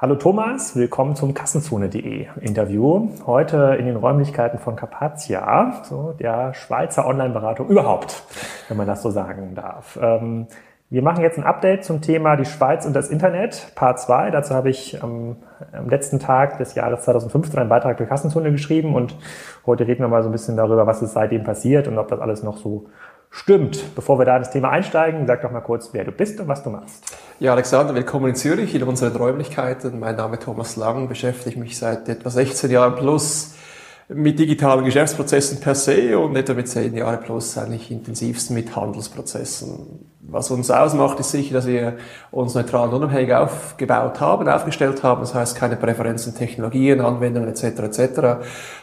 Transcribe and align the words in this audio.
Hallo 0.00 0.14
Thomas, 0.14 0.76
willkommen 0.76 1.14
zum 1.14 1.34
Kassenzone.de 1.34 2.28
Interview. 2.40 3.10
Heute 3.26 3.76
in 3.78 3.84
den 3.84 3.96
Räumlichkeiten 3.96 4.58
von 4.58 4.74
Carpatia, 4.74 5.82
so 5.82 6.14
der 6.18 6.54
Schweizer 6.54 7.06
Online-Beratung 7.06 7.68
überhaupt, 7.68 8.22
wenn 8.68 8.78
man 8.78 8.86
das 8.86 9.02
so 9.02 9.10
sagen 9.10 9.54
darf. 9.54 9.98
Ähm, 10.00 10.46
wir 10.88 11.02
machen 11.02 11.22
jetzt 11.22 11.36
ein 11.36 11.44
Update 11.44 11.84
zum 11.84 12.00
Thema 12.00 12.36
die 12.36 12.46
Schweiz 12.46 12.86
und 12.86 12.94
das 12.94 13.10
Internet, 13.10 13.72
Part 13.74 14.00
2. 14.00 14.30
Dazu 14.30 14.54
habe 14.54 14.70
ich 14.70 15.02
am, 15.02 15.36
am 15.70 15.90
letzten 15.90 16.18
Tag 16.18 16.56
des 16.56 16.74
Jahres 16.74 17.02
2015 17.02 17.58
einen 17.58 17.68
Beitrag 17.68 17.98
für 17.98 18.06
Kassenzone 18.06 18.50
geschrieben 18.52 18.94
und 18.94 19.14
heute 19.66 19.86
reden 19.86 20.00
wir 20.00 20.08
mal 20.08 20.22
so 20.22 20.30
ein 20.30 20.32
bisschen 20.32 20.56
darüber, 20.56 20.86
was 20.86 21.02
ist 21.02 21.12
seitdem 21.12 21.44
passiert 21.44 21.88
und 21.88 21.98
ob 21.98 22.08
das 22.08 22.20
alles 22.20 22.42
noch 22.42 22.56
so 22.56 22.86
Stimmt. 23.30 23.94
Bevor 23.94 24.18
wir 24.18 24.24
da 24.24 24.36
ins 24.36 24.50
Thema 24.50 24.70
einsteigen, 24.70 25.26
sag 25.26 25.42
doch 25.42 25.52
mal 25.52 25.60
kurz, 25.60 25.90
wer 25.92 26.04
du 26.04 26.10
bist 26.10 26.40
und 26.40 26.48
was 26.48 26.64
du 26.64 26.70
machst. 26.70 27.16
Ja, 27.38 27.52
Alexander, 27.52 27.94
willkommen 27.94 28.30
in 28.30 28.34
Zürich, 28.34 28.74
in 28.74 28.82
unseren 28.82 29.14
Räumlichkeiten. 29.14 30.00
Mein 30.00 30.16
Name 30.16 30.34
ist 30.34 30.42
Thomas 30.42 30.74
Lang, 30.76 31.08
beschäftige 31.08 31.58
mich 31.58 31.78
seit 31.78 32.08
etwa 32.08 32.28
16 32.28 32.70
Jahren 32.70 32.96
plus 32.96 33.54
mit 34.12 34.38
digitalen 34.38 34.84
Geschäftsprozessen 34.84 35.60
per 35.60 35.74
se 35.74 36.18
und 36.18 36.34
etwa 36.34 36.54
mit 36.54 36.68
10 36.68 36.96
Jahren 36.96 37.20
plus 37.20 37.56
eigentlich 37.56 37.90
intensivsten 37.90 38.56
mit 38.56 38.74
Handelsprozessen. 38.74 40.08
Was 40.22 40.50
uns 40.50 40.70
ausmacht, 40.70 41.20
ist 41.20 41.30
sicher, 41.30 41.54
dass 41.54 41.66
wir 41.66 41.96
uns 42.30 42.54
neutral 42.54 42.88
und 42.88 42.94
unabhängig 42.94 43.34
aufgebaut 43.34 44.20
haben, 44.20 44.48
aufgestellt 44.48 45.02
haben. 45.02 45.20
Das 45.20 45.34
heißt, 45.34 45.56
keine 45.56 45.76
Präferenzen, 45.76 46.34
Technologien, 46.34 47.00
Anwendungen 47.00 47.48
etc. 47.48 47.62
etc. 47.80 48.20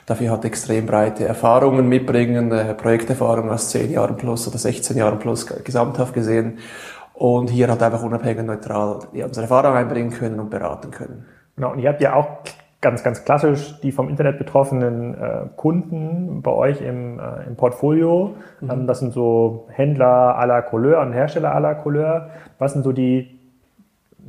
Dafür 0.05 0.31
hat 0.31 0.45
extrem 0.45 0.85
breite 0.85 1.25
Erfahrungen 1.25 1.87
mitbringen, 1.87 2.51
äh, 2.51 2.73
Projekterfahrung 2.73 3.49
aus 3.49 3.69
10 3.69 3.91
Jahren 3.91 4.17
plus 4.17 4.47
oder 4.47 4.57
16 4.57 4.97
Jahren 4.97 5.19
plus 5.19 5.45
gesamthaft 5.45 6.13
gesehen. 6.13 6.59
Und 7.13 7.49
hier 7.49 7.67
hat 7.67 7.81
einfach 7.81 8.03
unabhängig 8.03 8.39
und 8.39 8.45
neutral 8.45 8.99
unsere 9.11 9.41
Erfahrung 9.41 9.75
einbringen 9.75 10.11
können 10.11 10.39
und 10.39 10.49
beraten 10.49 10.91
können. 10.91 11.25
Genau, 11.55 11.71
und 11.71 11.79
ihr 11.79 11.89
habt 11.89 12.01
ja 12.01 12.13
auch 12.13 12.27
ganz, 12.87 13.03
ganz 13.03 13.25
klassisch 13.25 13.81
die 13.81 13.91
vom 13.91 14.07
Internet 14.07 14.37
betroffenen 14.37 15.13
äh, 15.13 15.47
Kunden 15.57 16.41
bei 16.41 16.51
euch 16.51 16.79
im, 16.79 17.19
äh, 17.19 17.45
im 17.45 17.57
Portfolio. 17.57 18.35
Mhm. 18.61 18.71
Ähm, 18.71 18.87
das 18.87 18.99
sind 18.99 19.11
so 19.11 19.67
Händler 19.69 20.39
à 20.39 20.45
la 20.45 20.61
Couleur 20.61 21.01
und 21.01 21.11
Hersteller 21.11 21.53
à 21.53 21.59
la 21.59 21.75
Couleur. 21.75 22.29
Was 22.59 22.71
sind 22.71 22.83
so 22.83 22.93
die 22.93 23.36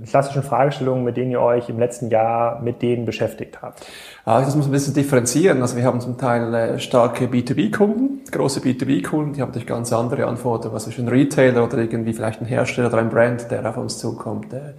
klassischen 0.06 0.42
Fragestellungen, 0.42 1.04
mit 1.04 1.16
denen 1.16 1.30
ihr 1.30 1.40
euch 1.40 1.68
im 1.68 1.78
letzten 1.78 2.10
Jahr 2.10 2.60
mit 2.60 2.82
denen 2.82 3.04
beschäftigt 3.04 3.62
habt? 3.62 3.84
Das 4.24 4.54
muss 4.54 4.66
man 4.66 4.70
ein 4.70 4.72
bisschen 4.72 4.94
differenzieren. 4.94 5.62
Also 5.62 5.76
wir 5.76 5.84
haben 5.84 6.00
zum 6.00 6.18
Teil 6.18 6.52
äh, 6.52 6.78
starke 6.78 7.26
B2B-Kunden, 7.26 8.20
große 8.30 8.60
B2B-Kunden, 8.60 9.32
die 9.32 9.40
haben 9.40 9.48
natürlich 9.48 9.66
ganz 9.66 9.92
andere 9.92 10.26
Anforderungen, 10.26 10.74
was 10.74 10.86
ist 10.86 10.98
ein 10.98 11.08
Retailer 11.08 11.64
oder 11.64 11.78
irgendwie 11.78 12.12
vielleicht 12.12 12.42
ein 12.42 12.46
Hersteller 12.46 12.88
oder 12.88 12.98
ein 12.98 13.08
Brand, 13.08 13.50
der 13.50 13.66
auf 13.68 13.78
uns 13.78 13.98
zukommt. 13.98 14.52
Äh, 14.52 14.74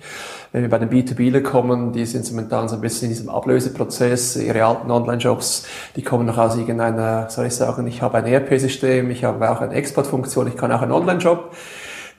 wenn 0.52 0.62
wir 0.62 0.70
bei 0.70 0.78
den 0.78 0.90
B2Bler 0.90 1.42
kommen, 1.42 1.94
die 1.94 2.06
sind 2.06 2.30
momentan 2.32 2.70
so 2.70 2.76
ein 2.76 2.82
bisschen 2.82 3.10
in 3.10 3.16
diesem 3.16 3.30
Ablöseprozess, 3.30 4.36
ihre 4.36 4.64
alten 4.64 4.92
Online-Jobs, 4.92 5.66
die 5.96 6.04
kommen 6.04 6.26
noch 6.26 6.38
aus 6.38 6.56
irgendeiner, 6.56 7.30
soll 7.30 7.48
ich 7.48 7.56
sagen, 7.56 7.88
ich 7.88 8.02
habe 8.02 8.20
ein 8.20 8.26
ERP-System, 8.26 9.10
ich 9.10 9.24
habe 9.24 9.50
auch 9.50 9.62
eine 9.62 9.74
Exportfunktion, 9.74 10.48
ich 10.48 10.58
kann 10.58 10.72
auch 10.72 10.82
einen 10.82 10.92
Online-Job. 10.92 11.52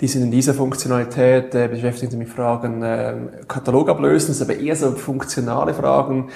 Die 0.01 0.09
sind 0.09 0.23
in 0.23 0.31
dieser 0.31 0.55
Funktionalität, 0.55 1.55
äh, 1.55 1.69
beschäftigen 1.69 2.11
sich 2.11 2.19
mit 2.19 2.29
Fragen 2.29 2.83
äh, 2.83 3.15
Katalog 3.47 3.91
ablösen, 3.91 4.35
aber 4.41 4.59
eher 4.59 4.75
so 4.75 4.93
funktionale 4.93 5.75
Fragen, 5.75 6.31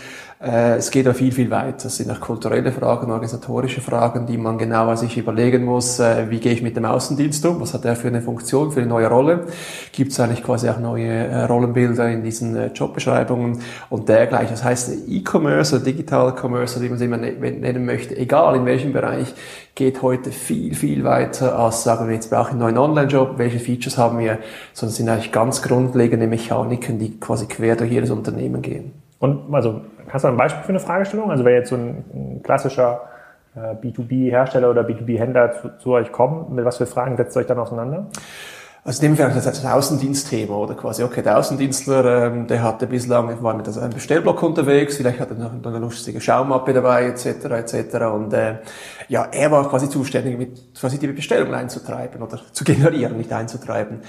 es 0.45 0.91
geht 0.91 1.07
ja 1.07 1.15
viel, 1.15 1.33
viel 1.33 1.51
weiter. 1.51 1.87
Es 1.87 1.97
sind 1.97 2.11
auch 2.11 2.21
kulturelle 2.21 2.71
Fragen, 2.73 3.11
organisatorische 3.11 3.81
Fragen, 3.81 4.27
die 4.27 4.37
man 4.37 4.59
genauer 4.59 4.97
sich 4.97 5.17
überlegen 5.17 5.65
muss, 5.65 5.99
äh, 6.01 6.31
wie 6.31 6.39
gehe 6.39 6.53
ich 6.53 6.63
mit 6.63 6.77
dem 6.77 6.85
Außendienst 6.85 7.45
um, 7.47 7.61
was 7.61 7.75
hat 7.75 7.85
er 7.85 7.97
für 7.97 8.09
eine 8.09 8.21
Funktion, 8.21 8.71
für 8.71 8.81
eine 8.81 8.89
neue 8.89 9.09
Rolle, 9.09 9.47
gibt 9.93 10.13
es 10.13 10.21
eigentlich 10.21 10.43
quasi 10.43 10.69
auch 10.69 10.79
neue 10.79 11.09
äh, 11.09 11.45
Rollenbilder 11.45 12.11
in 12.11 12.23
diesen 12.23 12.73
Jobbeschreibungen 12.75 13.61
und 13.91 14.09
dergleichen. 14.09 14.51
Das 14.51 14.65
heißt, 14.65 15.09
E-Commerce 15.09 15.77
oder 15.77 15.85
Digital 15.85 16.35
Commerce, 16.39 16.81
wie 16.83 16.89
man 16.89 16.97
es 16.97 17.03
immer 17.03 17.17
ne-, 17.17 17.33
nennen 17.33 17.85
möchte, 17.85 18.17
egal 18.17 18.57
in 18.57 18.67
welchem 18.67 18.93
Bereich, 18.93 19.35
geht 19.75 20.03
heute 20.03 20.31
viel, 20.31 20.75
viel 20.75 21.05
weiter 21.05 21.59
als 21.59 21.83
sagen 21.83 22.07
wir, 22.07 22.15
jetzt 22.15 22.31
brauche 22.31 22.49
ich 22.49 22.51
einen 22.51 22.61
neuen 22.61 22.79
Online-Job, 22.79 23.39
welche 23.39 23.59
Features 23.59 23.99
haben 23.99 24.19
wir, 24.19 24.39
sondern 24.73 24.91
es 24.91 24.97
sind 24.97 25.09
eigentlich 25.09 25.33
ganz 25.33 25.63
grundlegende 25.63 26.27
Mechaniken, 26.27 26.99
die 26.99 27.19
quasi 27.19 27.47
quer 27.47 27.77
durch 27.77 27.91
jedes 27.91 28.11
Unternehmen 28.11 28.63
gehen. 28.63 29.04
Und 29.25 29.55
also 29.55 29.81
Hast 30.11 30.25
du 30.25 30.29
ein 30.29 30.37
Beispiel 30.37 30.63
für 30.63 30.69
eine 30.71 30.81
Fragestellung? 30.81 31.31
Also 31.31 31.45
wenn 31.45 31.55
jetzt 31.55 31.71
so 31.71 31.77
ein, 31.77 32.05
ein 32.15 32.43
klassischer 32.43 33.09
äh, 33.57 33.75
B2B-Hersteller 33.75 34.71
oder 34.71 34.83
B2B-Händler 34.83 35.53
zu, 35.53 35.79
zu, 35.79 35.93
euch 35.93 36.13
kommt, 36.13 36.51
mit 36.51 36.65
was 36.65 36.77
für 36.77 36.87
Fragen 36.87 37.17
setzt 37.17 37.37
ihr 37.37 37.41
euch 37.41 37.47
dann 37.47 37.59
auseinander? 37.59 38.07
Also 38.87 39.03
nehmen 39.03 39.17
wir 39.17 39.27
das 39.29 39.47
als 39.47 39.65
Außendienstthema 39.65 40.55
oder 40.55 40.75
quasi, 40.75 41.03
okay, 41.05 41.23
der 41.23 41.39
Außendienstler, 41.39 42.27
ähm, 42.27 42.47
der 42.47 42.63
hatte 42.63 42.87
bislang, 42.87 43.43
war 43.43 43.55
mit 43.55 43.67
einem 43.67 43.95
Bestellblock 43.95 44.43
unterwegs, 44.43 44.99
vielleicht 44.99 45.21
hat 45.21 45.31
er 45.31 45.37
noch 45.37 45.53
eine 45.65 45.79
lustige 45.79 46.21
Schaumappe 46.21 46.75
dabei, 46.75 47.07
etc., 47.07 47.25
etc. 47.27 47.95
Und 48.13 48.35
äh, 48.35 48.57
ja, 49.09 49.27
er 49.33 49.51
war 49.51 49.67
quasi 49.71 49.89
zuständig, 49.89 50.37
mit 50.37 50.75
quasi 50.79 50.99
die 50.99 51.07
Bestellung 51.07 51.55
einzutreiben 51.55 52.21
oder 52.21 52.39
zu 52.53 52.63
generieren, 52.63 53.17
nicht 53.17 53.33
einzutreiben. 53.33 54.03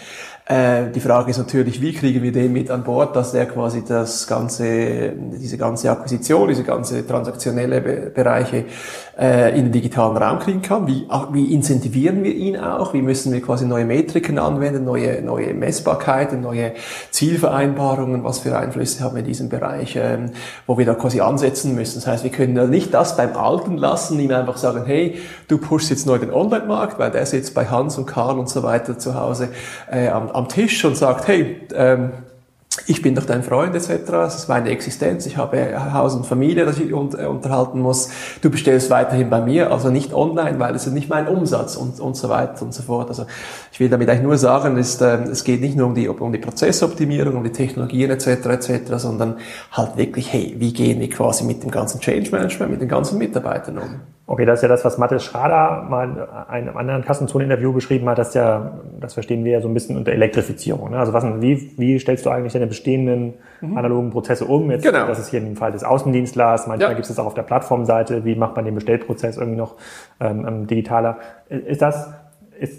Äh, 0.45 0.91
die 0.91 0.99
Frage 0.99 1.31
ist 1.31 1.37
natürlich, 1.37 1.81
wie 1.81 1.93
kriegen 1.93 2.21
wir 2.21 2.33
den 2.33 2.51
mit 2.51 2.69
an 2.69 2.83
Bord, 2.83 3.15
dass 3.15 3.33
er 3.33 3.45
quasi 3.45 3.85
das 3.85 4.27
ganze, 4.27 5.13
diese 5.15 5.57
ganze 5.57 5.89
Akquisition, 5.89 6.49
diese 6.49 6.65
ganze 6.65 7.07
transaktionelle 7.07 7.79
Be 7.79 8.11
Bereiche 8.13 8.65
äh, 9.17 9.57
in 9.57 9.65
den 9.65 9.71
digitalen 9.71 10.17
Raum 10.17 10.39
kriegen 10.39 10.61
kann. 10.61 10.87
Wie, 10.87 11.07
wie 11.31 11.53
incentivieren 11.53 12.23
wir 12.23 12.33
ihn 12.33 12.57
auch? 12.57 12.93
Wie 12.93 13.01
müssen 13.01 13.31
wir 13.31 13.41
quasi 13.41 13.65
neue 13.65 13.85
Metriken 13.85 14.37
anwenden, 14.39 14.83
neue, 14.83 15.21
neue 15.21 15.53
Messbarkeiten, 15.53 16.41
neue 16.41 16.73
Zielvereinbarungen? 17.11 18.23
Was 18.23 18.39
für 18.39 18.57
Einflüsse 18.57 19.03
haben 19.03 19.15
wir 19.15 19.21
in 19.21 19.27
diesem 19.27 19.49
Bereich, 19.49 19.95
ähm, 19.95 20.31
wo 20.67 20.77
wir 20.77 20.85
da 20.85 20.95
quasi 20.95 21.21
ansetzen 21.21 21.75
müssen? 21.75 21.95
Das 21.95 22.07
heißt, 22.07 22.23
wir 22.23 22.31
können 22.31 22.69
nicht 22.69 22.93
das 22.93 23.15
beim 23.15 23.35
Alten 23.35 23.77
lassen, 23.77 24.19
ihm 24.19 24.31
einfach 24.31 24.57
sagen, 24.57 24.83
hey, 24.85 25.15
du 25.47 25.57
pushst 25.57 25.89
jetzt 25.89 26.05
neu 26.05 26.17
den 26.17 26.33
Online-Markt, 26.33 26.99
weil 26.99 27.11
der 27.11 27.25
sitzt 27.25 27.53
bei 27.53 27.65
Hans 27.67 27.97
und 27.97 28.05
Karl 28.05 28.37
und 28.37 28.49
so 28.49 28.63
weiter 28.63 28.97
zu 28.97 29.15
Hause 29.15 29.49
äh, 29.89 30.09
am, 30.09 30.29
am 30.29 30.49
Tisch 30.49 30.83
und 30.83 30.97
sagt, 30.97 31.27
hey, 31.27 31.61
ähm, 31.73 32.11
ich 32.87 33.01
bin 33.01 33.15
doch 33.15 33.25
dein 33.25 33.43
Freund 33.43 33.75
etc. 33.75 34.03
Das 34.07 34.35
ist 34.35 34.49
meine 34.49 34.69
Existenz. 34.69 35.25
Ich 35.25 35.37
habe 35.37 35.93
Haus 35.93 36.15
und 36.15 36.25
Familie, 36.25 36.65
das 36.65 36.79
ich 36.79 36.93
unterhalten 36.93 37.79
muss. 37.79 38.09
Du 38.41 38.49
bestellst 38.49 38.89
weiterhin 38.89 39.29
bei 39.29 39.41
mir, 39.41 39.71
also 39.71 39.89
nicht 39.89 40.13
online, 40.13 40.59
weil 40.59 40.75
es 40.75 40.85
ist 40.85 40.93
nicht 40.93 41.09
mein 41.09 41.27
Umsatz 41.27 41.75
und, 41.75 41.99
und 41.99 42.15
so 42.15 42.29
weiter 42.29 42.63
und 42.63 42.73
so 42.73 42.83
fort. 42.83 43.09
Also 43.09 43.25
ich 43.71 43.79
will 43.79 43.89
damit 43.89 44.09
eigentlich 44.09 44.23
nur 44.23 44.37
sagen, 44.37 44.77
ist, 44.77 45.01
äh, 45.01 45.23
es 45.23 45.43
geht 45.43 45.61
nicht 45.61 45.75
nur 45.75 45.87
um 45.87 45.95
die, 45.95 46.07
um 46.07 46.31
die 46.31 46.39
Prozessoptimierung, 46.39 47.35
um 47.35 47.43
die 47.43 47.51
Technologien 47.51 48.11
etc. 48.11 48.27
etc., 48.27 48.81
sondern 48.97 49.37
halt 49.71 49.97
wirklich, 49.97 50.31
hey, 50.31 50.55
wie 50.57 50.73
gehen 50.73 50.99
wir 50.99 51.09
quasi 51.09 51.43
mit 51.43 51.63
dem 51.63 51.71
ganzen 51.71 51.99
Change 51.99 52.31
Management, 52.31 52.71
mit 52.71 52.81
den 52.81 52.89
ganzen 52.89 53.17
Mitarbeitern 53.17 53.77
um? 53.77 54.14
Okay, 54.27 54.45
das 54.45 54.59
ist 54.59 54.63
ja 54.63 54.69
das, 54.69 54.83
was 54.83 54.97
Mathis 54.97 55.23
Schrader 55.23 55.85
mal 55.87 56.27
in 56.49 56.67
einem 56.67 56.77
anderen 56.77 57.05
Kassenzone-Interview 57.05 57.71
beschrieben 57.71 58.09
hat, 58.09 58.17
das 58.17 58.33
ja, 58.33 58.79
das 58.99 59.13
verstehen 59.13 59.45
wir 59.45 59.51
ja 59.51 59.61
so 59.61 59.67
ein 59.67 59.73
bisschen 59.75 59.97
unter 59.97 60.13
Elektrifizierung. 60.13 60.89
Ne? 60.89 60.97
Also 60.97 61.13
was, 61.13 61.23
wie, 61.41 61.73
wie 61.77 61.99
stellst 61.99 62.25
du 62.25 62.31
eigentlich 62.31 62.53
deine 62.53 62.65
bestehenden 62.65 63.35
mhm. 63.61 63.77
analogen 63.77 64.09
Prozesse 64.09 64.45
um? 64.45 64.71
Jetzt, 64.71 64.83
genau. 64.83 65.05
Das 65.05 65.19
ist 65.19 65.29
hier 65.29 65.41
im 65.41 65.55
Fall 65.55 65.73
des 65.73 65.83
Außendienstlers, 65.83 66.65
manchmal 66.65 66.89
ja. 66.89 66.95
gibt 66.95 67.03
es 67.03 67.09
das 67.09 67.19
auch 67.19 67.27
auf 67.27 67.33
der 67.35 67.43
Plattformseite, 67.43 68.25
wie 68.25 68.35
macht 68.35 68.55
man 68.55 68.65
den 68.65 68.73
Bestellprozess 68.73 69.37
irgendwie 69.37 69.57
noch 69.57 69.75
ähm, 70.19 70.43
ähm 70.47 70.67
digitaler? 70.67 71.17
Ist 71.47 71.83
das 71.83 72.09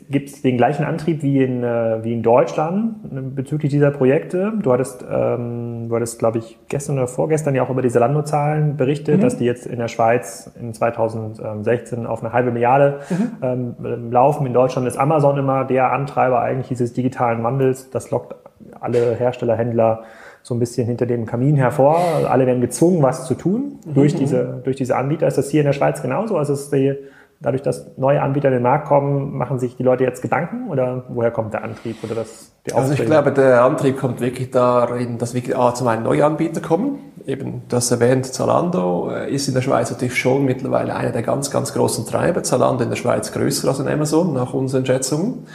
gibt 0.09 0.29
es 0.29 0.43
den 0.43 0.57
gleichen 0.57 0.85
Antrieb 0.85 1.23
wie 1.23 1.43
in, 1.43 1.63
äh, 1.63 2.03
wie 2.03 2.13
in 2.13 2.23
Deutschland 2.23 2.97
äh, 3.05 3.21
bezüglich 3.21 3.71
dieser 3.71 3.91
Projekte. 3.91 4.53
Du 4.61 4.73
hattest, 4.73 5.05
ähm, 5.11 5.89
du 5.89 5.97
hattest, 5.97 6.19
glaube 6.19 6.39
ich, 6.39 6.59
gestern 6.69 6.97
oder 6.97 7.09
vorgestern 7.09 7.55
ja 7.55 7.63
auch 7.63 7.71
über 7.71 7.83
diese 7.83 7.99
Landnozahlen 7.99 8.77
berichtet, 8.77 9.19
mhm. 9.19 9.21
dass 9.23 9.37
die 9.37 9.45
jetzt 9.45 9.67
in 9.67 9.79
der 9.79 9.89
Schweiz 9.89 10.51
in 10.59 10.73
2016 10.73 12.07
auf 12.07 12.23
eine 12.23 12.33
halbe 12.33 12.51
Milliarde 12.51 13.01
mhm. 13.11 13.77
ähm, 13.81 14.11
laufen. 14.11 14.47
In 14.47 14.55
Deutschland 14.55 14.87
ist 14.89 14.97
Amazon 14.97 15.39
immer 15.39 15.65
der 15.65 15.93
Antreiber 15.93 16.41
eigentlich 16.41 16.69
dieses 16.69 16.93
digitalen 16.93 17.43
Wandels. 17.43 17.91
Das 17.91 18.11
lockt 18.11 18.35
alle 18.81 19.15
Hersteller, 19.15 19.57
Händler 19.57 20.05
so 20.43 20.55
ein 20.55 20.61
bisschen 20.61 20.87
hinter 20.87 21.07
dem 21.07 21.27
Kamin 21.27 21.57
hervor. 21.57 21.99
Alle 22.29 22.47
werden 22.47 22.61
gezwungen, 22.61 23.03
was 23.03 23.27
zu 23.27 23.35
tun 23.35 23.81
mhm. 23.85 23.95
durch 23.95 24.15
diese, 24.15 24.61
durch 24.63 24.77
diese 24.77 24.97
Anbieter. 24.97 25.27
Ist 25.27 25.39
das 25.39 25.51
hier 25.51 25.61
in 25.61 25.67
der 25.67 25.73
Schweiz 25.73 26.03
genauso? 26.03 26.37
Also 26.37 26.53
ist 26.53 26.73
die, 26.73 26.95
dadurch, 27.41 27.63
dass 27.63 27.97
neue 27.97 28.23
Anbieter 28.23 28.49
in 28.49 28.55
den 28.55 28.63
Markt 28.63 28.89
kommen, 28.89 29.37
machen 29.37 29.59
sich 29.59 29.77
die 29.77 29.83
Leute 29.83 30.05
jetzt 30.05 30.23
Gedanken 30.23 30.69
oder 30.69 31.05
woher 31.09 31.31
kommt 31.31 31.53
der 31.53 31.65
Antrieb 31.65 31.97
oder 32.03 32.15
das, 32.15 32.53
die 32.67 32.73
Also 32.73 32.93
ich 32.93 33.05
glaube, 33.05 33.33
der 33.33 33.63
Antrieb 33.63 33.99
kommt 33.99 34.21
wirklich 34.21 34.51
darin, 34.51 35.19
dass 35.19 35.35
wirklich 35.35 35.57
A, 35.57 35.75
zum 35.75 35.89
einen 35.89 36.03
neue 36.03 36.25
Anbieter 36.25 36.61
kommen. 36.61 36.99
Eben 37.27 37.63
das 37.69 37.91
erwähnt 37.91 38.27
Zalando 38.27 39.11
äh, 39.11 39.33
ist 39.33 39.49
in 39.49 39.55
der 39.55 39.63
Schweiz 39.63 39.91
natürlich 39.91 40.17
schon 40.17 40.45
mittlerweile 40.45 40.95
einer 40.95 41.11
der 41.11 41.23
ganz, 41.23 41.51
ganz 41.51 41.73
großen 41.73 42.07
Treiber. 42.07 42.43
Zalando 42.43 42.85
in 42.85 42.91
der 42.91 42.97
Schweiz 42.97 43.33
größer 43.33 43.69
als 43.69 43.81
in 43.81 43.89
Amazon 43.89 44.33
nach 44.33 44.55
unseren 44.55 44.87
Schätzungen. 44.87 45.47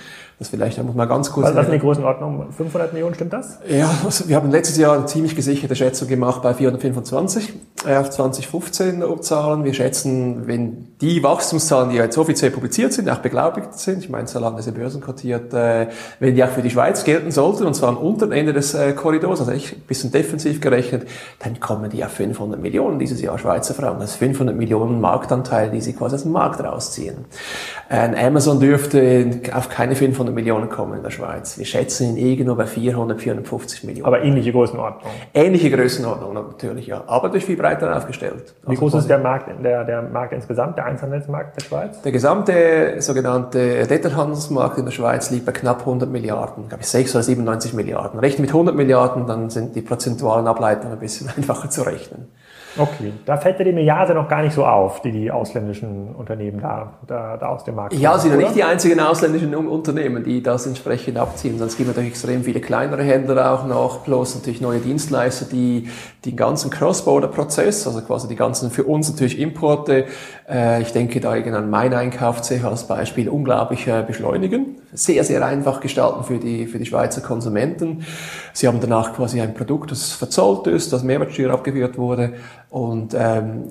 Das 0.42 0.50
vielleicht, 0.50 0.84
muss 0.84 0.95
man 0.95 1.07
ganz 1.07 1.31
kurz... 1.31 1.45
Was, 1.45 1.56
was 1.56 1.68
ist 1.68 1.74
die 1.74 1.80
Größenordnung? 1.80 2.51
500 2.51 2.94
Millionen, 2.94 3.13
stimmt 3.13 3.31
das? 3.31 3.60
Ja, 3.69 3.88
also 4.04 4.27
wir 4.27 4.36
haben 4.36 4.50
letztes 4.50 4.75
Jahr 4.75 4.95
eine 4.95 5.06
ziemlich 5.06 5.36
gesicherte 5.36 5.75
Schätzung 5.75 6.07
gemacht 6.07 6.42
bei 6.42 6.56
425 6.56 7.50
äh, 7.50 7.54
auf 7.86 8.10
2015 8.10 9.04
Zahlen. 9.22 9.63
Wir 9.63 9.74
schätzen, 9.74 10.48
wenn 10.48 10.88
die 11.01 11.24
Wachstumszahlen, 11.24 11.89
die 11.89 11.98
jetzt 11.98 12.18
offiziell 12.18 12.51
publiziert 12.51 12.94
sind, 12.94 13.10
auch 13.10 13.18
beglaubigt 13.18 13.74
sind, 13.74 14.00
ich 14.00 14.10
meine, 14.10 14.25
ist 14.25 14.33
ja 14.33 14.72
börsenkotiert, 14.72 15.54
äh, 15.54 15.88
wenn 16.19 16.36
die 16.36 16.44
auch 16.44 16.50
für 16.50 16.62
die 16.62 16.69
Schweiz 16.69 17.04
gelten 17.04 17.31
sollten, 17.31 17.66
und 17.66 17.74
zwar 17.74 17.89
am 17.89 17.98
unteren 17.98 18.31
Ende 18.31 18.54
des 18.54 18.74
äh, 18.74 18.94
Korridors, 18.94 19.39
also 19.39 19.51
echt 19.51 19.74
ein 19.74 19.81
bisschen 19.88 20.12
defensiv 20.12 20.62
gerechnet, 20.62 21.07
dann 21.39 21.60
kommen 21.60 21.89
die 21.89 22.04
auf 22.06 22.12
500 22.12 22.62
Millionen 22.62 23.00
dieses 23.00 23.22
Jahr 23.22 23.38
Schweizer 23.39 23.74
Franken. 23.74 24.01
Das 24.01 24.12
ist 24.12 24.18
500 24.18 24.56
Millionen 24.56 25.01
Marktanteil, 25.01 25.72
die 25.72 25.81
sie 25.81 25.94
quasi 25.94 26.16
aus 26.16 26.24
dem 26.24 26.31
Markt 26.31 26.63
rausziehen. 26.63 27.25
Ein 27.89 28.16
Amazon 28.16 28.60
dürfte 28.60 29.42
auf 29.54 29.69
keine 29.69 29.95
500 29.95 30.34
Millionen 30.34 30.69
kommen 30.69 30.98
in 30.98 31.04
der 31.04 31.10
Schweiz. 31.10 31.57
Wir 31.57 31.66
schätzen 31.66 32.16
ihn 32.16 32.18
irgendwo 32.18 32.56
bei 32.56 32.68
400, 32.68 33.19
450 33.19 33.84
Millionen. 33.84 34.06
Aber 34.06 34.24
ähnliche 34.24 34.51
Größenordnung. 34.51 35.12
Ähnliche 35.34 35.72
Größenordnung 35.72 36.34
natürlich, 36.34 36.88
ja. 36.88 37.04
Aber 37.07 37.30
durch 37.30 37.45
viel 37.45 37.57
breiter 37.76 37.96
aufgestellt. 37.96 38.54
Wie 38.64 38.70
also 38.70 38.80
groß 38.80 38.94
ist 38.96 39.10
der 39.10 39.20
Markt, 39.20 39.50
der, 39.64 39.84
der 39.84 40.02
Markt 40.02 40.34
insgesamt, 40.34 40.78
der 40.78 40.86
Einzelhandelsmarkt 40.86 41.58
der 41.58 41.66
Schweiz? 41.66 42.02
Der 42.02 42.12
gesamte 42.12 42.96
sogenannte 43.00 43.88
Detailhandelsmarkt 43.88 44.78
in 44.78 44.86
der 44.86 44.92
Schweiz 44.92 45.32
liegt 45.32 45.46
bei 45.46 45.52
knapp 45.52 45.82
100 45.82 46.10
Milliarden, 46.10 46.68
glaube 46.68 46.82
ich 46.82 46.90
6 46.90 47.16
oder 47.16 47.24
97 47.24 47.74
Milliarden. 47.74 48.20
Rechnen 48.20 48.42
mit 48.42 48.52
100 48.52 48.76
Milliarden, 48.76 49.28
dann 49.28 49.50
sind 49.50 49.76
die 49.76 49.82
prozentualen 49.82 50.48
Ableitungen 50.48 50.94
ein 50.94 51.00
bisschen 51.00 51.30
einfacher 51.36 51.70
zu 51.70 51.84
rechnen. 51.84 52.28
Okay, 52.78 53.12
da 53.26 53.38
fällt 53.38 53.60
dir 53.60 53.66
die 53.66 53.74
Milliarde 53.74 54.14
noch 54.14 54.30
gar 54.30 54.42
nicht 54.42 54.54
so 54.54 54.66
auf, 54.66 55.02
die 55.02 55.12
die 55.12 55.30
ausländischen 55.30 56.16
Unternehmen 56.16 56.62
da, 56.62 56.94
da, 57.06 57.38
da 57.38 57.48
aus 57.50 57.64
dem 57.64 57.76
Markt 57.76 57.94
Ja, 57.94 58.18
sie 58.18 58.30
sind 58.30 58.40
nicht 58.40 58.56
die 58.56 58.64
einzigen 58.64 59.00
ausländischen 59.00 59.54
Unternehmen, 59.54 60.24
die 60.24 60.42
das 60.42 60.66
entsprechend 60.66 61.18
abziehen. 61.18 61.58
Sonst 61.60 61.78
gibt 61.78 61.90
es 61.90 61.96
natürlich 61.96 62.12
extrem 62.12 62.44
viele 62.44 62.62
kleinere 62.62 63.04
Händler 63.04 63.54
auch 63.54 63.66
noch, 63.66 64.04
plus 64.04 64.36
natürlich 64.36 64.62
neue 64.62 64.80
Dienstleister, 64.80 65.46
die 65.52 65.90
den 66.26 66.36
ganzen 66.36 66.70
Cross-Border-Prozess, 66.70 67.88
also 67.88 68.02
quasi 68.02 68.28
die 68.28 68.36
ganzen 68.36 68.72
für 68.72 68.84
uns 68.84 69.10
natürlich 69.10 69.40
Importe, 69.40 70.06
ich 70.81 70.92
denke 70.92 71.19
da 71.19 71.31
an 71.31 71.69
mein 71.69 71.94
Einkauf 71.94 72.42
als 72.63 72.88
Beispiel, 72.88 73.30
unglaublich 73.30 73.88
äh, 73.88 74.03
beschleunigen. 74.06 74.77
Sehr, 74.94 75.24
sehr 75.24 75.45
einfach 75.45 75.80
gestalten 75.80 76.24
für 76.24 76.38
die, 76.38 76.65
für 76.65 76.77
die 76.77 76.86
Schweizer 76.86 77.21
Konsumenten. 77.21 78.06
Sie 78.53 78.68
haben 78.68 78.80
danach 78.81 79.13
quasi 79.13 79.39
ein 79.39 79.53
Produkt, 79.53 79.92
das 79.92 80.12
verzollt 80.12 80.68
ist, 80.68 80.92
das 80.92 81.03
Mehrwertsteuer 81.03 81.51
abgeführt 81.51 81.98
wurde 81.98 82.33
und 82.69 83.15
ähm, 83.18 83.69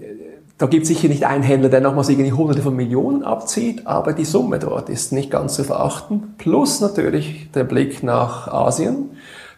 da 0.61 0.67
gibt 0.67 0.83
es 0.83 0.89
sicher 0.89 1.09
nicht 1.09 1.25
einen 1.25 1.43
Händler, 1.43 1.71
der 1.71 1.81
nochmals 1.81 2.11
irgendwie 2.11 2.33
Hunderte 2.33 2.61
von 2.61 2.77
Millionen 2.77 3.23
abzieht, 3.23 3.87
aber 3.87 4.13
die 4.13 4.27
Summe 4.27 4.59
dort 4.59 4.91
ist 4.91 5.11
nicht 5.11 5.31
ganz 5.31 5.55
zu 5.55 5.65
verachten. 5.65 6.35
Plus 6.37 6.83
natürlich 6.83 7.51
der 7.53 7.65
Blick 7.65 8.03
nach 8.03 8.47
Asien, 8.49 9.11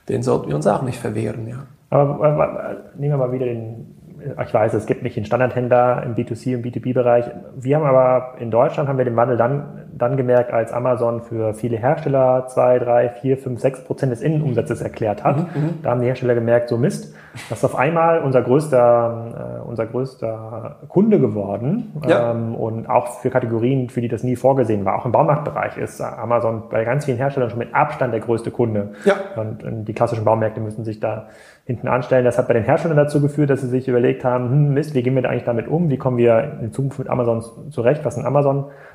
den 0.08 0.22
sollten 0.22 0.48
wir 0.48 0.54
uns 0.54 0.66
auch 0.68 0.82
nicht 0.82 1.00
verwehren. 1.00 1.48
Ja. 1.48 1.66
Aber 1.90 2.24
äh, 2.24 3.00
nehmen 3.00 3.14
wir 3.14 3.16
mal 3.18 3.32
wieder 3.32 3.46
den, 3.46 3.96
ich 4.44 4.54
weiß, 4.54 4.74
es 4.74 4.86
gibt 4.86 5.02
nicht 5.02 5.16
den 5.16 5.24
Standardhändler 5.24 6.02
im 6.04 6.14
B2C 6.14 6.56
und 6.56 6.64
B2B-Bereich. 6.64 7.26
Wir 7.56 7.76
haben 7.76 7.84
aber 7.84 8.36
in 8.40 8.50
Deutschland 8.50 8.88
haben 8.88 8.98
wir 8.98 9.04
den 9.04 9.16
Wandel 9.16 9.36
dann 9.36 9.81
dann 9.96 10.16
gemerkt, 10.16 10.52
als 10.52 10.72
Amazon 10.72 11.22
für 11.22 11.54
viele 11.54 11.76
Hersteller 11.76 12.46
zwei, 12.48 12.78
drei, 12.78 13.08
vier, 13.08 13.38
fünf, 13.38 13.60
sechs 13.60 13.82
Prozent 13.84 14.12
des 14.12 14.20
Innenumsatzes 14.20 14.80
erklärt 14.80 15.24
hat. 15.24 15.54
Mhm, 15.54 15.62
mhm. 15.62 15.82
da 15.82 15.90
haben 15.90 16.00
die 16.00 16.06
Hersteller 16.06 16.34
gemerkt, 16.34 16.68
so 16.68 16.76
Mist, 16.76 17.14
das 17.48 17.58
ist 17.58 17.64
auf 17.64 17.76
einmal 17.76 18.20
unser 18.20 18.42
größter, 18.42 19.60
äh, 19.62 19.68
unser 19.68 19.86
größter 19.86 20.76
Kunde 20.88 21.18
geworden. 21.18 21.92
Ja. 22.06 22.32
Ähm, 22.32 22.54
und 22.54 22.88
auch 22.90 23.20
für 23.20 23.30
Kategorien, 23.30 23.88
für 23.88 24.00
die 24.00 24.08
das 24.08 24.22
nie 24.22 24.36
vorgesehen 24.36 24.84
war. 24.84 24.98
Auch 24.98 25.06
im 25.06 25.12
Baumarktbereich 25.12 25.78
ist 25.78 26.00
Amazon 26.00 26.64
bei 26.70 26.84
ganz 26.84 27.06
vielen 27.06 27.16
Herstellern 27.16 27.48
schon 27.48 27.58
mit 27.58 27.74
Abstand 27.74 28.12
der 28.12 28.20
größte 28.20 28.50
Kunde. 28.50 28.92
Ja. 29.04 29.14
Und, 29.36 29.64
und 29.64 29.84
die 29.86 29.94
klassischen 29.94 30.24
Baumärkte 30.24 30.60
müssen 30.60 30.84
sich 30.84 31.00
da 31.00 31.28
hinten 31.64 31.88
anstellen. 31.88 32.24
Das 32.24 32.38
hat 32.38 32.48
bei 32.48 32.54
den 32.54 32.64
Herstellern 32.64 32.96
dazu 32.96 33.20
geführt, 33.20 33.48
dass 33.48 33.60
sie 33.60 33.68
sich 33.68 33.88
überlegt 33.88 34.24
haben, 34.24 34.50
hm, 34.50 34.74
Mist, 34.74 34.94
wie 34.94 35.02
gehen 35.02 35.14
wir 35.14 35.28
eigentlich 35.28 35.44
damit 35.44 35.68
um? 35.68 35.90
Wie 35.90 35.96
kommen 35.96 36.18
wir 36.18 36.58
in 36.60 36.72
Zukunft 36.72 36.98
mit 36.98 37.08
Amazon 37.08 37.42
zurecht? 37.70 38.04
Was 38.04 38.16
sind 38.16 38.26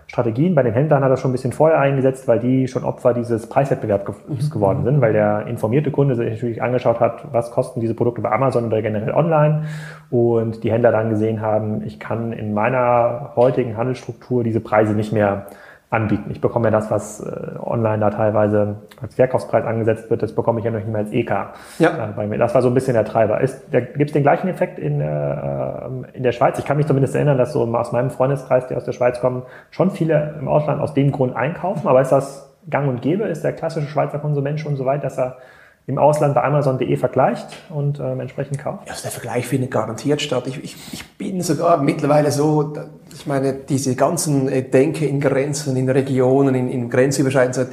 Amazon-Strategien? 0.07 0.55
Bei 0.55 0.63
den 0.63 0.73
Händlern 0.73 1.03
hat 1.03 1.11
er 1.11 1.17
schon 1.17 1.31
ein 1.31 1.33
bisschen 1.33 1.51
vorher 1.51 1.79
eingesetzt, 1.79 2.27
weil 2.27 2.39
die 2.39 2.67
schon 2.67 2.83
Opfer 2.83 3.13
dieses 3.13 3.47
Preiswettbewerbs 3.47 4.13
mhm. 4.27 4.49
geworden 4.49 4.83
sind, 4.83 5.01
weil 5.01 5.13
der 5.13 5.47
informierte 5.47 5.91
Kunde 5.91 6.15
sich 6.15 6.29
natürlich 6.29 6.61
angeschaut 6.61 6.99
hat, 6.99 7.25
was 7.31 7.51
kosten 7.51 7.81
diese 7.81 7.93
Produkte 7.93 8.21
bei 8.21 8.31
Amazon 8.31 8.65
oder 8.65 8.81
generell 8.81 9.11
online 9.11 9.63
und 10.09 10.63
die 10.63 10.71
Händler 10.71 10.91
dann 10.91 11.09
gesehen 11.09 11.41
haben, 11.41 11.83
ich 11.85 11.99
kann 11.99 12.31
in 12.31 12.53
meiner 12.53 13.33
heutigen 13.35 13.77
Handelsstruktur 13.77 14.43
diese 14.43 14.61
Preise 14.61 14.93
nicht 14.93 15.11
mehr 15.11 15.47
anbieten. 15.89 16.29
Ich 16.31 16.41
bekomme 16.41 16.67
ja 16.67 16.71
das, 16.71 16.91
was 16.91 17.21
äh, 17.21 17.57
online 17.61 17.99
da 17.99 18.09
teilweise 18.09 18.75
als 19.01 19.15
Verkaufspreis 19.15 19.63
angesetzt 19.65 20.09
wird, 20.09 20.21
das 20.21 20.35
bekomme 20.35 20.59
ich 20.59 20.65
ja 20.65 20.71
noch 20.71 20.79
nicht 20.79 20.89
mehr 20.89 20.99
als 20.99 21.11
EK 21.13 21.31
ja. 21.79 22.09
äh, 22.09 22.11
bei 22.13 22.27
mir. 22.27 22.37
Das 22.37 22.53
war 22.53 22.61
so 22.61 22.67
ein 22.67 22.73
bisschen 22.73 22.93
der 22.93 23.05
Treiber. 23.05 23.39
Gibt 23.39 24.09
es 24.09 24.11
den 24.11 24.23
gleichen 24.23 24.49
Effekt 24.49 24.79
in, 24.79 24.99
äh, 24.99 25.87
in 26.13 26.23
der 26.23 26.33
Schweiz? 26.33 26.59
Ich 26.59 26.65
kann 26.65 26.75
mich 26.75 26.87
zumindest 26.87 27.15
erinnern, 27.15 27.37
dass 27.37 27.53
so 27.53 27.63
aus 27.63 27.93
meinem 27.93 28.09
Freundeskreis, 28.09 28.67
die 28.67 28.75
aus 28.75 28.83
der 28.83 28.91
Schweiz 28.91 29.21
kommen, 29.21 29.43
schon 29.71 29.91
viele 29.91 30.35
im 30.39 30.49
Ausland 30.49 30.81
aus 30.81 30.93
dem 30.93 31.13
Grund 31.13 31.35
einkaufen. 31.37 31.87
Aber 31.87 32.01
ist 32.01 32.11
das 32.11 32.53
gang 32.69 32.89
und 32.89 33.01
gäbe? 33.01 33.23
Ist 33.23 33.45
der 33.45 33.53
klassische 33.53 33.87
Schweizer 33.87 34.19
Konsument 34.19 34.59
schon 34.59 34.75
so 34.75 34.85
weit, 34.85 35.05
dass 35.05 35.17
er 35.17 35.37
im 35.87 35.97
Ausland 35.97 36.35
bei 36.35 36.43
Amazon.de 36.43 36.97
vergleicht 36.97 37.47
und 37.69 37.99
ähm, 37.99 38.19
entsprechend 38.19 38.59
kauft? 38.59 38.89
Also 38.89 39.03
der 39.03 39.11
Vergleich 39.11 39.47
findet 39.47 39.71
garantiert 39.71 40.21
statt. 40.21 40.45
Ich, 40.45 40.61
ich, 40.61 40.75
ich 40.91 41.17
bin 41.17 41.41
sogar 41.41 41.81
mittlerweile 41.81 42.29
so, 42.29 42.73
ich 43.13 43.25
meine, 43.25 43.53
diese 43.53 43.95
ganzen 43.95 44.49
äh, 44.49 44.63
Denke 44.63 45.05
in 45.05 45.21
Grenzen, 45.21 45.77
in 45.77 45.89
Regionen, 45.89 46.55
in, 46.55 46.69
in 46.69 46.89
Grenzüberschreitungen, 46.89 47.69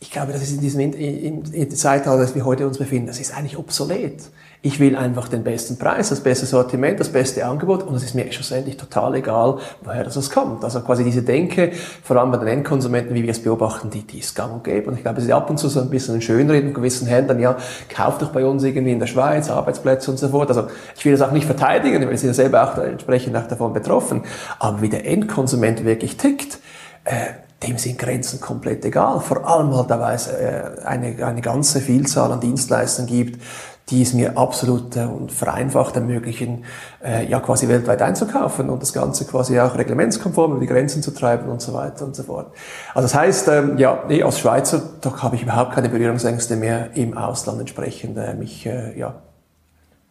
ich 0.00 0.12
glaube, 0.12 0.32
das 0.32 0.42
ist 0.42 0.52
in 0.52 0.60
diesem 0.60 0.80
in, 0.80 1.42
in, 1.44 1.70
Zeitalter, 1.72 2.20
das 2.20 2.34
wir 2.34 2.44
heute 2.44 2.66
uns 2.66 2.78
befinden, 2.78 3.08
das 3.08 3.18
ist 3.18 3.36
eigentlich 3.36 3.58
obsolet. 3.58 4.22
Ich 4.60 4.80
will 4.80 4.96
einfach 4.96 5.28
den 5.28 5.44
besten 5.44 5.76
Preis, 5.76 6.08
das 6.08 6.20
beste 6.20 6.46
Sortiment, 6.46 6.98
das 6.98 7.10
beste 7.10 7.46
Angebot 7.46 7.84
und 7.84 7.94
es 7.94 8.02
ist 8.02 8.14
mir 8.14 8.30
schlussendlich 8.32 8.76
total 8.76 9.14
egal, 9.16 9.58
woher 9.84 10.02
das 10.02 10.30
kommt. 10.30 10.64
Also 10.64 10.80
quasi 10.80 11.04
diese 11.04 11.22
Denke, 11.22 11.72
vor 12.02 12.16
allem 12.16 12.32
bei 12.32 12.38
den 12.38 12.48
Endkonsumenten, 12.48 13.14
wie 13.14 13.22
wir 13.22 13.30
es 13.30 13.40
beobachten, 13.40 13.90
die, 13.90 14.02
die 14.02 14.18
ist 14.18 14.34
gang 14.34 14.52
und 14.54 14.64
gäbe. 14.64 14.90
Und 14.90 14.96
ich 14.96 15.02
glaube, 15.02 15.18
es 15.18 15.24
ist 15.24 15.30
ab 15.30 15.48
und 15.50 15.58
zu 15.58 15.68
so 15.68 15.80
ein 15.80 15.90
bisschen 15.90 16.16
ein 16.16 16.22
Schönreden 16.22 16.70
von 16.70 16.74
gewissen 16.74 17.06
Händlern, 17.06 17.40
ja, 17.40 17.56
kauft 17.88 18.22
doch 18.22 18.30
bei 18.30 18.44
uns 18.44 18.62
irgendwie 18.64 18.92
in 18.92 19.00
der 19.00 19.06
Schweiz 19.06 19.48
Arbeitsplätze 19.48 20.10
und 20.10 20.18
so 20.18 20.28
fort. 20.28 20.48
Also 20.48 20.68
ich 20.96 21.04
will 21.04 21.12
das 21.12 21.22
auch 21.22 21.32
nicht 21.32 21.46
verteidigen, 21.46 22.00
weil 22.02 22.10
wir 22.10 22.18
sind 22.18 22.30
ja 22.30 22.34
selber 22.34 22.64
auch 22.64 22.78
entsprechend 22.78 23.36
auch 23.36 23.46
davon 23.46 23.72
betroffen. 23.72 24.22
Aber 24.58 24.80
wie 24.80 24.88
der 24.88 25.06
Endkonsument 25.06 25.84
wirklich 25.84 26.16
tickt, 26.16 26.58
äh, 27.04 27.47
dem 27.62 27.78
sind 27.78 27.98
Grenzen 27.98 28.40
komplett 28.40 28.84
egal. 28.84 29.20
Vor 29.20 29.46
allem 29.48 29.76
halt, 29.76 29.90
weil 29.90 30.14
es 30.14 30.28
äh, 30.28 30.62
eine, 30.84 31.24
eine 31.24 31.40
ganze 31.40 31.80
Vielzahl 31.80 32.30
an 32.30 32.40
Dienstleistern 32.40 33.06
gibt, 33.06 33.42
die 33.90 34.02
es 34.02 34.14
mir 34.14 34.36
absolut 34.36 34.96
äh, 34.96 35.00
und 35.00 35.32
vereinfacht 35.32 35.96
ermöglichen, 35.96 36.64
äh, 37.04 37.26
ja 37.26 37.40
quasi 37.40 37.68
weltweit 37.68 38.00
einzukaufen 38.02 38.70
und 38.70 38.82
das 38.82 38.92
Ganze 38.92 39.24
quasi 39.24 39.58
auch 39.58 39.76
reglementskonform 39.76 40.52
über 40.52 40.60
die 40.60 40.66
Grenzen 40.66 41.02
zu 41.02 41.12
treiben 41.12 41.48
und 41.48 41.60
so 41.60 41.74
weiter 41.74 42.04
und 42.04 42.14
so 42.14 42.22
fort. 42.22 42.52
Also 42.94 43.06
das 43.06 43.14
heißt, 43.14 43.48
ähm, 43.48 43.78
ja, 43.78 44.04
nee, 44.08 44.22
als 44.22 44.38
Schweizer, 44.38 44.80
da 45.00 45.22
habe 45.22 45.34
ich 45.36 45.42
überhaupt 45.42 45.72
keine 45.72 45.88
Berührungsängste 45.88 46.54
mehr 46.54 46.90
im 46.94 47.16
Ausland 47.16 47.60
entsprechend 47.60 48.16
mich, 48.38 48.64
ja. 48.64 49.14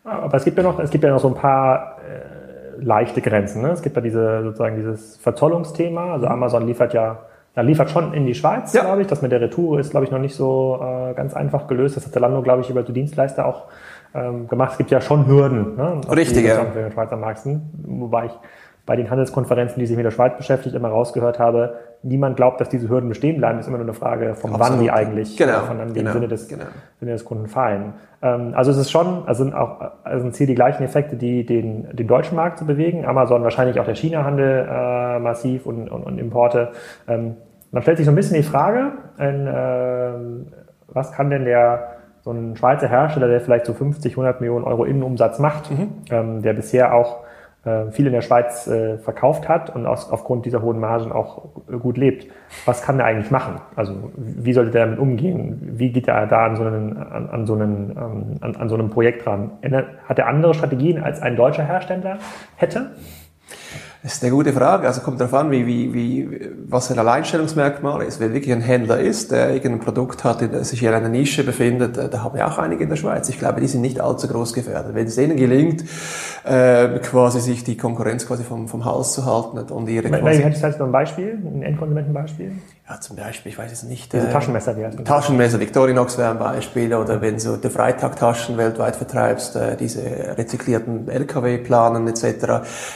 Aber 0.04 0.38
es 0.38 0.46
gibt 0.46 0.58
ja 0.58 0.64
noch, 0.64 0.80
es 0.80 0.90
gibt 0.90 1.04
ja 1.04 1.10
noch 1.10 1.20
so 1.20 1.28
ein 1.28 1.36
paar 1.36 1.98
äh, 2.00 2.82
leichte 2.82 3.22
Grenzen. 3.22 3.62
Ne? 3.62 3.72
Es 3.72 3.82
gibt 3.82 3.96
ja 3.96 4.02
diese 4.02 4.44
sozusagen 4.44 4.78
dieses 4.78 5.18
Verzollungsthema. 5.18 6.14
Also 6.14 6.28
Amazon 6.28 6.66
liefert 6.66 6.94
ja 6.94 7.20
ja, 7.58 7.64
liefert 7.64 7.90
schon 7.90 8.14
in 8.14 8.28
die 8.28 8.36
Schweiz, 8.36 8.72
ja. 8.74 8.84
glaube 8.84 9.02
ich. 9.02 9.08
Das 9.08 9.24
mit 9.24 9.32
der 9.32 9.42
Retour 9.42 9.80
ist, 9.80 9.90
glaube 9.90 10.06
ich, 10.06 10.12
noch 10.12 10.20
nicht 10.20 10.36
so 10.36 10.80
äh, 10.80 11.16
ganz 11.16 11.34
einfach 11.34 11.68
gelöst. 11.68 11.98
Das 11.98 12.06
hat 12.06 12.14
Zalando, 12.14 12.44
glaube 12.44 12.62
ich, 12.62 12.70
über 12.70 12.84
die 12.84 12.94
Dienstleister 12.94 13.48
auch 13.48 13.64
ähm, 14.14 14.48
gemacht. 14.48 14.74
Es 14.74 14.78
gibt 14.78 14.92
ja 14.92 15.02
schon 15.02 15.26
Hürden, 15.26 15.76
ne, 15.76 16.00
Richtig, 16.16 16.46
ja. 16.46 16.68
Schweizer 16.94 17.18
Markt 17.18 17.40
sind. 17.40 17.64
Wobei 17.84 18.28
ich 18.28 18.32
bei 18.86 18.96
den 18.96 19.10
Handelskonferenzen, 19.10 19.80
die 19.80 19.88
sich 19.88 19.98
mit 19.98 20.06
der 20.06 20.12
Schweiz 20.12 20.38
beschäftigt, 20.38 20.76
immer 20.76 20.90
rausgehört 20.90 21.40
habe, 21.40 21.78
niemand 22.04 22.38
glaubt, 22.38 22.62
dass 22.62 22.70
diese 22.70 22.88
Hürden 22.88 23.10
bestehen 23.10 23.38
bleiben. 23.38 23.60
ist 23.60 23.68
immer 23.68 23.78
nur 23.78 23.88
eine 23.88 23.94
Frage, 23.94 24.36
von 24.36 24.54
Absolut. 24.54 24.74
wann 24.74 24.80
die 24.80 24.92
eigentlich 24.92 25.36
genau. 25.36 25.62
von 25.62 25.80
dann 25.80 25.94
genau. 25.94 26.14
Sinne, 26.14 26.28
des, 26.28 26.48
genau. 26.48 26.64
Sinne 27.00 27.12
des 27.12 27.26
Kunden 27.26 27.48
fallen. 27.48 27.96
Ähm, 28.22 28.54
also 28.56 28.70
es 28.70 28.78
ist 28.78 28.92
schon, 28.92 29.24
also 29.28 29.44
sind 29.44 29.56
auch 29.56 29.82
also 30.04 30.24
sind 30.24 30.36
hier 30.36 30.48
die 30.48 30.56
gleichen 30.56 30.84
Effekte, 30.84 31.18
die 31.18 31.44
den, 31.46 31.90
den 31.92 32.08
deutschen 32.08 32.36
Markt 32.36 32.60
zu 32.60 32.66
bewegen. 32.66 33.04
Amazon 33.04 33.44
wahrscheinlich 33.44 33.80
auch 33.80 33.86
der 33.86 33.96
China-Handel 33.96 34.68
äh, 34.70 35.20
massiv 35.20 35.66
und, 35.66 35.90
und, 35.90 36.04
und 36.04 36.20
Importe. 36.20 36.70
Ähm, 37.08 37.36
man 37.72 37.82
stellt 37.82 37.98
sich 37.98 38.06
so 38.06 38.12
ein 38.12 38.16
bisschen 38.16 38.38
die 38.38 38.44
Frage, 38.44 38.94
ein, 39.18 39.48
äh, 39.48 40.14
was 40.88 41.12
kann 41.12 41.30
denn 41.30 41.46
der 41.46 41.98
so 42.22 42.32
ein 42.32 42.58
Schweizer 42.58 42.90
Hersteller, 42.90 43.28
der 43.28 43.40
vielleicht 43.40 43.66
so 43.66 43.74
50, 43.74 44.14
100 44.14 44.42
Millionen 44.42 44.66
Euro 44.66 44.84
Innenumsatz 44.84 45.40
macht, 45.40 45.72
mhm. 45.72 45.90
ähm, 46.10 46.42
der 46.42 46.54
bisher 46.54 46.94
auch 46.94 47.24
äh, 47.64 47.92
viel 47.92 48.08
in 48.08 48.14
der 48.14 48.22
Schweiz 48.22 48.68
äh, 48.68 48.98
verkauft 48.98 49.48
hat 49.48 49.74
und 49.76 49.86
aus, 49.86 50.10
aufgrund 50.12 50.46
dieser 50.46 50.62
hohen 50.62 50.80
Margen 50.80 51.12
auch 51.12 51.46
gut 51.82 51.98
lebt. 51.98 52.28
Was 52.66 52.82
kann 52.82 52.98
der 52.98 53.06
eigentlich 53.06 53.32
machen? 53.32 53.62
Also 53.76 54.12
wie 54.16 54.54
sollte 54.54 54.72
der 54.72 54.86
damit 54.86 55.00
umgehen? 55.00 55.60
Wie 55.74 55.92
geht 55.92 56.08
er 56.08 56.28
da 56.28 56.46
an 56.46 56.56
so, 56.56 56.64
einen, 56.64 56.98
an, 56.98 57.30
an 57.30 57.46
so, 57.46 57.54
einen, 57.56 57.92
ähm, 57.92 58.38
an, 58.42 58.56
an 58.56 58.70
so 58.70 58.76
einem 58.76 58.90
Projekt 58.90 59.26
ran? 59.26 59.52
Hat 60.08 60.20
er 60.20 60.28
andere 60.28 60.54
Strategien 60.54 61.04
als 61.04 61.22
ein 61.22 61.36
deutscher 61.36 61.64
Hersteller 61.64 62.18
hätte? 62.56 62.92
Das 64.08 64.14
ist 64.14 64.24
eine 64.24 64.32
gute 64.32 64.54
Frage. 64.54 64.88
Also 64.88 65.02
kommt 65.02 65.20
darauf 65.20 65.34
an, 65.34 65.52
wie, 65.52 65.68
wie, 65.68 65.94
wie, 65.94 66.40
was 66.66 66.90
ein 66.90 66.98
Alleinstellungsmerkmal 66.98 68.04
ist. 68.04 68.22
Wenn 68.22 68.34
wirklich 68.34 68.54
ein 68.54 68.62
Händler 68.62 69.02
ist, 69.02 69.32
der 69.32 69.54
irgendein 69.54 69.82
Produkt 69.82 70.24
hat, 70.24 70.40
der 70.40 70.64
sich 70.64 70.82
in 70.82 70.94
einer 70.94 71.10
Nische 71.10 71.44
befindet, 71.44 71.98
äh, 71.98 72.08
da 72.08 72.24
haben 72.24 72.38
wir 72.38 72.48
auch 72.48 72.58
einige 72.58 72.84
in 72.86 72.90
der 72.90 72.96
Schweiz. 72.96 73.28
Ich 73.28 73.38
glaube, 73.38 73.60
die 73.60 73.68
sind 73.68 73.82
nicht 73.82 74.00
allzu 74.00 74.30
groß 74.30 74.54
gefährdet. 74.54 74.96
Wenn 74.96 75.08
es 75.08 75.16
denen 75.16 75.36
gelingt, 75.36 75.84
äh, 76.46 77.00
quasi 77.00 77.42
sich 77.42 77.66
die 77.66 77.76
Konkurrenz 77.76 78.26
quasi 78.26 78.46
vom, 78.46 78.70
vom 78.70 78.86
Hals 78.86 79.12
zu 79.12 79.26
halten 79.26 79.58
und 79.74 79.90
ihre... 79.90 80.10
Weil, 80.10 80.38
hättest 80.38 80.80
du 80.80 80.86
ein 80.86 80.92
Beispiel, 80.94 81.38
ein 81.44 81.62
Endkonsumentenbeispiel? 81.64 82.54
Ja, 82.90 83.02
zum 83.02 83.18
Beispiel, 83.18 83.52
ich 83.52 83.58
weiß 83.58 83.70
es 83.70 83.84
nicht. 83.84 84.14
Diese 84.14 84.30
äh, 84.30 84.32
Taschenmesser, 84.32 84.78
wie 84.78 84.86
heißt 84.86 85.04
Taschenmesser, 85.04 85.60
Victorinox 85.60 86.18
wäre 86.18 86.32
ein 86.32 86.40
Beispiel, 86.40 86.94
oder 86.94 87.20
wenn 87.20 87.38
du 87.38 87.58
die 87.58 87.70
Freitagtaschen 87.70 88.56
weltweit 88.56 88.96
vertreibst, 88.96 89.58
äh, 89.58 89.76
diese 89.76 90.00
rezyklierten 90.38 91.10
LKW-Planen 91.10 92.08
etc. 92.08 92.24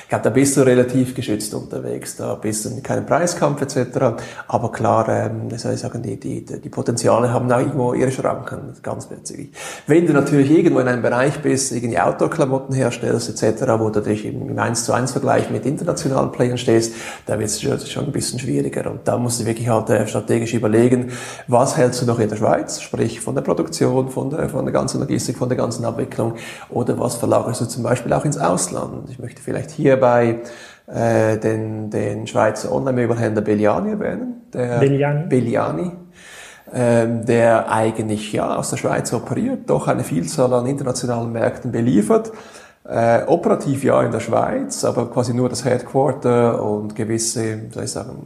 Ich 0.03 0.07
glaube, 0.07 0.23
da 0.23 0.29
bist 0.29 0.55
du 0.55 0.61
relativ 0.61 1.13
geschützt 1.13 1.53
unterwegs, 1.53 2.15
da 2.15 2.35
bist 2.35 2.63
du 2.63 2.69
in 2.69 2.81
keinem 2.81 3.05
Preiskampf 3.05 3.61
etc. 3.63 4.23
Aber 4.47 4.71
klar, 4.71 5.09
ähm, 5.09 5.49
soll 5.57 5.73
ich 5.73 5.81
sagen, 5.81 6.01
die, 6.01 6.17
die, 6.17 6.45
die 6.45 6.69
Potenziale 6.69 7.33
haben 7.33 7.51
auch 7.51 7.59
irgendwo 7.59 7.93
ihre 7.93 8.11
Schranken, 8.11 8.73
ganz 8.81 9.11
witzig. 9.11 9.51
Wenn 9.87 10.07
du 10.07 10.13
natürlich 10.13 10.51
irgendwo 10.51 10.79
in 10.79 10.87
einem 10.87 11.01
Bereich 11.01 11.41
bist, 11.41 11.73
irgendwie 11.73 11.99
Outdoor-Klamotten 11.99 12.73
herstellst 12.73 13.29
etc., 13.43 13.63
wo 13.77 13.89
du 13.89 13.99
dich 13.99 14.25
im 14.25 14.57
1 14.57 14.85
zu 14.85 14.93
1 14.93 15.11
Vergleich 15.11 15.49
mit 15.49 15.65
internationalen 15.65 16.31
Playern 16.31 16.57
stehst, 16.57 16.93
da 17.25 17.37
wird 17.37 17.49
es 17.49 17.61
schon 17.91 18.05
ein 18.05 18.13
bisschen 18.13 18.39
schwieriger 18.39 18.89
und 18.89 19.05
da 19.05 19.17
musst 19.17 19.41
du 19.41 19.45
wirklich 19.45 19.67
halt 19.67 19.80
halt 19.89 20.09
strategisch 20.09 20.53
überlegen, 20.53 21.11
was 21.47 21.77
hältst 21.77 22.01
du 22.01 22.05
noch 22.05 22.19
in 22.19 22.29
der 22.29 22.35
Schweiz, 22.35 22.81
sprich 22.81 23.21
von 23.21 23.35
der 23.35 23.41
Produktion, 23.41 24.09
von 24.09 24.29
der, 24.29 24.49
von 24.49 24.65
der 24.65 24.73
ganzen 24.73 24.99
Logistik, 24.99 25.37
von 25.37 25.49
der 25.49 25.57
ganzen 25.57 25.85
Abwicklung 25.85 26.35
oder 26.69 26.99
was 26.99 27.15
verlagerst 27.15 27.61
du 27.61 27.65
zum 27.65 27.83
Beispiel 27.83 28.13
auch 28.13 28.25
ins 28.25 28.37
Ausland. 28.37 29.09
Ich 29.09 29.19
möchte 29.19 29.41
vielleicht 29.41 29.71
hierbei 29.71 30.39
äh, 30.87 31.37
den, 31.37 31.89
den 31.89 32.27
Schweizer 32.27 32.71
Online-Möbelhändler 32.71 33.41
Belliani 33.41 33.91
erwähnen. 33.91 34.41
Der 34.53 34.79
Belliani. 34.79 35.27
Belliani 35.27 35.91
ähm, 36.73 37.25
der 37.25 37.69
eigentlich 37.71 38.31
ja 38.31 38.55
aus 38.55 38.69
der 38.69 38.77
Schweiz 38.77 39.11
operiert, 39.11 39.69
doch 39.69 39.87
eine 39.87 40.03
Vielzahl 40.03 40.53
an 40.53 40.67
internationalen 40.67 41.31
Märkten 41.31 41.71
beliefert. 41.71 42.31
Äh, 42.83 43.23
operativ 43.27 43.83
ja 43.83 44.01
in 44.01 44.11
der 44.11 44.21
Schweiz, 44.21 44.83
aber 44.83 45.11
quasi 45.11 45.33
nur 45.33 45.49
das 45.49 45.65
Headquarter 45.65 46.63
und 46.63 46.95
gewisse, 46.95 47.69
soll 47.71 47.83
ich 47.83 47.91
sagen, 47.91 48.23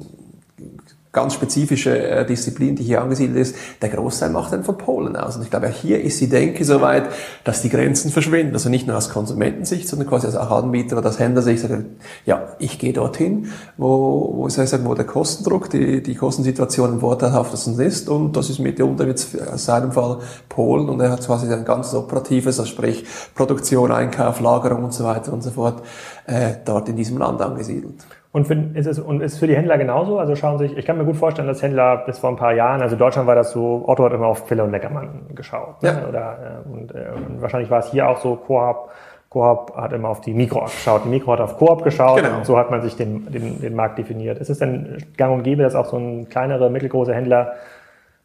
ganz 1.15 1.33
spezifische 1.33 1.97
äh, 1.97 2.25
Disziplin, 2.25 2.75
die 2.75 2.83
hier 2.83 3.01
angesiedelt 3.01 3.37
ist, 3.37 3.55
der 3.81 3.89
Großteil 3.89 4.29
macht 4.29 4.53
dann 4.53 4.63
von 4.63 4.77
Polen 4.77 5.15
aus. 5.15 5.37
Und 5.37 5.43
ich 5.43 5.49
glaube, 5.49 5.69
hier 5.69 6.01
ist 6.01 6.21
die 6.21 6.27
Denke 6.29 6.63
so 6.65 6.81
weit, 6.81 7.05
dass 7.43 7.61
die 7.61 7.69
Grenzen 7.69 8.11
verschwinden. 8.11 8.53
Also 8.53 8.69
nicht 8.69 8.85
nur 8.85 8.97
aus 8.97 9.09
Konsumentensicht, 9.09 9.87
sondern 9.87 10.07
quasi 10.07 10.27
als 10.27 10.35
Anbieter 10.35 10.97
oder 10.97 11.07
als 11.07 11.17
Händler 11.17 11.41
sich 11.41 11.61
sagen, 11.61 11.95
ja, 12.25 12.49
ich 12.59 12.77
gehe 12.77 12.93
dorthin, 12.93 13.47
wo, 13.77 14.33
wo, 14.35 14.49
soll 14.49 14.65
ich 14.65 14.69
sagen, 14.69 14.85
wo 14.85 14.93
der 14.93 15.05
Kostendruck, 15.05 15.69
die, 15.69 16.03
die 16.03 16.15
Kostensituation 16.15 16.91
am 16.91 16.99
vorteilhaftesten 16.99 17.79
ist. 17.79 18.09
Und 18.09 18.35
das 18.35 18.49
ist 18.49 18.59
mitunter 18.59 19.07
jetzt 19.07 19.33
in 19.33 19.57
seinem 19.57 19.93
Fall 19.93 20.19
Polen. 20.49 20.89
Und 20.89 20.99
er 20.99 21.11
hat 21.11 21.25
quasi 21.25 21.51
ein 21.51 21.65
ganz 21.65 21.93
operatives, 21.93 22.59
also 22.59 22.69
sprich 22.69 23.05
Produktion, 23.33 23.91
Einkauf, 23.91 24.41
Lagerung 24.41 24.83
und 24.83 24.93
so 24.93 25.05
weiter 25.05 25.31
und 25.31 25.41
so 25.41 25.51
fort, 25.51 25.81
äh, 26.27 26.55
dort 26.65 26.89
in 26.89 26.97
diesem 26.97 27.17
Land 27.17 27.41
angesiedelt. 27.41 28.05
Und, 28.35 28.47
für, 28.47 28.53
ist 28.73 28.85
es, 28.85 28.99
und 28.99 29.21
ist 29.21 29.39
für 29.39 29.47
die 29.47 29.55
Händler 29.55 29.77
genauso? 29.77 30.19
Also 30.19 30.35
schauen 30.35 30.57
sich, 30.57 30.77
ich 30.77 30.85
kann 30.85 30.97
mir 30.97 31.05
gut 31.05 31.15
vorstellen, 31.15 31.47
dass 31.47 31.63
Händler 31.63 32.03
bis 32.05 32.19
vor 32.19 32.29
ein 32.29 32.35
paar 32.35 32.51
Jahren, 32.51 32.81
also 32.81 32.97
Deutschland 32.97 33.27
war 33.27 33.35
das 33.35 33.51
so, 33.51 33.85
Otto 33.87 34.03
hat 34.03 34.11
immer 34.11 34.27
auf 34.27 34.45
Quelle 34.45 34.61
und 34.61 34.71
Leckermann 34.71 35.27
geschaut. 35.33 35.81
Ne? 35.81 36.01
Ja. 36.01 36.09
Oder, 36.09 36.63
äh, 36.65 36.69
und, 36.69 36.93
äh, 36.93 37.05
und 37.15 37.41
wahrscheinlich 37.41 37.71
war 37.71 37.79
es 37.79 37.91
hier 37.91 38.09
auch 38.09 38.17
so, 38.17 38.35
Coop, 38.35 38.89
Coop 39.29 39.73
hat 39.77 39.93
immer 39.93 40.09
auf 40.09 40.19
die 40.19 40.33
Mikro 40.33 40.65
geschaut. 40.65 41.05
Die 41.05 41.07
Mikro 41.07 41.31
hat 41.31 41.39
auf 41.39 41.57
Coop 41.57 41.85
geschaut 41.85 42.23
genau. 42.23 42.39
und 42.39 42.45
so 42.45 42.57
hat 42.57 42.69
man 42.71 42.81
sich 42.81 42.97
den, 42.97 43.31
den, 43.31 43.61
den 43.61 43.73
Markt 43.73 43.99
definiert. 43.99 44.37
Ist 44.39 44.49
es 44.49 44.59
denn 44.59 44.97
gang 45.15 45.33
und 45.33 45.43
gäbe, 45.43 45.63
dass 45.63 45.73
auch 45.73 45.85
so 45.85 45.95
ein 45.95 46.27
kleinere, 46.27 46.69
mittelgroße 46.69 47.13
Händler 47.13 47.53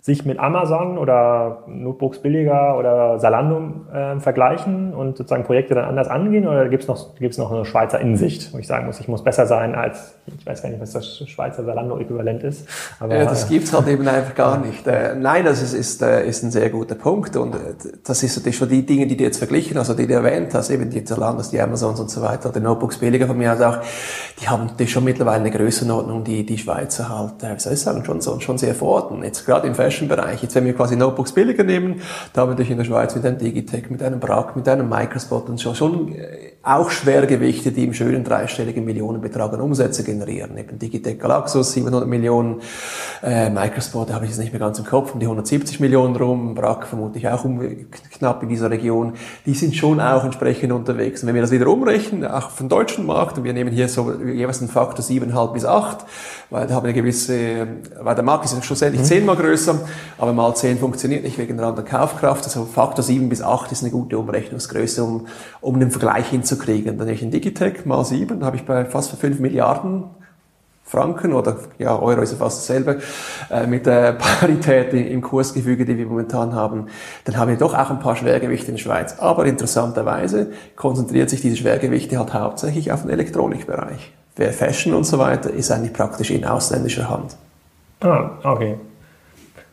sich 0.00 0.24
mit 0.24 0.38
Amazon 0.38 0.96
oder 0.98 1.64
Notebooks 1.66 2.20
billiger 2.20 2.78
oder 2.78 3.18
Salando 3.18 3.86
äh, 3.92 4.18
vergleichen 4.18 4.94
und 4.94 5.16
sozusagen 5.16 5.44
Projekte 5.44 5.74
dann 5.74 5.84
anders 5.84 6.08
angehen? 6.08 6.48
Oder 6.48 6.68
gibt 6.68 6.82
es 6.82 6.88
noch, 6.88 7.14
gibt's 7.16 7.38
noch 7.38 7.52
eine 7.52 7.64
Schweizer 7.64 8.00
Insicht, 8.00 8.52
wo 8.54 8.58
ich 8.58 8.66
sagen 8.66 8.86
muss, 8.86 9.00
ich 9.00 9.08
muss 9.08 9.22
besser 9.22 9.46
sein 9.46 9.74
als, 9.74 10.19
ich 10.38 10.46
weiß 10.46 10.62
gar 10.62 10.70
nicht, 10.70 10.80
was 10.80 10.92
das 10.92 11.18
Schweizer 11.28 11.64
Salando-Äquivalent 11.64 12.42
ist. 12.44 12.66
Aber, 12.98 13.16
ja, 13.16 13.24
das 13.24 13.48
gibt's 13.48 13.72
halt 13.72 13.88
eben 13.88 14.06
einfach 14.06 14.34
gar 14.34 14.58
nicht. 14.64 14.86
Äh, 14.86 15.14
nein, 15.14 15.44
das 15.44 15.62
ist, 15.62 15.74
ist, 15.74 16.02
äh, 16.02 16.26
ist 16.26 16.42
ein 16.42 16.50
sehr 16.50 16.70
guter 16.70 16.94
Punkt 16.94 17.36
und 17.36 17.54
äh, 17.54 17.58
das 18.04 18.22
ist 18.22 18.36
natürlich 18.36 18.56
schon 18.56 18.68
die 18.68 18.84
Dinge, 18.84 19.06
die 19.06 19.16
du 19.16 19.24
jetzt 19.24 19.38
verglichen 19.38 19.78
hast, 19.78 19.90
also 19.90 20.00
die 20.00 20.06
du 20.06 20.14
erwähnt 20.14 20.54
hast, 20.54 20.70
eben 20.70 20.90
die 20.90 21.04
Zalandos, 21.04 21.50
die 21.50 21.60
Amazons 21.60 22.00
und 22.00 22.10
so 22.10 22.22
weiter, 22.22 22.50
die 22.50 22.60
Notebooks 22.60 22.98
billiger 22.98 23.26
von 23.26 23.36
mir 23.36 23.52
aus 23.52 23.60
auch, 23.60 23.78
die 24.40 24.48
haben 24.48 24.66
natürlich 24.66 24.92
schon 24.92 25.04
mittlerweile 25.04 25.40
eine 25.40 25.50
Größenordnung, 25.50 26.24
die 26.24 26.44
die 26.46 26.58
Schweizer 26.58 27.08
halt, 27.08 27.42
wie 27.42 27.60
soll 27.60 27.72
ich 27.72 27.80
sagen, 27.80 28.04
schon, 28.04 28.20
so, 28.20 28.40
schon 28.40 28.58
sehr 28.58 28.74
fordern. 28.74 29.22
Jetzt 29.22 29.44
gerade 29.46 29.66
im 29.66 29.74
Fashion-Bereich. 29.74 30.42
Jetzt, 30.42 30.54
wenn 30.54 30.64
wir 30.64 30.74
quasi 30.74 30.96
Notebooks 30.96 31.32
billiger 31.32 31.64
nehmen, 31.64 32.00
da 32.32 32.42
haben 32.42 32.48
wir 32.48 32.52
natürlich 32.52 32.70
in 32.70 32.78
der 32.78 32.84
Schweiz 32.84 33.14
mit 33.14 33.24
einem 33.24 33.38
Digitech, 33.38 33.90
mit 33.90 34.02
einem 34.02 34.20
Brack, 34.20 34.56
mit 34.56 34.68
einem 34.68 34.88
Microspot 34.88 35.48
und 35.48 35.60
schon, 35.60 35.74
schon 35.74 36.14
äh, 36.14 36.52
auch 36.62 36.90
Schwergewichte, 36.90 37.72
die 37.72 37.84
im 37.84 37.94
schönen 37.94 38.24
dreistelligen 38.24 38.84
Millionenbetrag 38.84 39.52
an 39.54 39.60
Umsätze 39.60 40.04
generieren. 40.04 40.19
Eben 40.28 40.78
Digitech 40.78 41.18
Galaxus, 41.18 41.72
700 41.72 42.06
Millionen, 42.06 42.60
äh, 43.22 43.50
da 43.50 44.14
habe 44.14 44.24
ich 44.24 44.30
es 44.30 44.38
nicht 44.38 44.52
mehr 44.52 44.60
ganz 44.60 44.78
im 44.78 44.84
Kopf, 44.84 45.14
um 45.14 45.20
die 45.20 45.26
170 45.26 45.80
Millionen 45.80 46.16
rum, 46.16 46.54
Brack 46.54 46.86
vermutlich 46.86 47.28
auch 47.28 47.44
um, 47.44 47.60
knapp 48.12 48.42
in 48.42 48.48
dieser 48.48 48.70
Region. 48.70 49.14
Die 49.46 49.54
sind 49.54 49.74
schon 49.76 50.00
auch 50.00 50.24
entsprechend 50.24 50.72
unterwegs. 50.72 51.22
Und 51.22 51.28
wenn 51.28 51.34
wir 51.34 51.42
das 51.42 51.50
wieder 51.50 51.66
umrechnen, 51.66 52.24
auch 52.24 52.50
vom 52.50 52.68
deutschen 52.68 53.06
Markt, 53.06 53.38
und 53.38 53.44
wir 53.44 53.52
nehmen 53.52 53.72
hier 53.72 53.88
so 53.88 54.12
jeweils 54.12 54.60
einen 54.60 54.70
Faktor 54.70 55.04
7,5 55.04 55.52
bis 55.52 55.64
8, 55.64 56.06
weil 56.50 56.66
da 56.66 56.74
haben 56.74 56.84
wir 56.84 56.88
eine 56.88 56.94
gewisse, 56.94 57.66
weil 58.00 58.14
der 58.14 58.24
Markt 58.24 58.44
ist 58.44 58.64
schlussendlich 58.64 59.02
mhm. 59.02 59.06
zehnmal 59.06 59.36
größer, 59.36 59.80
aber 60.18 60.32
mal 60.32 60.54
zehn 60.54 60.78
funktioniert 60.78 61.22
nicht 61.24 61.38
wegen 61.38 61.56
der 61.56 61.66
anderen 61.66 61.88
Kaufkraft. 61.88 62.44
Also 62.44 62.64
Faktor 62.64 63.02
sieben 63.04 63.28
bis 63.28 63.42
acht 63.42 63.70
ist 63.72 63.82
eine 63.82 63.90
gute 63.90 64.18
Umrechnungsgröße, 64.18 65.02
um, 65.02 65.26
um 65.60 65.78
den 65.78 65.90
Vergleich 65.90 66.28
hinzukriegen. 66.28 66.98
Dann 66.98 67.06
habe 67.06 67.12
ich 67.12 67.22
in 67.22 67.30
Digitech 67.30 67.86
mal 67.86 68.04
sieben, 68.04 68.44
habe 68.44 68.56
ich 68.56 68.64
bei 68.64 68.84
fast 68.84 69.12
fünf 69.12 69.38
Milliarden 69.38 70.09
Franken 70.90 71.32
oder 71.32 71.56
ja, 71.78 71.96
Euro 71.96 72.20
ist 72.20 72.32
ja 72.32 72.38
fast 72.38 72.58
dasselbe, 72.58 72.98
äh, 73.50 73.66
mit 73.66 73.86
der 73.86 74.12
Parität 74.40 74.92
im 74.92 75.20
Kursgefüge, 75.20 75.84
die 75.84 75.96
wir 75.96 76.06
momentan 76.06 76.54
haben, 76.54 76.86
dann 77.24 77.36
haben 77.36 77.48
wir 77.48 77.56
doch 77.56 77.74
auch 77.74 77.90
ein 77.90 78.00
paar 78.00 78.16
Schwergewichte 78.16 78.68
in 78.68 78.74
der 78.74 78.82
Schweiz. 78.82 79.16
Aber 79.18 79.46
interessanterweise 79.46 80.50
konzentriert 80.74 81.30
sich 81.30 81.40
diese 81.40 81.56
Schwergewichte 81.56 82.18
halt 82.18 82.34
hauptsächlich 82.34 82.90
auf 82.90 83.02
den 83.02 83.10
Elektronikbereich. 83.10 84.12
Fashion 84.52 84.94
und 84.94 85.04
so 85.04 85.18
weiter, 85.18 85.50
ist 85.50 85.70
eigentlich 85.70 85.92
praktisch 85.92 86.30
in 86.30 86.44
ausländischer 86.44 87.10
Hand. 87.10 87.36
Ah, 88.00 88.30
okay. 88.42 88.76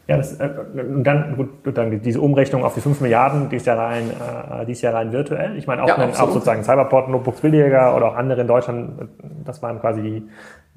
Ja, 0.08 0.16
das, 0.16 0.40
äh, 0.40 0.50
und 0.74 1.04
dann, 1.04 1.36
gut, 1.36 1.50
dann 1.78 2.02
diese 2.02 2.22
Umrechnung 2.22 2.64
auf 2.64 2.74
die 2.74 2.80
5 2.80 3.02
Milliarden, 3.02 3.50
die 3.50 3.58
ist 3.58 3.66
ja 3.66 3.76
rein, 3.76 4.10
äh, 4.10 4.66
die 4.66 4.72
ist 4.72 4.82
ja 4.82 4.92
rein 4.92 5.12
virtuell. 5.12 5.58
Ich 5.58 5.68
meine, 5.68 5.84
auch, 5.84 5.88
ja, 5.88 5.96
einen, 5.96 6.16
auch 6.16 6.30
sozusagen 6.30 6.64
Cyberport, 6.64 7.10
Notebooks 7.10 7.42
Billiger 7.42 7.94
oder 7.96 8.08
auch 8.08 8.16
andere 8.16 8.42
in 8.42 8.48
Deutschland, 8.48 9.10
das 9.44 9.62
waren 9.62 9.82
quasi 9.82 10.02
die, 10.02 10.24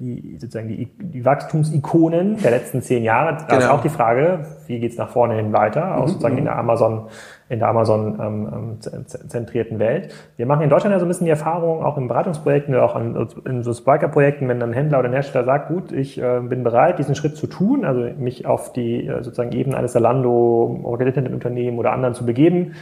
die, 0.01 0.37
sozusagen 0.39 0.67
die, 0.67 0.87
die 0.99 1.23
Wachstumsikonen 1.23 2.37
der 2.37 2.51
letzten 2.51 2.81
zehn 2.81 3.03
Jahre. 3.03 3.37
Da 3.37 3.45
genau. 3.45 3.59
ist 3.59 3.69
auch 3.69 3.81
die 3.81 3.89
Frage, 3.89 4.45
wie 4.67 4.79
geht's 4.79 4.97
nach 4.97 5.09
vorne 5.09 5.35
hin 5.35 5.53
weiter, 5.53 5.97
auch 5.97 6.03
mhm. 6.03 6.07
sozusagen 6.07 6.37
in 6.37 6.45
der 6.45 6.57
Amazon, 6.57 7.07
in 7.49 7.59
der 7.59 7.67
Amazon 7.67 8.19
ähm, 8.19 8.79
ähm 8.83 9.05
zentrierten 9.05 9.79
Welt. 9.79 10.13
Wir 10.37 10.45
machen 10.45 10.63
in 10.63 10.69
Deutschland 10.69 10.93
ja 10.93 10.99
so 10.99 11.05
ein 11.05 11.07
bisschen 11.07 11.25
die 11.25 11.31
Erfahrung, 11.31 11.83
auch 11.83 11.97
in 11.97 12.07
Beratungsprojekten 12.07 12.73
oder 12.73 12.83
auch 12.83 12.95
an, 12.95 13.27
in 13.45 13.63
so 13.63 13.73
Spiker-Projekten, 13.73 14.47
wenn 14.47 14.61
ein 14.61 14.73
Händler 14.73 14.99
oder 14.99 15.09
ein 15.09 15.13
Hersteller 15.13 15.45
sagt, 15.45 15.67
gut, 15.67 15.91
ich 15.91 16.19
äh, 16.19 16.39
bin 16.41 16.63
bereit, 16.63 16.97
diesen 16.97 17.15
Schritt 17.15 17.35
zu 17.37 17.47
tun, 17.47 17.85
also 17.85 18.01
mich 18.17 18.45
auf 18.45 18.73
die 18.73 19.07
äh, 19.07 19.23
sozusagen 19.23 19.51
Ebene 19.51 19.77
eines 19.77 19.91
Zalando 19.91 20.79
oder 20.83 21.05
Unternehmen 21.05 21.77
oder 21.77 21.91
anderen 21.91 22.15
zu 22.15 22.25
begeben, 22.25 22.73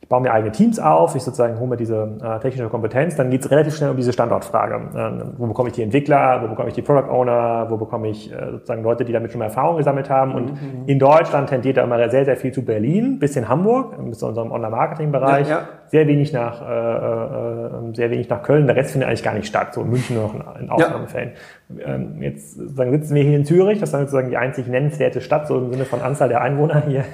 ich 0.00 0.08
baue 0.08 0.20
mir 0.20 0.32
eigene 0.32 0.52
Teams 0.52 0.78
auf, 0.78 1.16
ich 1.16 1.22
sozusagen 1.22 1.58
hole 1.58 1.70
mir 1.70 1.76
diese 1.76 2.18
äh, 2.22 2.38
technische 2.38 2.68
Kompetenz, 2.68 3.16
dann 3.16 3.30
geht 3.30 3.44
es 3.44 3.50
relativ 3.50 3.76
schnell 3.76 3.90
um 3.90 3.96
diese 3.96 4.12
Standortfrage. 4.12 4.74
Äh, 4.94 5.38
wo 5.38 5.46
bekomme 5.46 5.70
ich 5.70 5.74
die 5.74 5.82
Entwickler, 5.82 6.40
wo 6.42 6.48
bekomme 6.48 6.68
ich 6.68 6.74
die 6.74 6.82
Product 6.82 7.10
Owner, 7.10 7.66
wo 7.68 7.76
bekomme 7.76 8.08
ich 8.08 8.32
äh, 8.32 8.52
sozusagen 8.52 8.84
Leute, 8.84 9.04
die 9.04 9.12
damit 9.12 9.32
schon 9.32 9.40
mal 9.40 9.46
Erfahrung 9.46 9.76
gesammelt 9.76 10.08
haben. 10.08 10.34
Und 10.34 10.52
mhm. 10.52 10.84
in 10.86 11.00
Deutschland 11.00 11.48
tendiert 11.48 11.78
da 11.78 11.84
immer 11.84 12.08
sehr, 12.08 12.24
sehr 12.24 12.36
viel 12.36 12.52
zu 12.52 12.64
Berlin, 12.64 13.18
bis 13.18 13.34
in 13.34 13.48
Hamburg, 13.48 13.96
bis 14.04 14.20
zu 14.20 14.26
unserem 14.26 14.52
Online-Marketing-Bereich, 14.52 15.48
ja, 15.48 15.58
ja. 15.58 15.68
sehr 15.86 16.06
wenig 16.06 16.32
nach 16.32 16.62
äh, 16.62 17.88
äh, 17.90 17.94
sehr 17.94 18.10
wenig 18.10 18.28
nach 18.28 18.42
Köln. 18.44 18.66
Der 18.68 18.76
Rest 18.76 18.92
findet 18.92 19.08
eigentlich 19.08 19.24
gar 19.24 19.34
nicht 19.34 19.48
statt, 19.48 19.74
so 19.74 19.82
in 19.82 19.90
München 19.90 20.16
noch 20.16 20.32
in 20.60 20.70
Ausnahmefällen. 20.70 21.32
Ja. 21.76 21.94
Ähm, 21.94 22.22
jetzt 22.22 22.54
sozusagen 22.54 22.92
sitzen 22.92 23.14
wir 23.16 23.24
hier 23.24 23.36
in 23.36 23.44
Zürich, 23.44 23.80
das 23.80 23.88
ist 23.88 23.92
dann 23.94 24.02
sozusagen 24.02 24.30
die 24.30 24.36
einzig 24.36 24.68
nennenswerte 24.68 25.20
Stadt, 25.20 25.48
so 25.48 25.58
im 25.58 25.72
Sinne 25.72 25.84
von 25.84 26.00
Anzahl 26.00 26.28
der 26.28 26.40
Einwohner 26.40 26.84
hier 26.86 27.04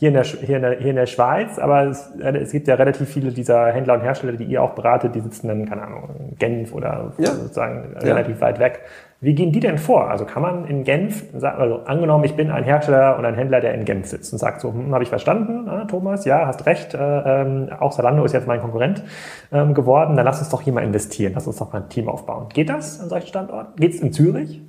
hier 0.00 0.08
in 0.08 0.14
der, 0.14 0.24
hier 0.24 0.56
in 0.56 0.62
der, 0.62 0.78
hier 0.78 0.90
in 0.90 0.96
der 0.96 1.06
Schweiz, 1.06 1.58
aber 1.58 1.84
es, 1.84 2.10
äh, 2.22 2.34
es 2.38 2.52
gibt 2.52 2.66
ja 2.66 2.74
relativ 2.74 3.06
viele 3.06 3.32
dieser 3.32 3.66
Händler 3.66 3.92
und 3.94 4.00
Hersteller, 4.00 4.32
die 4.32 4.44
ihr 4.44 4.62
auch 4.62 4.70
beratet, 4.70 5.14
die 5.14 5.20
sitzen 5.20 5.48
dann, 5.48 5.66
keine 5.66 5.82
Ahnung, 5.82 6.08
in 6.18 6.38
Genf 6.38 6.72
oder 6.72 7.12
ja. 7.18 7.30
sozusagen 7.32 7.94
ja. 7.94 8.00
relativ 8.00 8.40
weit 8.40 8.58
weg. 8.58 8.80
Wie 9.20 9.34
gehen 9.34 9.52
die 9.52 9.60
denn 9.60 9.76
vor? 9.76 10.10
Also 10.10 10.24
kann 10.24 10.40
man 10.40 10.64
in 10.64 10.84
Genf, 10.84 11.24
also 11.34 11.80
angenommen, 11.84 12.24
ich 12.24 12.34
bin 12.34 12.50
ein 12.50 12.64
Hersteller 12.64 13.18
und 13.18 13.26
ein 13.26 13.34
Händler, 13.34 13.60
der 13.60 13.74
in 13.74 13.84
Genf 13.84 14.06
sitzt 14.06 14.32
und 14.32 14.38
sagt 14.38 14.62
so, 14.62 14.72
hm, 14.72 14.94
habe 14.94 15.04
ich 15.04 15.10
verstanden, 15.10 15.68
äh, 15.68 15.86
Thomas, 15.86 16.24
ja, 16.24 16.46
hast 16.46 16.64
recht, 16.64 16.94
äh, 16.94 16.98
ähm, 16.98 17.68
auch 17.78 17.92
Salando 17.92 18.24
ist 18.24 18.32
jetzt 18.32 18.46
mein 18.46 18.62
Konkurrent 18.62 19.04
ähm, 19.52 19.74
geworden, 19.74 20.16
dann 20.16 20.24
lass 20.24 20.38
uns 20.38 20.48
doch 20.48 20.62
hier 20.62 20.72
mal 20.72 20.82
investieren, 20.82 21.32
lass 21.34 21.46
uns 21.46 21.58
doch 21.58 21.74
mal 21.74 21.82
ein 21.82 21.90
Team 21.90 22.08
aufbauen. 22.08 22.46
Geht 22.54 22.70
das 22.70 23.00
an 23.00 23.10
solchen 23.10 23.26
Standorten? 23.26 23.78
Geht 23.78 23.92
es 23.92 24.00
in 24.00 24.14
Zürich? 24.14 24.62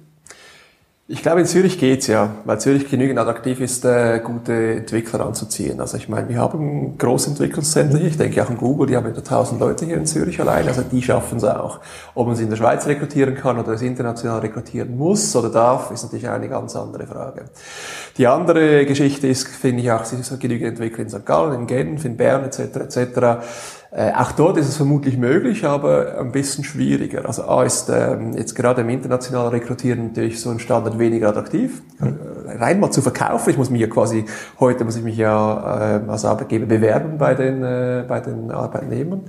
Ich 1.13 1.21
glaube, 1.21 1.41
in 1.41 1.45
Zürich 1.45 1.77
geht's 1.77 2.07
ja, 2.07 2.29
weil 2.45 2.61
Zürich 2.61 2.89
genügend 2.89 3.19
attraktiv 3.19 3.59
ist, 3.59 3.83
äh, 3.83 4.21
gute 4.23 4.75
Entwickler 4.75 5.25
anzuziehen. 5.25 5.81
Also 5.81 5.97
ich 5.97 6.07
meine, 6.07 6.29
wir 6.29 6.37
haben 6.37 6.97
große 6.97 7.31
Entwicklungszentren 7.31 7.99
hier. 7.99 8.07
Ich 8.07 8.17
denke 8.17 8.41
auch 8.41 8.49
an 8.49 8.55
Google, 8.55 8.87
die 8.87 8.95
haben 8.95 9.09
über 9.09 9.17
1000 9.17 9.59
Leute 9.59 9.83
hier 9.85 9.97
in 9.97 10.05
Zürich 10.05 10.39
allein. 10.39 10.65
Also 10.69 10.83
die 10.83 11.01
schaffen 11.01 11.39
es 11.39 11.43
auch. 11.43 11.81
Ob 12.15 12.27
man 12.27 12.37
sie 12.37 12.43
in 12.43 12.49
der 12.49 12.55
Schweiz 12.55 12.87
rekrutieren 12.87 13.35
kann 13.35 13.59
oder 13.59 13.73
es 13.73 13.81
international 13.81 14.39
rekrutieren 14.39 14.97
muss 14.97 15.35
oder 15.35 15.49
darf, 15.49 15.91
ist 15.91 16.03
natürlich 16.03 16.29
eine 16.29 16.47
ganz 16.47 16.77
andere 16.77 17.05
Frage. 17.05 17.43
Die 18.15 18.27
andere 18.27 18.85
Geschichte 18.85 19.27
ist, 19.27 19.49
finde 19.49 19.83
ich 19.83 19.91
auch, 19.91 20.03
es 20.03 20.39
genügend 20.39 20.69
Entwickler 20.69 21.03
in 21.03 21.09
St. 21.09 21.25
Gallen, 21.25 21.59
in 21.59 21.67
Genf, 21.67 22.05
in 22.05 22.15
Bern 22.15 22.45
etc. 22.45 22.59
etc 22.77 23.43
äh, 23.91 24.13
auch 24.13 24.31
dort 24.31 24.57
ist 24.57 24.69
es 24.69 24.77
vermutlich 24.77 25.17
möglich, 25.17 25.65
aber 25.65 26.17
ein 26.17 26.31
bisschen 26.31 26.63
schwieriger. 26.63 27.25
Also 27.25 27.43
A 27.43 27.63
ist 27.65 27.89
ähm, 27.89 28.33
jetzt 28.37 28.55
gerade 28.55 28.81
im 28.81 28.89
internationalen 28.89 29.49
Rekrutieren 29.49 30.07
natürlich 30.07 30.39
so 30.39 30.49
ein 30.49 30.59
Standard 30.59 30.97
weniger 30.97 31.27
attraktiv. 31.27 31.81
Mhm. 31.99 32.17
Rein 32.45 32.79
mal 32.79 32.91
zu 32.91 33.01
verkaufen, 33.01 33.49
ich 33.49 33.57
muss 33.57 33.69
mich 33.69 33.81
ja 33.81 33.87
quasi, 33.87 34.25
heute 34.59 34.85
muss 34.85 34.95
ich 34.95 35.03
mich 35.03 35.17
ja 35.17 35.97
äh, 35.97 36.09
als 36.09 36.25
Arbeitgeber 36.25 36.65
bewerben 36.65 37.17
bei 37.17 37.33
den, 37.35 37.63
äh, 37.63 38.03
bei 38.07 38.19
den 38.19 38.51
Arbeitnehmern 38.51 39.21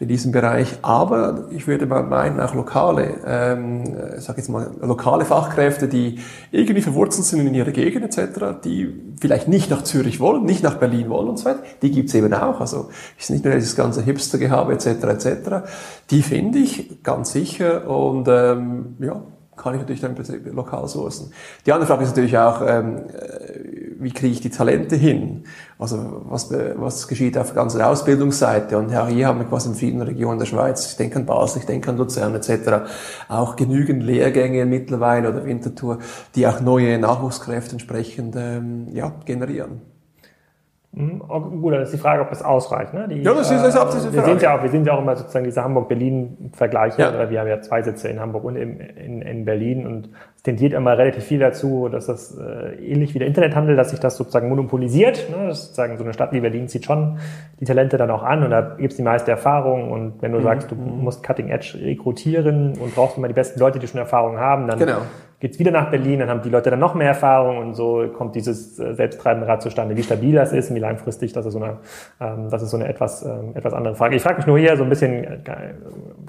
in 0.00 0.08
diesem 0.08 0.32
Bereich. 0.32 0.78
Aber 0.82 1.48
ich 1.50 1.66
würde 1.66 1.86
mal 1.86 2.02
meinen, 2.02 2.40
auch 2.40 2.54
lokale, 2.54 3.14
ähm, 3.26 3.84
sag 4.18 4.36
jetzt 4.36 4.48
mal, 4.48 4.70
lokale 4.80 5.24
Fachkräfte, 5.24 5.88
die 5.88 6.20
irgendwie 6.50 6.82
verwurzelt 6.82 7.26
sind 7.26 7.46
in 7.46 7.54
ihrer 7.54 7.70
Gegend 7.70 8.04
etc., 8.04 8.56
die 8.64 9.14
vielleicht 9.20 9.48
nicht 9.48 9.70
nach 9.70 9.82
Zürich 9.82 10.20
wollen, 10.20 10.44
nicht 10.44 10.62
nach 10.62 10.76
Berlin 10.76 11.08
wollen 11.08 11.28
und 11.28 11.38
so 11.38 11.46
weiter, 11.46 11.62
die 11.82 11.90
gibt's 11.90 12.14
eben 12.14 12.32
auch. 12.34 12.60
Also 12.60 12.88
ist 13.18 13.30
nicht 13.30 13.44
nur 13.44 13.54
dieses 13.54 13.76
ganze 13.76 14.02
Hipstergehabe 14.02 14.72
etc. 14.72 14.86
etc. 14.86 15.28
Die 16.10 16.22
finde 16.22 16.58
ich 16.58 17.02
ganz 17.02 17.32
sicher 17.32 17.88
und 17.88 18.28
ähm, 18.28 18.96
ja, 19.00 19.22
kann 19.56 19.74
ich 19.74 19.80
natürlich 19.80 20.00
dann 20.00 20.16
lokal 20.52 20.88
sourcen. 20.88 21.32
Die 21.66 21.72
andere 21.72 21.86
Frage 21.86 22.04
ist 22.04 22.10
natürlich 22.10 22.36
auch, 22.38 22.62
ähm, 22.66 22.98
äh, 23.08 23.94
wie 23.98 24.12
kriege 24.12 24.32
ich 24.32 24.40
die 24.40 24.50
Talente 24.50 24.96
hin? 24.96 25.44
Also 25.78 26.22
was, 26.26 26.50
was 26.50 27.08
geschieht 27.08 27.38
auf 27.38 27.48
der 27.48 27.56
ganzen 27.56 27.80
Ausbildungsseite? 27.80 28.76
Und 28.78 28.90
ja, 28.90 29.06
hier 29.06 29.28
haben 29.28 29.38
wir 29.38 29.46
quasi 29.46 29.68
in 29.68 29.74
vielen 29.74 30.02
Regionen 30.02 30.38
der 30.38 30.46
Schweiz, 30.46 30.90
ich 30.90 30.96
denke 30.96 31.16
an 31.16 31.26
Basel, 31.26 31.60
ich 31.60 31.66
denke 31.66 31.90
an 31.90 31.96
Luzern 31.96 32.34
etc., 32.34 32.90
auch 33.28 33.56
genügend 33.56 34.02
Lehrgänge 34.02 34.66
mittlerweile 34.66 35.30
oder 35.30 35.44
Winterthur, 35.44 35.98
die 36.34 36.46
auch 36.46 36.60
neue 36.60 36.98
Nachwuchskräfte 36.98 37.72
entsprechend 37.72 38.34
ähm, 38.36 38.88
ja, 38.92 39.12
generieren. 39.24 39.93
Mhm. 40.96 41.18
Gut, 41.60 41.74
dann 41.74 41.82
ist 41.82 41.92
die 41.92 41.98
Frage, 41.98 42.22
ob 42.22 42.30
das 42.30 42.42
ausreicht. 42.42 42.94
Ne? 42.94 43.08
Die, 43.08 43.22
ja, 43.22 43.34
das 43.34 43.50
ist, 43.50 43.62
das 43.62 43.94
ist 43.94 44.06
äh, 44.06 44.12
wir 44.12 44.22
sind 44.22 44.42
ja 44.42 44.56
auch, 44.56 44.62
wir 44.62 44.70
sind 44.70 44.86
ja 44.86 44.94
auch 44.94 45.00
immer 45.00 45.16
sozusagen 45.16 45.44
diese 45.44 45.64
Hamburg-Berlin-Vergleiche. 45.64 47.02
Ja. 47.02 47.30
Wir 47.30 47.40
haben 47.40 47.48
ja 47.48 47.60
zwei 47.60 47.82
Sitze 47.82 48.08
in 48.08 48.20
Hamburg 48.20 48.44
und 48.44 48.56
in, 48.56 48.78
in, 48.78 49.22
in 49.22 49.44
Berlin 49.44 49.86
und 49.86 50.10
es 50.36 50.42
tendiert 50.42 50.72
immer 50.72 50.96
relativ 50.96 51.24
viel 51.24 51.40
dazu, 51.40 51.88
dass 51.88 52.06
das 52.06 52.38
äh, 52.38 52.76
ähnlich 52.76 53.14
wie 53.14 53.18
der 53.18 53.26
Internethandel, 53.26 53.74
dass 53.74 53.90
sich 53.90 53.98
das 53.98 54.16
sozusagen 54.16 54.48
monopolisiert. 54.48 55.28
Ne? 55.30 55.48
Das 55.48 55.58
ist 55.58 55.64
sozusagen 55.64 55.98
so 55.98 56.04
eine 56.04 56.12
Stadt 56.12 56.32
wie 56.32 56.40
Berlin 56.40 56.68
zieht 56.68 56.84
schon 56.84 57.18
die 57.58 57.64
Talente 57.64 57.96
dann 57.96 58.10
auch 58.10 58.22
an 58.22 58.44
und 58.44 58.50
da 58.50 58.76
gibt's 58.78 58.96
die 58.96 59.02
meiste 59.02 59.30
Erfahrung 59.30 59.90
und 59.90 60.22
wenn 60.22 60.32
du 60.32 60.38
mhm. 60.38 60.44
sagst, 60.44 60.70
du 60.70 60.76
musst 60.76 61.24
Cutting 61.24 61.48
Edge 61.48 61.78
rekrutieren 61.82 62.78
und 62.78 62.94
brauchst 62.94 63.18
immer 63.18 63.28
die 63.28 63.34
besten 63.34 63.58
Leute, 63.58 63.78
die 63.78 63.88
schon 63.88 63.98
Erfahrung 63.98 64.38
haben, 64.38 64.68
dann 64.68 64.78
genau 64.78 64.98
geht's 65.40 65.58
wieder 65.58 65.70
nach 65.70 65.90
Berlin, 65.90 66.20
dann 66.20 66.28
haben 66.28 66.42
die 66.42 66.48
Leute 66.48 66.70
dann 66.70 66.78
noch 66.78 66.94
mehr 66.94 67.08
Erfahrung 67.08 67.58
und 67.58 67.74
so 67.74 68.08
kommt 68.16 68.34
dieses 68.34 68.78
äh, 68.78 68.94
selbsttreibende 68.94 69.46
Rad 69.46 69.62
zustande. 69.62 69.96
Wie 69.96 70.02
stabil 70.02 70.34
das 70.34 70.52
ist 70.52 70.70
und 70.70 70.76
wie 70.76 70.80
langfristig, 70.80 71.32
das 71.32 71.46
ist 71.46 71.52
so 71.52 71.62
eine, 71.62 71.78
ähm, 72.20 72.48
das 72.50 72.62
ist 72.62 72.70
so 72.70 72.76
eine 72.76 72.88
etwas, 72.88 73.24
ähm, 73.24 73.52
etwas 73.54 73.74
andere 73.74 73.94
Frage. 73.94 74.16
Ich 74.16 74.22
frage 74.22 74.38
mich 74.38 74.46
nur 74.46 74.58
hier 74.58 74.76
so 74.76 74.84
ein 74.84 74.88
bisschen, 74.88 75.24
äh, 75.24 75.38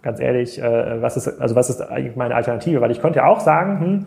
ganz 0.01 0.19
ehrlich, 0.19 0.61
äh, 0.61 1.01
was 1.01 1.17
ist, 1.17 1.39
also 1.39 1.55
was 1.55 1.69
ist 1.69 1.81
eigentlich 1.81 2.15
meine 2.15 2.35
Alternative? 2.35 2.81
Weil 2.81 2.91
ich 2.91 3.01
könnte 3.01 3.19
ja 3.19 3.27
auch 3.27 3.39
sagen, 3.39 3.79
hm, 3.79 4.05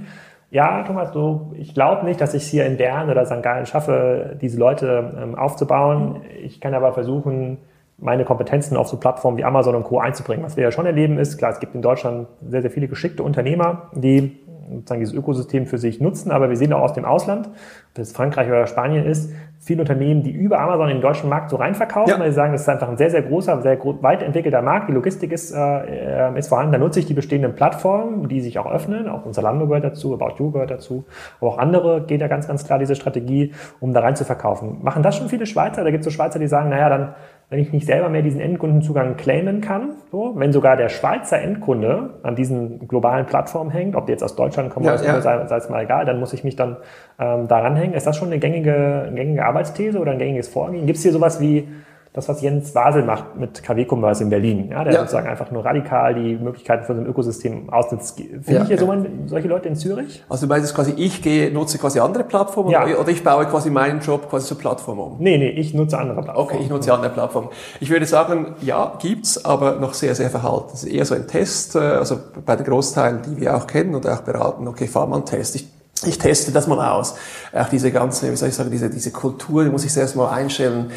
ja, 0.50 0.82
Thomas, 0.82 1.12
du, 1.12 1.52
ich 1.58 1.74
glaube 1.74 2.06
nicht, 2.06 2.20
dass 2.20 2.32
ich 2.32 2.42
es 2.42 2.48
hier 2.48 2.64
in 2.64 2.78
Bern 2.78 3.10
oder 3.10 3.26
St. 3.26 3.42
Gallen 3.42 3.66
schaffe, 3.66 4.36
diese 4.40 4.58
Leute 4.58 5.12
ähm, 5.22 5.34
aufzubauen. 5.34 6.22
Ich 6.42 6.60
kann 6.60 6.72
aber 6.72 6.92
versuchen, 6.94 7.58
meine 7.98 8.24
Kompetenzen 8.24 8.76
auf 8.76 8.88
so 8.88 8.96
Plattformen 8.96 9.36
wie 9.36 9.44
Amazon 9.44 9.74
und 9.74 9.84
Co. 9.84 9.98
einzubringen. 9.98 10.44
Was 10.44 10.56
wir 10.56 10.64
ja 10.64 10.70
schon 10.70 10.86
erleben 10.86 11.18
ist, 11.18 11.36
klar, 11.36 11.50
es 11.50 11.60
gibt 11.60 11.74
in 11.74 11.82
Deutschland 11.82 12.28
sehr, 12.48 12.62
sehr 12.62 12.70
viele 12.70 12.88
geschickte 12.88 13.22
Unternehmer, 13.22 13.90
die 13.94 14.38
sozusagen 14.70 15.00
dieses 15.00 15.14
Ökosystem 15.14 15.66
für 15.66 15.78
sich 15.78 16.00
nutzen. 16.00 16.30
Aber 16.30 16.48
wir 16.48 16.56
sehen 16.56 16.72
auch 16.72 16.82
aus 16.82 16.92
dem 16.92 17.04
Ausland, 17.04 17.48
ob 17.48 17.54
das 17.94 18.12
Frankreich 18.12 18.48
oder 18.48 18.66
Spanien 18.66 19.04
ist, 19.06 19.32
viele 19.58 19.80
Unternehmen, 19.80 20.22
die 20.22 20.30
über 20.30 20.60
Amazon 20.60 20.88
in 20.88 20.96
den 20.96 21.02
deutschen 21.02 21.28
Markt 21.28 21.50
so 21.50 21.56
reinverkaufen, 21.56 22.14
ja. 22.14 22.20
weil 22.20 22.30
sie 22.30 22.36
sagen, 22.36 22.52
das 22.52 22.62
ist 22.62 22.68
einfach 22.68 22.88
ein 22.88 22.96
sehr, 22.96 23.10
sehr 23.10 23.22
großer, 23.22 23.60
sehr 23.62 23.78
weit 24.02 24.22
entwickelter 24.22 24.62
Markt. 24.62 24.88
Die 24.88 24.92
Logistik 24.92 25.32
ist, 25.32 25.52
äh, 25.52 26.38
ist 26.38 26.48
vorhanden. 26.48 26.72
Da 26.72 26.78
nutze 26.78 27.00
ich 27.00 27.06
die 27.06 27.14
bestehenden 27.14 27.54
Plattformen, 27.54 28.28
die 28.28 28.40
sich 28.40 28.58
auch 28.58 28.70
öffnen. 28.70 29.08
Auch 29.08 29.24
unser 29.24 29.42
Lando 29.42 29.66
gehört 29.66 29.84
dazu, 29.84 30.14
About 30.14 30.34
You 30.38 30.52
gehört 30.52 30.70
dazu. 30.70 31.04
Aber 31.40 31.50
auch 31.50 31.58
andere 31.58 32.02
geht 32.02 32.20
da 32.20 32.28
ganz, 32.28 32.46
ganz 32.46 32.64
klar 32.64 32.78
diese 32.78 32.94
Strategie, 32.94 33.52
um 33.80 33.92
da 33.92 34.00
rein 34.00 34.16
zu 34.16 34.24
verkaufen. 34.24 34.78
Machen 34.82 35.02
das 35.02 35.16
schon 35.16 35.28
viele 35.28 35.46
Schweizer? 35.46 35.82
Da 35.82 35.90
gibt 35.90 36.02
es 36.02 36.04
so 36.04 36.10
Schweizer, 36.10 36.38
die 36.38 36.48
sagen, 36.48 36.68
naja, 36.70 36.88
dann 36.88 37.14
wenn 37.50 37.60
ich 37.60 37.72
nicht 37.72 37.86
selber 37.86 38.10
mehr 38.10 38.20
diesen 38.20 38.40
Endkundenzugang 38.40 39.16
claimen 39.16 39.62
kann, 39.62 39.92
so, 40.10 40.34
wenn 40.36 40.52
sogar 40.52 40.76
der 40.76 40.90
Schweizer 40.90 41.40
Endkunde 41.40 42.10
an 42.22 42.36
diesen 42.36 42.86
globalen 42.86 43.24
Plattformen 43.24 43.70
hängt, 43.70 43.96
ob 43.96 44.04
die 44.04 44.12
jetzt 44.12 44.22
aus 44.22 44.36
Deutschland 44.36 44.68
kommen 44.70 44.84
ja, 44.84 44.94
oder 44.94 45.04
ja. 45.04 45.20
sei, 45.22 45.46
sei 45.46 45.56
es 45.56 45.70
mal 45.70 45.82
egal, 45.82 46.04
dann 46.04 46.20
muss 46.20 46.34
ich 46.34 46.44
mich 46.44 46.56
dann 46.56 46.76
ähm, 47.18 47.48
daran 47.48 47.74
hängen. 47.74 47.94
Ist 47.94 48.06
das 48.06 48.16
schon 48.18 48.28
eine 48.28 48.38
gängige, 48.38 49.04
eine 49.06 49.16
gängige 49.16 49.46
Arbeitsthese 49.46 49.98
oder 49.98 50.12
ein 50.12 50.18
gängiges 50.18 50.48
Vorgehen? 50.48 50.84
Gibt 50.84 50.98
es 50.98 51.02
hier 51.02 51.12
sowas 51.12 51.40
wie 51.40 51.66
das, 52.12 52.28
was 52.28 52.40
Jens 52.40 52.72
Basel 52.72 53.04
macht 53.04 53.36
mit 53.36 53.62
KW-Commerce 53.62 54.22
in 54.22 54.30
Berlin. 54.30 54.70
Ja, 54.70 54.82
der 54.82 54.92
ja. 54.92 55.00
sozusagen 55.00 55.28
einfach 55.28 55.50
nur 55.50 55.64
radikal 55.64 56.14
die 56.14 56.36
Möglichkeiten 56.36 56.84
von 56.84 56.96
so 56.96 57.02
einem 57.02 57.10
Ökosystem 57.10 57.70
ausnutzt. 57.70 58.16
Finde 58.16 58.52
ja, 58.52 58.62
ich 58.62 58.66
hier 58.68 58.76
ja. 58.76 58.80
so 58.80 58.86
man, 58.86 59.26
solche 59.26 59.48
Leute 59.48 59.68
in 59.68 59.76
Zürich? 59.76 60.24
Also 60.28 60.46
du 60.46 60.52
meinst 60.52 60.74
quasi, 60.74 60.92
ich 60.96 61.22
gehe, 61.22 61.52
nutze 61.52 61.78
quasi 61.78 62.00
andere 62.00 62.24
Plattformen 62.24 62.70
ja. 62.70 62.84
oder 62.84 63.08
ich 63.08 63.22
baue 63.22 63.46
quasi 63.46 63.70
meinen 63.70 64.00
Job 64.00 64.28
quasi 64.28 64.46
zur 64.46 64.58
Plattform 64.58 64.98
um? 64.98 65.16
Nee, 65.18 65.38
nee, 65.38 65.50
ich 65.50 65.74
nutze 65.74 65.98
andere 65.98 66.22
Plattformen. 66.22 66.50
Okay, 66.50 66.58
ich 66.62 66.70
nutze 66.70 66.92
andere 66.92 67.12
Plattformen. 67.12 67.48
Ich 67.80 67.90
würde 67.90 68.06
sagen, 68.06 68.54
ja, 68.62 68.94
gibt's, 68.98 69.44
aber 69.44 69.76
noch 69.76 69.94
sehr, 69.94 70.14
sehr 70.14 70.30
verhalten. 70.30 70.68
Das 70.70 70.84
ist 70.84 70.90
eher 70.90 71.04
so 71.04 71.14
ein 71.14 71.26
Test, 71.26 71.76
äh, 71.76 71.78
also 71.78 72.18
bei 72.44 72.56
den 72.56 72.64
Großteilen, 72.64 73.20
die 73.22 73.40
wir 73.40 73.56
auch 73.56 73.66
kennen 73.66 73.94
und 73.94 74.08
auch 74.08 74.22
beraten, 74.22 74.66
okay, 74.66 74.86
fahr 74.86 75.06
mal 75.06 75.16
einen 75.16 75.26
Test. 75.26 75.56
Ich 75.56 75.68
ich 76.06 76.18
teste 76.18 76.52
das 76.52 76.66
mal 76.66 76.92
aus. 76.92 77.16
Auch 77.52 77.68
diese 77.68 77.90
ganze, 77.90 78.30
wie 78.30 78.36
soll 78.36 78.50
ich 78.50 78.54
sagen, 78.54 78.70
diese, 78.70 78.90
diese 78.90 79.10
Kultur, 79.10 79.64
die 79.64 79.70
muss 79.70 79.84
ich 79.84 79.92
selbst 79.92 80.14
mal 80.14 80.30
einstellen. 80.30 80.92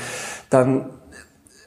Dann 0.50 0.86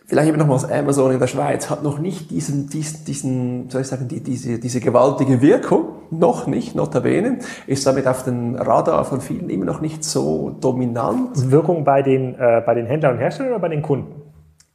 vielleicht 0.07 0.29
eben 0.29 0.39
nochmals, 0.39 0.71
Amazon 0.71 1.13
in 1.13 1.19
der 1.19 1.27
Schweiz 1.27 1.71
hat 1.71 1.83
noch 1.83 1.99
nicht 1.99 2.31
diesen, 2.31 2.69
diesen, 2.69 3.05
diesen 3.05 3.71
soll 3.71 3.83
ich 3.83 3.87
sagen, 3.87 4.09
die, 4.09 4.21
diese, 4.21 4.59
diese 4.59 4.81
gewaltige 4.81 5.41
Wirkung, 5.41 5.89
noch 6.11 6.47
nicht, 6.47 6.75
notabene, 6.75 7.39
ist 7.67 7.87
damit 7.87 8.07
auf 8.07 8.25
den 8.25 8.55
Radar 8.57 9.05
von 9.05 9.21
vielen 9.21 9.51
immer 9.51 9.65
noch 9.65 9.81
nicht 9.81 10.05
so 10.05 10.51
dominant. 10.61 11.51
Wirkung 11.51 11.85
bei 11.85 12.03
den, 12.03 12.35
äh, 12.35 12.63
bei 12.65 12.75
den 12.75 12.87
Händlern 12.87 13.15
und 13.15 13.19
Herstellern 13.19 13.53
oder 13.53 13.61
bei 13.61 13.69
den 13.69 13.83
Kunden? 13.83 14.23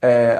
Äh, 0.02 0.38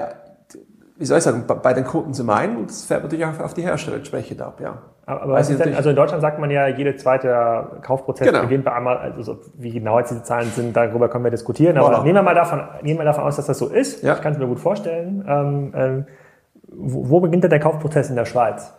wie 0.98 1.06
soll 1.06 1.18
ich 1.18 1.24
sagen, 1.24 1.46
bei 1.48 1.74
den 1.74 1.86
Kunden 1.86 2.14
zum 2.14 2.30
einen 2.30 2.58
und 2.58 2.70
das 2.70 2.84
fährt 2.84 3.04
natürlich 3.04 3.26
auch 3.26 3.40
auf 3.40 3.54
die 3.54 3.62
Hersteller 3.62 3.98
entsprechend 3.98 4.42
ab, 4.42 4.60
ja. 4.62 4.82
Aber 5.10 5.36
also, 5.36 5.56
denn, 5.56 5.74
also 5.74 5.90
in 5.90 5.96
Deutschland 5.96 6.22
sagt 6.22 6.38
man 6.40 6.52
ja, 6.52 6.68
jede 6.68 6.96
zweite 6.96 7.80
Kaufprozess 7.82 8.28
genau. 8.28 8.42
beginnt 8.42 8.64
bei 8.64 8.74
Amazon, 8.74 9.14
also 9.18 9.38
wie 9.58 9.72
genau 9.72 9.98
jetzt 9.98 10.12
diese 10.12 10.22
Zahlen 10.22 10.52
sind, 10.56 10.76
darüber 10.76 11.10
können 11.10 11.24
wir 11.24 11.32
diskutieren. 11.32 11.78
Aber 11.78 11.90
voilà. 11.90 12.04
nehmen 12.04 12.16
wir 12.16 12.22
mal 12.22 12.36
davon, 12.36 12.62
nehmen 12.84 13.00
wir 13.00 13.06
davon 13.06 13.24
aus, 13.24 13.36
dass 13.36 13.48
das 13.48 13.58
so 13.58 13.68
ist. 13.68 14.04
Ja. 14.04 14.14
Ich 14.14 14.22
kann 14.22 14.34
es 14.34 14.40
mir 14.40 14.46
gut 14.46 14.60
vorstellen. 14.60 15.26
Ähm, 15.28 15.74
ähm, 15.76 16.06
wo, 16.72 17.10
wo 17.10 17.20
beginnt 17.22 17.44
denn 17.44 17.50
der 17.50 17.60
Kaufprozess 17.60 18.10
in 18.10 18.16
der 18.16 18.26
Schweiz? 18.26 18.72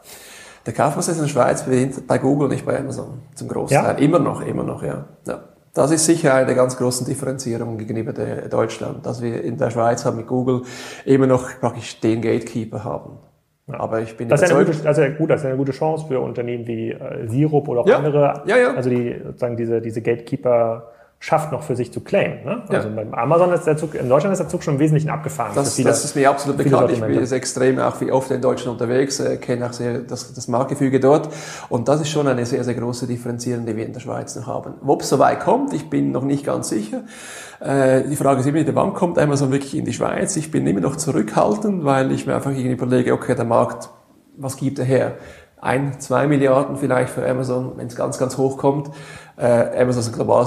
Der 0.66 0.72
Kaufprozess 0.72 1.16
in 1.16 1.22
der 1.24 1.28
Schweiz 1.30 1.64
beginnt 1.64 2.06
bei 2.06 2.18
Google, 2.18 2.48
nicht 2.48 2.64
bei 2.64 2.78
Amazon, 2.78 3.22
zum 3.34 3.48
Großteil. 3.48 3.82
Ja? 3.82 3.90
Immer 3.92 4.20
noch, 4.20 4.40
immer 4.42 4.62
noch, 4.62 4.84
ja. 4.84 5.06
ja. 5.26 5.40
Das 5.74 5.90
ist 5.90 6.04
sicher 6.04 6.34
eine 6.34 6.46
der 6.46 6.54
ganz 6.54 6.76
großen 6.76 7.06
Differenzierungen 7.06 7.78
gegenüber 7.78 8.12
Deutschland, 8.12 9.04
dass 9.06 9.22
wir 9.22 9.42
in 9.42 9.56
der 9.56 9.70
Schweiz 9.70 10.04
haben 10.04 10.16
mit 10.16 10.26
Google 10.26 10.62
immer 11.04 11.26
noch 11.26 11.48
praktisch 11.60 12.00
den 12.00 12.22
Gatekeeper 12.22 12.84
haben. 12.84 13.18
Aber 13.74 14.00
ich 14.00 14.16
bin 14.16 14.28
das 14.28 14.42
ist, 14.42 14.52
eine 14.52 14.64
gute, 14.64 14.78
das 14.83 14.98
ist 14.98 15.04
ja 15.04 15.11
gut, 15.11 15.30
das 15.30 15.40
ist 15.40 15.46
eine 15.46 15.56
gute 15.56 15.72
Chance 15.72 16.06
für 16.09 16.20
Unternehmen 16.20 16.66
wie 16.66 16.90
äh, 16.90 17.26
Sirup 17.26 17.68
oder 17.68 17.80
auch 17.80 17.87
ja, 17.87 17.98
andere. 17.98 18.42
Ja, 18.46 18.56
ja. 18.56 18.74
Also 18.74 18.90
die 18.90 19.16
sozusagen 19.24 19.56
diese, 19.56 19.80
diese 19.80 20.02
Gatekeeper 20.02 20.90
schafft, 21.22 21.52
noch 21.52 21.62
für 21.62 21.76
sich 21.76 21.92
zu 21.92 22.00
claimen. 22.00 22.42
Ne? 22.44 22.62
Also 22.68 22.88
ja. 22.88 22.94
beim 22.94 23.12
Amazon 23.12 23.52
ist 23.52 23.66
der 23.66 23.76
Zug, 23.76 23.94
in 23.94 24.09
Deutschland 24.09 24.33
ist 24.33 24.38
der 24.38 24.48
Zug 24.48 24.62
schon 24.62 24.74
im 24.74 24.80
Wesentlichen 24.80 25.11
abgefahren. 25.11 25.52
Das, 25.54 25.74
viele, 25.74 25.90
das 25.90 26.02
ist 26.02 26.16
mir 26.16 26.30
absolut 26.30 26.56
bekannt. 26.56 26.90
Ich 26.92 27.00
bin 27.00 27.33
extrem 27.33 27.78
auch 27.78 28.00
wie 28.00 28.11
oft 28.11 28.30
in 28.30 28.40
Deutschland 28.40 28.80
unterwegs, 28.80 29.20
äh, 29.20 29.37
kenne 29.37 29.66
auch 29.66 29.72
sehr 29.74 29.98
das, 29.98 30.33
das 30.33 30.48
Marktgefüge 30.48 30.98
dort. 30.98 31.28
Und 31.68 31.88
das 31.88 32.00
ist 32.00 32.09
schon 32.09 32.26
eine 32.26 32.46
sehr, 32.46 32.64
sehr 32.64 32.72
große 32.72 33.06
Differenzierung, 33.06 33.66
die 33.66 33.76
wir 33.76 33.85
in 33.85 33.92
der 33.92 34.00
Schweiz 34.00 34.35
noch 34.35 34.46
haben. 34.46 34.74
Ob 34.85 35.02
es 35.02 35.11
so 35.11 35.18
weit 35.18 35.40
kommt, 35.40 35.74
ich 35.74 35.90
bin 35.90 36.11
noch 36.11 36.24
nicht 36.24 36.46
ganz 36.46 36.70
sicher. 36.70 37.04
Äh, 37.61 38.04
die 38.04 38.16
Frage 38.16 38.40
ist 38.40 38.46
immer, 38.46 38.64
wann 38.74 38.94
kommt 38.94 39.18
Amazon 39.18 39.52
wirklich 39.52 39.76
in 39.76 39.85
die 39.85 39.92
Schweiz? 39.92 40.37
Ich 40.37 40.50
bin 40.50 40.66
immer 40.66 40.80
noch 40.80 40.96
zurückhaltend, 40.96 41.85
weil 41.85 42.12
ich 42.12 42.26
mir 42.26 42.35
einfach 42.35 42.50
irgendwie 42.50 42.72
überlege, 42.72 43.12
okay, 43.12 43.35
der 43.35 43.44
Markt, 43.44 43.90
was 44.38 44.56
gibt 44.56 44.78
er 44.78 44.87
her? 44.87 45.12
Ein, 45.61 46.00
zwei 46.00 46.26
Milliarden 46.26 46.76
vielleicht 46.76 47.11
für 47.11 47.28
Amazon, 47.28 47.72
wenn 47.76 47.88
es 47.88 47.94
ganz, 47.94 48.16
ganz 48.16 48.38
hoch 48.38 48.56
kommt. 48.56 48.90
Äh, 49.40 49.81
Amazon 49.81 50.00
ist 50.00 50.09
ein 50.09 50.12
global 50.12 50.44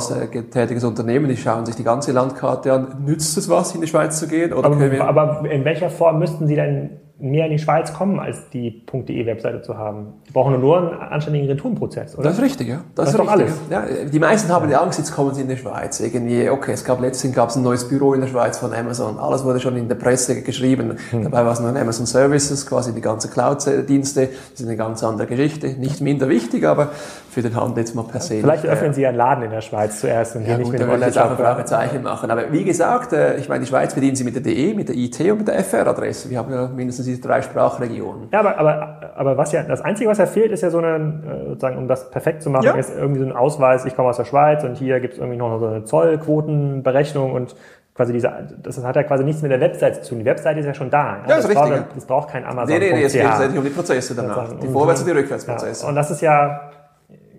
tätiges 0.51 0.83
Unternehmen, 0.83 1.27
die 1.27 1.35
schauen 1.35 1.65
sich 1.65 1.75
die 1.75 1.83
ganze 1.83 2.11
Landkarte 2.11 2.71
an. 2.71 3.03
Nützt 3.03 3.35
es 3.37 3.49
was, 3.49 3.73
in 3.73 3.81
die 3.81 3.87
Schweiz 3.87 4.19
zu 4.19 4.27
gehen? 4.27 4.53
Oder 4.53 4.67
aber, 4.67 5.07
aber 5.07 5.49
in 5.49 5.65
welcher 5.65 5.89
Form 5.89 6.19
müssten 6.19 6.45
Sie 6.45 6.55
denn 6.55 7.01
mehr 7.23 7.45
in 7.45 7.53
die 7.53 7.59
Schweiz 7.59 7.93
kommen, 7.93 8.19
als 8.19 8.49
die 8.49 8.85
.de-Webseite 8.85 9.61
zu 9.61 9.77
haben. 9.77 10.07
Die 10.27 10.33
brauchen 10.33 10.59
nur 10.59 10.77
einen 10.77 10.99
anständigen 10.99 11.47
Retourenprozess, 11.47 12.17
oder? 12.17 12.25
Das 12.25 12.37
ist 12.37 12.43
richtig, 12.43 12.67
ja. 12.67 12.83
Das, 12.95 13.05
das 13.05 13.07
ist, 13.07 13.11
ist 13.13 13.25
doch 13.25 13.31
alles. 13.31 13.53
Ja, 13.69 13.85
die 14.11 14.19
meisten 14.19 14.51
haben 14.51 14.67
die 14.67 14.75
Angst, 14.75 14.99
jetzt 14.99 15.13
kommen 15.13 15.33
sie 15.33 15.41
in 15.41 15.47
die 15.47 15.55
Schweiz. 15.55 16.01
Irgendwie, 16.01 16.49
okay, 16.49 16.73
es 16.73 16.83
gab 16.83 16.99
letztens 16.99 17.33
gab 17.33 17.49
es 17.49 17.55
ein 17.55 17.63
neues 17.63 17.87
Büro 17.87 18.13
in 18.13 18.19
der 18.19 18.27
Schweiz 18.27 18.57
von 18.57 18.73
Amazon. 18.73 19.17
Alles 19.17 19.45
wurde 19.45 19.61
schon 19.61 19.77
in 19.77 19.87
der 19.87 19.95
Presse 19.95 20.41
geschrieben. 20.41 20.97
Hm. 21.11 21.23
Dabei 21.23 21.45
war 21.45 21.53
es 21.53 21.61
nur 21.61 21.69
Amazon 21.69 22.05
Services, 22.05 22.65
quasi 22.65 22.93
die 22.93 23.01
ganze 23.01 23.29
Cloud-Dienste. 23.29 24.27
Das 24.51 24.59
ist 24.59 24.67
eine 24.67 24.75
ganz 24.75 25.01
andere 25.01 25.27
Geschichte. 25.27 25.67
Nicht 25.79 26.01
minder 26.01 26.27
wichtig, 26.27 26.67
aber 26.67 26.89
für 27.31 27.41
den 27.41 27.55
Handel 27.55 27.79
jetzt 27.79 27.95
mal 27.95 28.03
per 28.03 28.19
se. 28.19 28.41
Vielleicht 28.41 28.65
öffnen 28.65 28.91
äh, 28.91 28.93
Sie 28.93 29.07
einen 29.07 29.17
Laden 29.17 29.45
in 29.45 29.51
der 29.51 29.61
Schweiz 29.61 30.01
zuerst 30.01 30.35
und 30.35 30.45
ja, 30.45 30.57
nicht 30.57 30.65
gut, 30.65 30.73
mit 30.73 30.81
dem 30.81 30.89
online 30.89 31.05
jetzt 31.05 31.17
auch 31.17 31.31
ein 31.31 31.37
Fragezeichen 31.37 32.03
machen. 32.03 32.29
Aber 32.29 32.51
wie 32.51 32.65
gesagt, 32.65 33.13
äh, 33.13 33.37
ich 33.37 33.47
meine, 33.47 33.61
die 33.61 33.67
Schweiz 33.67 33.95
bedienen 33.95 34.17
Sie 34.17 34.25
mit 34.25 34.35
der 34.35 34.41
DE, 34.41 34.73
mit 34.73 34.89
der 34.89 34.95
IT 34.95 35.19
und 35.21 35.39
mit 35.39 35.47
der 35.47 35.63
FR-Adresse. 35.63 36.29
Wir 36.29 36.37
haben 36.37 36.51
ja 36.51 36.67
mindestens 36.67 37.12
diese 37.13 37.27
drei 37.27 37.41
Sprachregionen. 37.41 38.29
Ja, 38.31 38.39
aber, 38.39 38.57
aber, 38.57 39.13
aber 39.15 39.37
was 39.37 39.51
ja, 39.51 39.63
das 39.63 39.81
Einzige, 39.81 40.09
was 40.09 40.17
ja 40.17 40.25
fehlt, 40.25 40.51
ist 40.51 40.61
ja 40.61 40.69
so 40.69 40.79
eine, 40.79 40.95
äh, 40.95 41.47
sozusagen, 41.49 41.77
um 41.77 41.87
das 41.87 42.09
perfekt 42.09 42.41
zu 42.41 42.49
machen, 42.49 42.65
ja. 42.65 42.73
ist 42.73 42.95
irgendwie 42.95 43.19
so 43.19 43.25
ein 43.25 43.31
Ausweis, 43.31 43.85
ich 43.85 43.95
komme 43.95 44.09
aus 44.09 44.17
der 44.17 44.25
Schweiz 44.25 44.63
und 44.63 44.75
hier 44.77 44.99
gibt 44.99 45.13
es 45.13 45.19
irgendwie 45.19 45.37
noch 45.37 45.59
so 45.59 45.67
eine 45.67 45.83
Zollquotenberechnung 45.85 47.31
und 47.31 47.55
quasi 47.95 48.13
diese, 48.13 48.31
das 48.61 48.83
hat 48.83 48.95
ja 48.95 49.03
quasi 49.03 49.23
nichts 49.23 49.41
mit 49.41 49.51
der 49.51 49.59
Webseite 49.59 50.01
zu 50.01 50.09
tun. 50.09 50.19
Die 50.19 50.25
Webseite 50.25 50.59
ist 50.59 50.65
ja 50.65 50.73
schon 50.73 50.89
da. 50.89 51.17
Ja, 51.17 51.35
das, 51.35 51.45
das, 51.45 51.53
braucht, 51.53 51.71
richtig, 51.71 51.93
das 51.95 52.05
braucht 52.05 52.29
kein 52.29 52.45
Amazon. 52.45 52.79
Nee, 52.79 52.89
nee, 52.89 52.95
nee, 52.95 53.03
es 53.03 53.13
geht 53.13 53.23
tatsächlich 53.23 53.57
um 53.57 53.63
die 53.63 53.69
Prozesse 53.69 54.15
danach. 54.15 54.49
Die 54.59 54.67
Vorwärts- 54.67 55.01
und 55.01 55.07
die 55.07 55.13
Rückwärtsprozesse. 55.13 55.83
Ja, 55.83 55.89
und 55.89 55.95
das 55.95 56.09
ist 56.09 56.21
ja, 56.21 56.71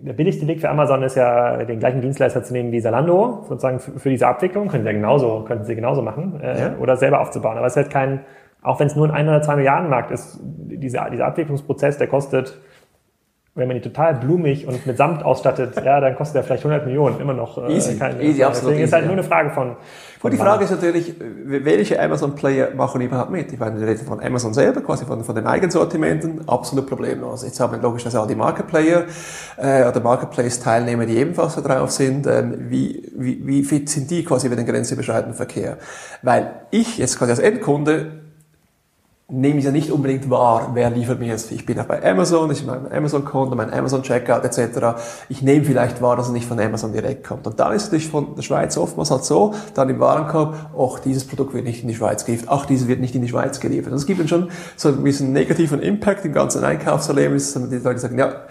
der 0.01 0.13
billigste 0.13 0.47
Weg 0.47 0.61
für 0.61 0.69
Amazon 0.69 1.03
ist 1.03 1.15
ja, 1.15 1.63
den 1.63 1.79
gleichen 1.79 2.01
Dienstleister 2.01 2.43
zu 2.43 2.53
nehmen 2.53 2.71
wie 2.71 2.81
Zalando, 2.81 3.43
sozusagen 3.49 3.79
für, 3.79 3.99
für 3.99 4.09
diese 4.09 4.27
Abwicklung. 4.27 4.69
Können 4.69 4.83
sie 4.83 4.89
ja 4.89 4.95
genauso, 4.95 5.43
könnten 5.45 5.65
sie 5.65 5.75
genauso 5.75 6.01
machen, 6.01 6.39
äh, 6.41 6.59
ja. 6.59 6.75
oder 6.79 6.95
selber 6.95 7.19
aufzubauen. 7.19 7.57
Aber 7.57 7.67
es 7.67 7.73
ist 7.73 7.77
halt 7.77 7.89
kein, 7.89 8.21
auch 8.65 8.79
wenn 8.79 8.87
es 8.87 8.95
nur 8.95 9.07
ein 9.07 9.11
1 9.11 9.29
oder 9.29 9.41
2 9.41 9.55
Milliarden 9.57 9.89
Markt 9.89 10.11
ist, 10.11 10.39
dieser, 10.41 11.09
dieser 11.09 11.25
Abwicklungsprozess, 11.27 11.97
der 11.97 12.07
kostet, 12.07 12.57
wenn 13.53 13.67
man 13.67 13.77
die 13.77 13.81
total 13.81 14.15
blumig 14.15 14.67
und 14.67 14.85
mit 14.85 14.97
Samt 14.97 15.23
ausstattet, 15.23 15.75
ja, 15.85 16.01
dann 16.01 16.15
kostet 16.15 16.37
er 16.37 16.43
vielleicht 16.43 16.65
100 16.65 16.85
Millionen 16.85 17.19
immer 17.19 17.33
noch. 17.33 17.57
Äh, 17.57 17.73
easy, 17.73 17.97
kein, 17.97 18.19
easy, 18.21 18.43
absolut. 18.43 18.71
Deswegen 18.71 18.73
easy, 18.73 18.83
ist 18.83 18.93
halt 18.93 19.05
nur 19.05 19.13
eine 19.13 19.23
Frage 19.23 19.51
von, 19.51 19.75
und 20.25 20.31
die 20.31 20.37
Frage 20.37 20.63
ist 20.63 20.71
natürlich, 20.71 21.13
welche 21.19 22.01
Amazon-Player 22.01 22.73
machen 22.73 22.99
überhaupt 22.99 23.29
mit? 23.29 23.53
Ich 23.53 23.59
meine, 23.59 23.79
wir 23.79 23.85
reden 23.85 24.07
von 24.07 24.19
Amazon 24.19 24.55
selber, 24.55 24.81
quasi 24.81 25.05
von, 25.05 25.23
von 25.23 25.35
den 25.35 25.45
Eigensortimenten, 25.45 26.49
absolut 26.49 26.87
problemlos. 26.89 27.43
Jetzt 27.43 27.59
haben 27.59 27.73
wir 27.73 27.79
logischerweise 27.79 28.19
auch 28.19 28.25
die 28.25 28.33
Marketplayer 28.33 29.03
äh, 29.57 29.87
oder 29.87 29.99
Marketplace-Teilnehmer, 29.99 31.05
die 31.05 31.17
ebenfalls 31.17 31.53
da 31.53 31.61
drauf 31.61 31.91
sind. 31.91 32.25
Ähm, 32.25 32.55
wie, 32.69 33.07
wie, 33.15 33.45
wie 33.45 33.63
fit 33.63 33.87
sind 33.87 34.09
die 34.09 34.23
quasi 34.23 34.47
über 34.47 34.55
den 34.55 34.65
grenzüberschreitenden 34.65 35.35
Verkehr? 35.35 35.77
Weil 36.23 36.61
ich 36.71 36.97
jetzt 36.97 37.19
quasi 37.19 37.29
als 37.29 37.39
Endkunde 37.39 38.24
nehme 39.27 39.57
ich 39.57 39.65
ja 39.65 39.71
nicht 39.71 39.91
unbedingt 39.91 40.29
wahr, 40.29 40.71
wer 40.75 40.91
liefert 40.91 41.19
mir 41.19 41.29
jetzt. 41.29 41.51
Ich 41.51 41.65
bin 41.65 41.79
auch 41.79 41.85
bei 41.85 42.03
Amazon, 42.03 42.51
ich 42.51 42.67
habe 42.67 42.81
mein 42.81 42.91
Amazon-Konto, 42.91 43.55
mein 43.55 43.73
Amazon-Checkout 43.73 44.43
etc. 44.43 44.99
Ich 45.29 45.41
nehme 45.41 45.65
vielleicht 45.65 45.99
wahr, 45.99 46.15
dass 46.15 46.27
er 46.27 46.33
nicht 46.33 46.47
von 46.47 46.59
Amazon 46.59 46.93
direkt 46.93 47.25
kommt. 47.25 47.47
Und 47.47 47.59
dann 47.59 47.73
ist 47.73 47.83
es 47.83 47.87
natürlich 47.87 48.09
von 48.09 48.35
der 48.35 48.43
Schweiz 48.43 48.77
oftmals 48.77 49.09
halt 49.09 49.25
so, 49.25 49.55
dann 49.73 49.89
im 49.89 49.99
Warenkorb, 49.99 50.55
ach, 50.77 50.99
dieses 50.99 51.25
Produkt 51.25 51.55
wird 51.55 51.65
nicht 51.65 51.81
in 51.81 51.87
die 51.87 51.95
Schweiz 51.95 52.23
geliefert, 52.25 52.49
ach, 52.51 52.67
dieses 52.67 52.87
wird 52.87 52.99
nicht 52.99 53.15
in 53.15 53.23
die 53.23 53.27
Schweiz 53.27 53.59
geliefert. 53.59 53.91
Und 53.91 53.97
es 53.97 54.05
gibt 54.05 54.19
dann 54.19 54.27
schon 54.27 54.51
so 54.75 54.89
ein 54.89 55.03
bisschen 55.03 55.33
negativen 55.33 55.81
Impact 55.81 56.23
im 56.23 56.33
ganzen 56.33 56.63
Einkaufserlebnis, 56.63 57.53
die 57.53 57.77
Leute 57.77 57.99
sagen, 57.99 58.19
ja, 58.19 58.43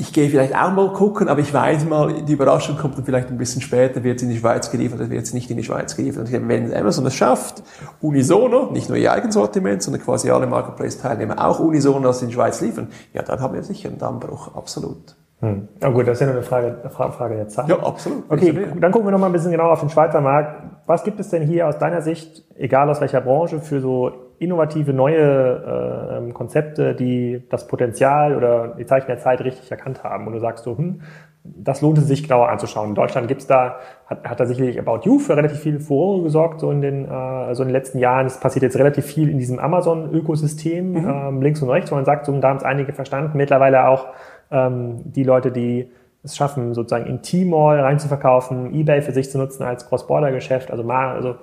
ich 0.00 0.12
gehe 0.12 0.30
vielleicht 0.30 0.54
auch 0.54 0.70
mal 0.70 0.92
gucken, 0.92 1.28
aber 1.28 1.40
ich 1.40 1.52
weiß 1.52 1.84
mal, 1.86 2.22
die 2.22 2.32
Überraschung 2.32 2.78
kommt 2.78 2.96
dann 2.96 3.04
vielleicht 3.04 3.30
ein 3.30 3.36
bisschen 3.36 3.60
später, 3.60 4.04
wird 4.04 4.18
es 4.18 4.22
in 4.22 4.28
die 4.28 4.38
Schweiz 4.38 4.70
geliefert, 4.70 5.00
oder 5.00 5.10
wird 5.10 5.24
es 5.24 5.34
nicht 5.34 5.50
in 5.50 5.56
die 5.56 5.64
Schweiz 5.64 5.96
geliefert. 5.96 6.32
Und 6.32 6.48
wenn 6.48 6.72
Amazon 6.72 7.04
es 7.06 7.16
schafft, 7.16 7.64
unisono, 8.00 8.70
nicht 8.70 8.88
nur 8.88 8.96
ihr 8.96 9.12
Eigensortiment, 9.12 9.82
sondern 9.82 10.00
quasi 10.00 10.30
alle 10.30 10.46
Marketplace-Teilnehmer 10.46 11.44
auch 11.44 11.58
unisono 11.58 12.00
das 12.06 12.22
in 12.22 12.28
die 12.28 12.34
Schweiz 12.34 12.60
liefern, 12.60 12.88
ja, 13.12 13.22
dann 13.22 13.40
haben 13.40 13.54
wir 13.54 13.62
sicher 13.64 13.88
einen 13.88 13.98
Dammbruch, 13.98 14.54
absolut. 14.54 15.16
Hm. 15.40 15.66
Ja 15.82 15.88
gut, 15.90 16.06
das 16.06 16.14
ist 16.14 16.20
ja 16.20 16.26
nur 16.26 16.36
eine 16.36 16.44
Frage, 16.44 16.78
eine 16.80 16.90
Frage 16.90 17.34
der 17.34 17.48
Zeit. 17.48 17.68
Ja, 17.68 17.80
absolut. 17.80 18.22
Okay, 18.28 18.68
dann 18.80 18.92
gucken 18.92 19.08
wir 19.08 19.10
noch 19.10 19.18
mal 19.18 19.26
ein 19.26 19.32
bisschen 19.32 19.50
genauer 19.50 19.72
auf 19.72 19.80
den 19.80 19.90
Schweizer 19.90 20.20
Markt. 20.20 20.62
Was 20.86 21.02
gibt 21.02 21.18
es 21.18 21.28
denn 21.30 21.42
hier 21.42 21.66
aus 21.66 21.76
deiner 21.78 22.02
Sicht, 22.02 22.44
egal 22.56 22.88
aus 22.88 23.00
welcher 23.00 23.20
Branche, 23.20 23.60
für 23.60 23.80
so 23.80 24.12
innovative 24.38 24.92
neue 24.92 26.22
äh, 26.28 26.32
Konzepte, 26.32 26.94
die 26.94 27.42
das 27.48 27.66
Potenzial 27.66 28.36
oder 28.36 28.74
die 28.78 28.86
Zeichen 28.86 29.06
der 29.08 29.18
Zeit 29.18 29.40
richtig 29.40 29.70
erkannt 29.70 30.04
haben. 30.04 30.26
Und 30.26 30.32
du 30.34 30.40
sagst 30.40 30.64
so, 30.64 30.76
hm, 30.76 31.00
das 31.44 31.80
lohnt 31.80 31.98
es 31.98 32.06
sich 32.06 32.22
genauer 32.22 32.48
anzuschauen. 32.48 32.90
In 32.90 32.94
Deutschland 32.94 33.28
gibt's 33.28 33.46
da, 33.46 33.76
hat, 34.06 34.28
hat 34.28 34.40
da 34.40 34.46
sicherlich 34.46 34.78
About 34.78 35.00
You 35.04 35.18
für 35.18 35.36
relativ 35.36 35.60
viel 35.60 35.80
Furore 35.80 36.22
gesorgt, 36.22 36.60
so 36.60 36.70
in 36.70 36.80
den, 36.80 37.04
äh, 37.04 37.54
so 37.54 37.62
in 37.62 37.68
den 37.68 37.72
letzten 37.72 37.98
Jahren. 37.98 38.26
Es 38.26 38.38
passiert 38.38 38.62
jetzt 38.62 38.76
relativ 38.76 39.06
viel 39.06 39.28
in 39.28 39.38
diesem 39.38 39.58
Amazon-Ökosystem, 39.58 40.92
mhm. 40.92 41.08
ähm, 41.08 41.42
links 41.42 41.62
und 41.62 41.70
rechts, 41.70 41.90
wo 41.90 41.94
man 41.94 42.04
sagt, 42.04 42.26
so, 42.26 42.38
da 42.38 42.48
haben 42.48 42.58
es 42.58 42.64
einige 42.64 42.92
verstanden. 42.92 43.36
Mittlerweile 43.36 43.88
auch 43.88 44.06
ähm, 44.50 45.00
die 45.04 45.24
Leute, 45.24 45.50
die 45.50 45.90
es 46.22 46.36
schaffen, 46.36 46.74
sozusagen 46.74 47.06
in 47.06 47.22
T-Mall 47.22 47.80
reinzuverkaufen, 47.80 48.74
Ebay 48.74 49.02
für 49.02 49.12
sich 49.12 49.30
zu 49.30 49.38
nutzen 49.38 49.62
als 49.62 49.88
Cross-Border-Geschäft. 49.88 50.70
Also, 50.70 50.82
mal, 50.82 51.14
also 51.14 51.36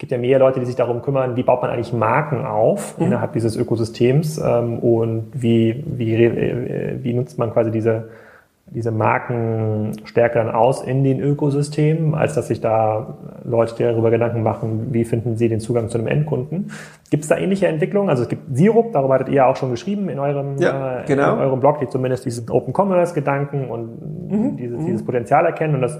gibt 0.00 0.12
ja 0.12 0.18
mehr 0.18 0.38
Leute, 0.38 0.60
die 0.60 0.66
sich 0.66 0.76
darum 0.76 1.02
kümmern, 1.02 1.36
wie 1.36 1.42
baut 1.42 1.60
man 1.60 1.70
eigentlich 1.70 1.92
Marken 1.92 2.46
auf 2.46 2.98
mhm. 2.98 3.06
innerhalb 3.06 3.34
dieses 3.34 3.54
Ökosystems 3.54 4.38
ähm, 4.38 4.78
und 4.78 5.26
wie, 5.34 5.84
wie, 5.86 6.14
äh, 6.14 6.98
wie 7.02 7.12
nutzt 7.12 7.38
man 7.38 7.52
quasi 7.52 7.70
diese, 7.70 8.08
diese 8.64 8.92
Markenstärke 8.92 10.38
dann 10.38 10.48
aus 10.48 10.82
in 10.82 11.04
den 11.04 11.20
Ökosystemen, 11.20 12.14
als 12.14 12.34
dass 12.34 12.48
sich 12.48 12.62
da 12.62 13.18
Leute 13.44 13.74
darüber 13.78 14.10
Gedanken 14.10 14.42
machen, 14.42 14.86
wie 14.90 15.04
finden 15.04 15.36
sie 15.36 15.50
den 15.50 15.60
Zugang 15.60 15.90
zu 15.90 15.98
einem 15.98 16.06
Endkunden. 16.06 16.70
Gibt 17.10 17.24
es 17.24 17.28
da 17.28 17.36
ähnliche 17.36 17.66
Entwicklungen? 17.66 18.08
Also 18.08 18.22
es 18.22 18.30
gibt 18.30 18.56
Sirup, 18.56 18.92
darüber 18.92 19.14
hattet 19.14 19.28
ihr 19.28 19.34
ja 19.34 19.46
auch 19.48 19.56
schon 19.56 19.70
geschrieben 19.70 20.08
in 20.08 20.18
eurem, 20.18 20.56
ja, 20.56 21.02
genau. 21.06 21.34
in 21.34 21.40
eurem 21.40 21.60
Blog, 21.60 21.80
die 21.80 21.88
zumindest 21.88 22.24
diesen 22.24 22.48
Open 22.48 22.72
Commerce 22.74 23.12
Gedanken 23.12 23.68
und 23.68 24.30
mhm. 24.30 24.56
dieses, 24.56 24.82
dieses 24.82 25.04
Potenzial 25.04 25.44
erkennen 25.44 25.74
und 25.74 25.82
das 25.82 25.98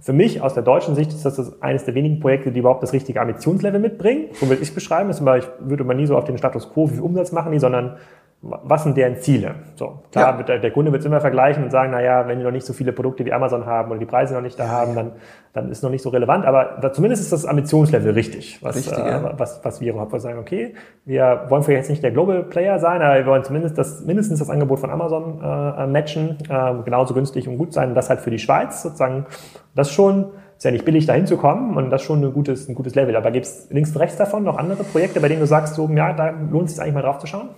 für 0.00 0.12
mich 0.14 0.40
aus 0.40 0.54
der 0.54 0.62
deutschen 0.62 0.94
Sicht 0.94 1.12
ist 1.12 1.24
das, 1.24 1.36
das 1.36 1.60
eines 1.60 1.84
der 1.84 1.94
wenigen 1.94 2.20
Projekte, 2.20 2.52
die 2.52 2.60
überhaupt 2.60 2.82
das 2.82 2.92
richtige 2.92 3.20
Ambitionslevel 3.20 3.80
mitbringen. 3.80 4.28
So 4.32 4.48
will 4.48 4.56
ich 4.56 4.68
es 4.68 4.74
beschreiben. 4.74 5.10
ich 5.10 5.46
würde 5.60 5.84
man 5.84 5.98
nie 5.98 6.06
so 6.06 6.16
auf 6.16 6.24
den 6.24 6.38
Status 6.38 6.72
quo, 6.72 6.88
wie 6.88 6.94
viel 6.94 7.02
Umsatz 7.02 7.32
machen 7.32 7.52
die, 7.52 7.58
sondern 7.58 7.96
was 8.42 8.84
sind 8.84 8.96
deren 8.96 9.16
Ziele? 9.20 9.56
So, 9.74 10.02
klar, 10.10 10.38
ja. 10.38 10.42
der, 10.42 10.58
der, 10.60 10.70
Kunde 10.70 10.92
wird 10.92 11.00
es 11.00 11.06
immer 11.06 11.20
vergleichen 11.20 11.62
und 11.62 11.70
sagen, 11.70 11.90
na 11.92 12.00
ja, 12.00 12.26
wenn 12.26 12.38
die 12.38 12.44
noch 12.44 12.50
nicht 12.50 12.64
so 12.64 12.72
viele 12.72 12.90
Produkte 12.92 13.26
wie 13.26 13.34
Amazon 13.34 13.66
haben 13.66 13.90
oder 13.90 14.00
die 14.00 14.06
Preise 14.06 14.32
noch 14.32 14.40
nicht 14.40 14.58
da 14.58 14.64
ja, 14.64 14.70
haben, 14.70 14.94
dann, 14.94 15.12
dann 15.52 15.70
ist 15.70 15.82
noch 15.82 15.90
nicht 15.90 16.00
so 16.00 16.08
relevant. 16.08 16.46
Aber 16.46 16.78
da, 16.80 16.90
zumindest 16.90 17.22
ist 17.22 17.32
das 17.34 17.44
Ambitionslevel 17.44 18.12
richtig, 18.12 18.58
was, 18.62 18.76
richtig, 18.76 18.96
äh, 18.96 19.10
ja. 19.10 19.34
was, 19.36 19.62
was 19.62 19.82
wir. 19.82 19.94
Wir 19.94 20.20
sagen, 20.20 20.38
okay, 20.38 20.74
wir 21.04 21.44
wollen 21.48 21.62
vielleicht 21.62 21.82
jetzt 21.82 21.90
nicht 21.90 22.02
der 22.02 22.12
Global 22.12 22.44
Player 22.44 22.78
sein, 22.78 23.02
aber 23.02 23.16
wir 23.16 23.26
wollen 23.26 23.44
zumindest 23.44 23.76
das, 23.76 24.06
mindestens 24.06 24.38
das 24.38 24.48
Angebot 24.48 24.80
von 24.80 24.90
Amazon 24.90 25.40
äh, 25.42 25.86
matchen, 25.86 26.38
äh, 26.48 26.82
genauso 26.82 27.12
günstig 27.12 27.46
und 27.46 27.58
gut 27.58 27.74
sein. 27.74 27.90
Und 27.90 27.94
das 27.94 28.08
halt 28.08 28.20
für 28.20 28.30
die 28.30 28.38
Schweiz 28.38 28.82
sozusagen, 28.82 29.26
das 29.74 29.92
schon, 29.92 30.30
ist 30.56 30.64
ja 30.64 30.70
nicht 30.70 30.86
billig, 30.86 31.04
dahin 31.04 31.26
zu 31.26 31.36
kommen 31.36 31.76
und 31.76 31.90
das 31.90 32.00
schon 32.00 32.24
ein 32.24 32.32
gutes, 32.32 32.70
ein 32.70 32.74
gutes 32.74 32.94
Level. 32.94 33.16
Aber 33.16 33.30
gibt 33.32 33.44
es 33.44 33.68
links 33.70 33.90
und 33.90 33.98
rechts 33.98 34.16
davon 34.16 34.44
noch 34.44 34.56
andere 34.56 34.82
Projekte, 34.84 35.20
bei 35.20 35.28
denen 35.28 35.40
du 35.40 35.46
sagst, 35.46 35.74
so, 35.74 35.86
ja, 35.90 36.14
da 36.14 36.30
lohnt 36.30 36.68
es 36.68 36.76
sich 36.76 36.82
eigentlich 36.82 36.94
mal 36.94 37.02
drauf 37.02 37.18
zu 37.18 37.26
schauen? 37.26 37.50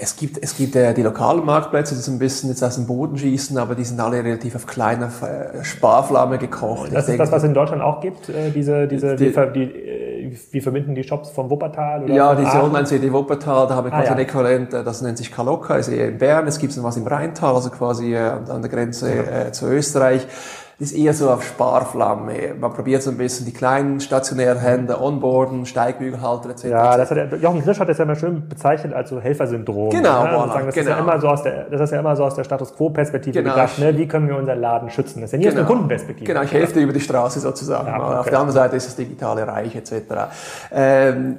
Es 0.00 0.14
gibt, 0.14 0.38
es 0.40 0.56
gibt 0.56 0.76
äh, 0.76 0.94
die 0.94 1.02
lokalen 1.02 1.44
Marktplätze, 1.44 1.96
die 1.96 2.00
so 2.00 2.12
ein 2.12 2.20
bisschen 2.20 2.50
jetzt 2.50 2.62
aus 2.62 2.76
dem 2.76 2.86
Boden 2.86 3.18
schießen, 3.18 3.58
aber 3.58 3.74
die 3.74 3.82
sind 3.82 3.98
alle 3.98 4.22
relativ 4.22 4.54
auf 4.54 4.64
kleiner 4.64 5.10
äh, 5.22 5.64
Sparflamme 5.64 6.38
gekocht. 6.38 6.84
Das 6.84 6.92
ich 6.92 6.98
ist 6.98 7.06
denke, 7.08 7.22
das, 7.24 7.32
was 7.32 7.42
es 7.42 7.48
in 7.48 7.54
Deutschland 7.54 7.82
auch 7.82 8.00
gibt, 8.00 8.28
äh, 8.28 8.50
diese, 8.50 8.86
diese, 8.86 9.16
die, 9.16 9.34
wie, 9.34 9.50
die, 9.54 9.62
äh, 9.62 10.36
wie 10.52 10.60
verbinden 10.60 10.94
die 10.94 11.02
Shops 11.02 11.30
von 11.30 11.50
Wuppertal? 11.50 12.04
Oder 12.04 12.14
ja, 12.14 12.34
diese 12.36 12.62
Online-CD 12.62 13.12
Wuppertal, 13.12 13.66
da 13.66 13.74
habe 13.74 13.88
ich 13.88 13.94
ah, 13.94 13.98
quasi 13.98 14.10
ja. 14.10 14.14
ein 14.14 14.20
Äquivalent, 14.20 14.72
äh, 14.72 14.84
das 14.84 15.02
nennt 15.02 15.18
sich 15.18 15.32
Kaloka, 15.32 15.74
ist 15.74 15.88
eher 15.88 16.08
in 16.08 16.18
Bern, 16.18 16.46
es 16.46 16.60
gibt 16.60 16.76
noch 16.76 16.84
was 16.84 16.96
im 16.96 17.06
Rheintal, 17.06 17.56
also 17.56 17.70
quasi 17.70 18.14
äh, 18.14 18.18
an 18.18 18.62
der 18.62 18.70
Grenze 18.70 19.10
äh, 19.10 19.50
zu 19.50 19.66
Österreich. 19.66 20.28
Das 20.80 20.92
ist 20.92 20.96
eher 20.96 21.12
so 21.12 21.28
auf 21.28 21.42
Sparflamme. 21.42 22.54
Man 22.60 22.72
probiert 22.72 23.02
so 23.02 23.10
ein 23.10 23.16
bisschen 23.16 23.46
die 23.46 23.52
kleinen 23.52 24.00
stationären 24.00 24.60
Händler 24.60 25.02
onboarden, 25.02 25.66
Steigbügelhalter 25.66 26.50
etc. 26.50 26.64
Ja, 26.66 26.96
das 26.96 27.10
hat 27.10 27.16
der, 27.16 27.38
Jochen 27.40 27.62
Grisch 27.62 27.80
hat 27.80 27.88
das 27.88 27.98
ja 27.98 28.04
mal 28.04 28.14
schön 28.14 28.48
bezeichnet 28.48 28.92
als 28.92 29.10
so 29.10 29.20
Helfersyndrom. 29.20 29.90
Genau, 29.90 30.22
ne? 30.22 30.30
voilà, 30.30 30.66
das, 30.66 30.74
genau. 30.74 30.90
Ist 30.90 30.96
ja 30.96 30.98
immer 30.98 31.20
so 31.20 31.28
aus 31.28 31.42
der, 31.42 31.64
das 31.64 31.80
ist 31.80 31.90
ja 31.90 31.98
immer 31.98 32.14
so 32.14 32.24
aus 32.24 32.36
der 32.36 32.44
Status 32.44 32.76
Quo-Perspektive 32.76 33.42
Genau. 33.42 33.54
gedacht. 33.54 33.76
Ne? 33.80 33.98
Wie 33.98 34.06
können 34.06 34.28
wir 34.28 34.36
unseren 34.36 34.60
Laden 34.60 34.90
schützen? 34.90 35.20
Das 35.20 35.30
ist 35.30 35.32
ja 35.32 35.38
nie 35.40 35.48
aus 35.48 35.54
der 35.54 35.64
Kundenperspektive. 35.64 36.32
Genau, 36.32 36.42
ich 36.42 36.52
helfe 36.52 36.74
dir 36.74 36.82
über 36.82 36.92
die 36.92 37.00
Straße 37.00 37.40
sozusagen. 37.40 37.88
Ja, 37.88 37.96
Auf 37.96 38.20
okay. 38.20 38.30
der 38.30 38.38
anderen 38.38 38.54
Seite 38.54 38.76
ist 38.76 38.86
das 38.86 38.94
digitale 38.94 39.48
Reich 39.48 39.74
etc. 39.74 39.92
Ähm, 40.70 41.38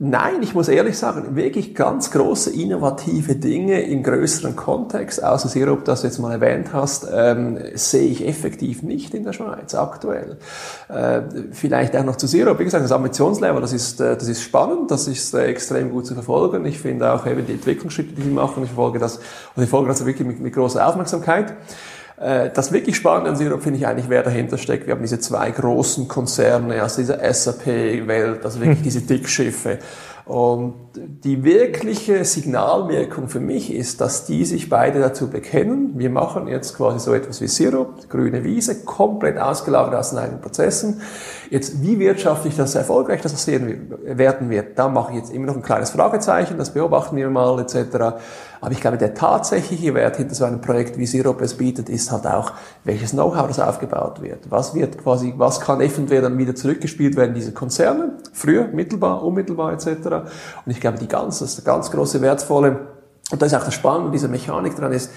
Nein, 0.00 0.44
ich 0.44 0.54
muss 0.54 0.68
ehrlich 0.68 0.96
sagen, 0.96 1.34
wirklich 1.34 1.74
ganz 1.74 2.12
große 2.12 2.50
innovative 2.50 3.34
Dinge 3.34 3.82
im 3.82 4.04
größeren 4.04 4.54
Kontext, 4.54 5.24
außer 5.24 5.48
Sirup, 5.48 5.84
das 5.84 6.02
du 6.02 6.06
jetzt 6.06 6.20
mal 6.20 6.30
erwähnt 6.30 6.72
hast, 6.72 7.08
ähm, 7.12 7.58
sehe 7.74 8.06
ich 8.06 8.24
effektiv 8.24 8.84
nicht 8.84 9.12
in 9.12 9.24
der 9.24 9.32
Schweiz 9.32 9.74
aktuell. 9.74 10.36
Äh, 10.88 11.22
vielleicht 11.50 11.96
auch 11.96 12.04
noch 12.04 12.14
zu 12.14 12.28
Sirup. 12.28 12.60
Wie 12.60 12.64
gesagt, 12.64 12.84
das 12.84 12.92
Ambitionslevel, 12.92 13.60
das 13.60 13.72
ist, 13.72 14.00
äh, 14.00 14.14
das 14.14 14.28
ist 14.28 14.40
spannend, 14.40 14.88
das 14.92 15.08
ist 15.08 15.34
äh, 15.34 15.46
extrem 15.46 15.90
gut 15.90 16.06
zu 16.06 16.14
verfolgen. 16.14 16.64
Ich 16.64 16.78
finde 16.78 17.12
auch 17.12 17.26
eben 17.26 17.44
die 17.44 17.54
Entwicklungsschritte, 17.54 18.14
die 18.14 18.22
sie 18.22 18.30
machen, 18.30 18.62
ich 18.62 18.68
verfolge 18.68 19.00
das, 19.00 19.18
und 19.56 19.64
ich 19.64 19.68
folge 19.68 19.88
das 19.88 20.06
wirklich 20.06 20.28
mit, 20.28 20.38
mit 20.38 20.54
großer 20.54 20.86
Aufmerksamkeit. 20.86 21.54
Äh, 22.20 22.50
Das 22.50 22.72
wirklich 22.72 22.96
Spannende 22.96 23.30
an 23.30 23.36
Sirup 23.36 23.62
finde 23.62 23.78
ich 23.78 23.86
eigentlich, 23.86 24.08
wer 24.08 24.22
dahinter 24.22 24.58
steckt. 24.58 24.86
Wir 24.86 24.94
haben 24.94 25.02
diese 25.02 25.20
zwei 25.20 25.50
großen 25.50 26.08
Konzerne 26.08 26.82
aus 26.84 26.96
dieser 26.96 27.18
SAP-Welt, 27.32 28.44
also 28.44 28.60
wirklich 28.60 28.82
diese 28.82 29.02
Dickschiffe. 29.02 29.78
Und 30.28 30.74
die 30.94 31.42
wirkliche 31.42 32.22
Signalwirkung 32.22 33.28
für 33.28 33.40
mich 33.40 33.72
ist, 33.72 34.02
dass 34.02 34.26
die 34.26 34.44
sich 34.44 34.68
beide 34.68 35.00
dazu 35.00 35.30
bekennen. 35.30 35.92
Wir 35.96 36.10
machen 36.10 36.48
jetzt 36.48 36.76
quasi 36.76 36.98
so 36.98 37.14
etwas 37.14 37.40
wie 37.40 37.48
Sirup, 37.48 38.10
grüne 38.10 38.44
Wiese, 38.44 38.84
komplett 38.84 39.38
ausgelagert 39.38 39.94
aus 39.94 40.10
den 40.10 40.18
eigenen 40.18 40.42
Prozessen. 40.42 41.00
Jetzt, 41.50 41.82
wie 41.82 41.98
wirtschaftlich 41.98 42.56
das 42.56 42.74
erfolgreich 42.74 43.22
das 43.22 43.42
sehen 43.42 43.94
werden 44.04 44.50
wird, 44.50 44.78
da 44.78 44.88
mache 44.88 45.12
ich 45.12 45.18
jetzt 45.18 45.32
immer 45.32 45.46
noch 45.46 45.56
ein 45.56 45.62
kleines 45.62 45.90
Fragezeichen, 45.90 46.58
das 46.58 46.74
beobachten 46.74 47.16
wir 47.16 47.30
mal 47.30 47.58
etc. 47.60 47.96
Aber 48.60 48.72
ich 48.72 48.80
glaube, 48.80 48.98
der 48.98 49.14
tatsächliche 49.14 49.94
Wert 49.94 50.16
hinter 50.16 50.34
so 50.34 50.44
einem 50.44 50.60
Projekt 50.60 50.98
wie 50.98 51.06
Sirup 51.06 51.40
es 51.40 51.54
bietet, 51.54 51.88
ist 51.88 52.12
halt 52.12 52.26
auch, 52.26 52.52
welches 52.84 53.12
Know-how 53.12 53.46
das 53.46 53.60
aufgebaut 53.60 54.20
wird. 54.20 54.50
Was 54.50 54.74
wird 54.74 54.98
quasi, 54.98 55.32
was 55.36 55.60
kann 55.60 55.80
eventuell 55.80 56.22
dann 56.22 56.36
wieder 56.36 56.54
zurückgespielt 56.54 57.16
werden, 57.16 57.34
diese 57.34 57.52
Konzerne, 57.52 58.18
früher, 58.32 58.68
mittelbar, 58.68 59.22
unmittelbar 59.22 59.72
etc. 59.72 59.86
Und 60.66 60.72
ich 60.72 60.80
glaube, 60.80 60.98
die 60.98 61.08
ganz, 61.08 61.38
das 61.38 61.64
ganz 61.64 61.90
große, 61.90 62.20
wertvolle, 62.20 62.88
und 63.30 63.42
da 63.42 63.46
ist 63.46 63.54
auch 63.54 63.64
das 63.64 63.74
Spannende 63.74 64.10
dieser 64.10 64.28
Mechanik 64.28 64.74
dran 64.76 64.92
ist, 64.92 65.10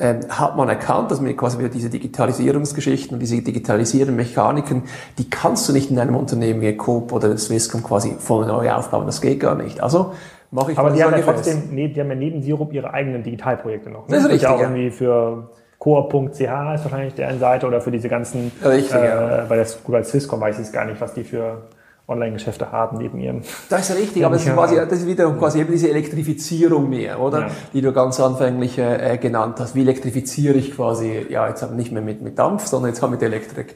ähm, 0.00 0.20
hat 0.28 0.56
man 0.56 0.68
erkannt, 0.68 1.10
dass 1.10 1.20
man 1.20 1.36
quasi 1.36 1.58
wieder 1.58 1.68
diese 1.68 1.90
Digitalisierungsgeschichten 1.90 3.14
und 3.14 3.20
diese 3.20 3.42
digitalisierenden 3.42 4.16
Mechaniken, 4.16 4.84
die 5.18 5.28
kannst 5.28 5.68
du 5.68 5.72
nicht 5.72 5.90
in 5.90 5.98
einem 5.98 6.16
Unternehmen 6.16 6.60
wie 6.60 6.76
Coop 6.76 7.12
oder 7.12 7.36
Swisscom 7.36 7.82
quasi 7.82 8.16
voll 8.18 8.46
neu 8.46 8.70
aufbauen. 8.72 9.06
Das 9.06 9.20
geht 9.20 9.40
gar 9.40 9.54
nicht. 9.54 9.80
Also 9.82 10.12
mache 10.50 10.72
ich 10.72 10.78
Aber 10.78 10.90
die 10.90 11.02
haben 11.02 11.12
ja 11.12 11.22
trotzdem, 11.22 11.64
nee, 11.70 11.88
die 11.88 12.00
haben 12.00 12.08
ja 12.08 12.14
neben 12.14 12.42
Sirup 12.42 12.72
ihre 12.72 12.92
eigenen 12.92 13.22
Digitalprojekte 13.22 13.90
noch. 13.90 14.08
Ne? 14.08 14.16
Das 14.16 14.24
ist 14.24 14.30
richtig, 14.30 14.42
Ja 14.42 14.54
auch 14.54 14.60
irgendwie 14.60 14.90
für 14.90 15.50
Coop.ch 15.78 16.40
ist 16.40 16.40
wahrscheinlich 16.40 17.14
deren 17.14 17.38
Seite 17.38 17.66
oder 17.66 17.80
für 17.80 17.90
diese 17.90 18.08
ganzen, 18.08 18.50
Richtig, 18.64 18.94
äh, 18.94 19.08
ja. 19.08 19.44
bei, 19.48 19.56
der, 19.56 19.66
gut, 19.84 19.92
bei 19.92 20.02
Swisscom 20.02 20.40
weiß 20.40 20.58
ich 20.58 20.66
es 20.66 20.72
gar 20.72 20.84
nicht, 20.84 21.00
was 21.00 21.14
die 21.14 21.24
für 21.24 21.68
Online-Geschäfte 22.08 22.72
haben 22.72 22.96
neben 22.96 23.18
ihrem. 23.18 23.42
Das 23.68 23.90
ist 23.90 23.96
richtig, 23.96 24.24
aber 24.24 24.36
das 24.36 24.46
ist, 24.46 24.54
quasi, 24.54 24.76
das 24.76 24.92
ist 24.92 25.06
wiederum 25.06 25.38
quasi 25.38 25.60
eben 25.60 25.70
diese 25.70 25.90
Elektrifizierung 25.90 26.88
mehr, 26.88 27.20
oder? 27.20 27.40
Ja. 27.40 27.50
Die 27.74 27.82
du 27.82 27.92
ganz 27.92 28.18
anfänglich 28.18 28.78
äh, 28.78 29.18
genannt 29.20 29.56
hast. 29.60 29.74
Wie 29.74 29.82
elektrifiziere 29.82 30.54
ich 30.54 30.74
quasi, 30.74 31.26
ja, 31.28 31.46
jetzt 31.46 31.62
aber 31.62 31.74
nicht 31.74 31.92
mehr 31.92 32.02
mit, 32.02 32.22
mit 32.22 32.38
Dampf, 32.38 32.66
sondern 32.66 32.90
jetzt 32.92 33.06
mit 33.06 33.22
Elektrik. 33.22 33.74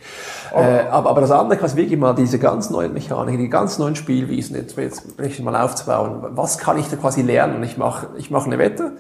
Äh, 0.55 0.57
aber, 0.91 1.11
aber 1.11 1.21
das 1.21 1.31
andere 1.31 1.59
quasi 1.59 1.77
wirklich 1.77 1.99
mal 1.99 2.15
diese 2.15 2.39
ganz 2.39 2.71
neuen 2.71 2.95
Mechaniken, 2.95 3.39
die 3.39 3.51
ganz 3.51 3.79
neuen 3.79 3.97
Spielwiesen, 3.97 4.57
jetzt, 4.57 4.77
jetzt 4.79 5.05
richtig 5.19 5.45
mal 5.45 5.57
aufzubauen. 5.57 6.23
Was 6.31 6.57
kann 6.57 6.79
ich 6.79 6.89
da 6.89 6.97
quasi 6.97 7.23
lernen? 7.23 7.63
Ich 7.63 7.77
mache 7.77 8.09
ich 8.17 8.31
mach 8.31 8.47
eine 8.47 8.59
Wette. 8.59 8.93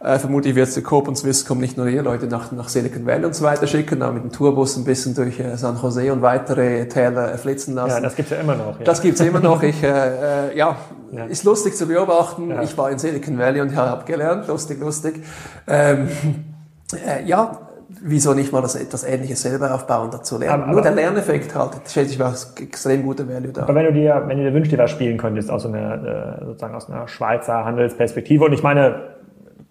Äh, 0.00 0.18
vermutlich 0.18 0.54
wird 0.54 0.84
Coop 0.84 1.08
und 1.08 1.16
Swisscom 1.16 1.58
nicht 1.58 1.78
nur 1.78 1.86
ihr 1.86 2.02
Leute 2.02 2.26
nach, 2.26 2.52
nach 2.52 2.68
Silicon 2.68 3.06
Valley 3.06 3.24
und 3.24 3.34
so 3.34 3.44
weiter 3.44 3.66
schicken, 3.66 4.02
aber 4.02 4.12
mit 4.12 4.24
dem 4.24 4.32
Tourbus 4.32 4.76
ein 4.76 4.84
bisschen 4.84 5.14
durch 5.14 5.40
äh, 5.40 5.56
San 5.56 5.78
Jose 5.80 6.12
und 6.12 6.20
weitere 6.20 6.86
Täler 6.88 7.32
äh, 7.32 7.38
flitzen 7.38 7.74
lassen. 7.74 7.90
Ja, 7.96 8.00
das 8.00 8.14
gibt's 8.16 8.30
ja 8.30 8.38
immer 8.38 8.54
noch. 8.54 8.78
Ja. 8.78 8.84
Das 8.84 9.00
gibt's 9.00 9.20
immer 9.20 9.40
noch. 9.40 9.62
Ich, 9.62 9.82
äh, 9.82 10.48
äh, 10.50 10.56
ja, 10.58 10.76
Ja. 11.10 11.24
ist 11.24 11.44
lustig 11.44 11.74
zu 11.76 11.86
beobachten. 11.86 12.50
Ja. 12.50 12.62
Ich 12.62 12.76
war 12.76 12.90
in 12.90 12.98
Silicon 12.98 13.38
Valley 13.38 13.60
und 13.62 13.74
habe 13.76 14.04
gelernt. 14.04 14.46
Lustig, 14.48 14.78
lustig. 14.80 15.22
Ähm, 15.66 16.08
äh, 17.06 17.24
ja, 17.24 17.58
wieso 18.02 18.34
nicht 18.34 18.52
mal 18.52 18.60
das 18.60 18.74
etwas 18.74 19.04
Ähnliches 19.04 19.40
selber 19.40 19.74
aufbauen, 19.74 20.10
dazu 20.10 20.36
lernen. 20.36 20.64
Aber- 20.64 20.72
Nur 20.72 20.82
der 20.82 20.92
Lerneffekt 20.92 21.54
halt, 21.54 21.70
schätze 21.88 22.12
ich, 22.12 22.18
war 22.18 22.34
extrem 22.60 23.04
guter 23.04 23.26
Value 23.26 23.52
da. 23.52 23.62
Aber 23.62 23.74
wenn 23.74 23.86
du 23.86 23.92
dir, 23.92 24.22
wenn 24.26 24.36
du 24.36 24.44
dir 24.44 24.52
wünschst, 24.52 24.72
dir 24.72 24.78
was 24.78 24.90
spielen 24.90 25.16
könntest 25.16 25.50
aus 25.50 25.64
einer, 25.64 26.40
sozusagen 26.44 26.74
aus 26.74 26.90
einer 26.90 27.08
Schweizer 27.08 27.64
Handelsperspektive, 27.64 28.44
und 28.44 28.52
ich 28.52 28.62
meine, 28.62 29.13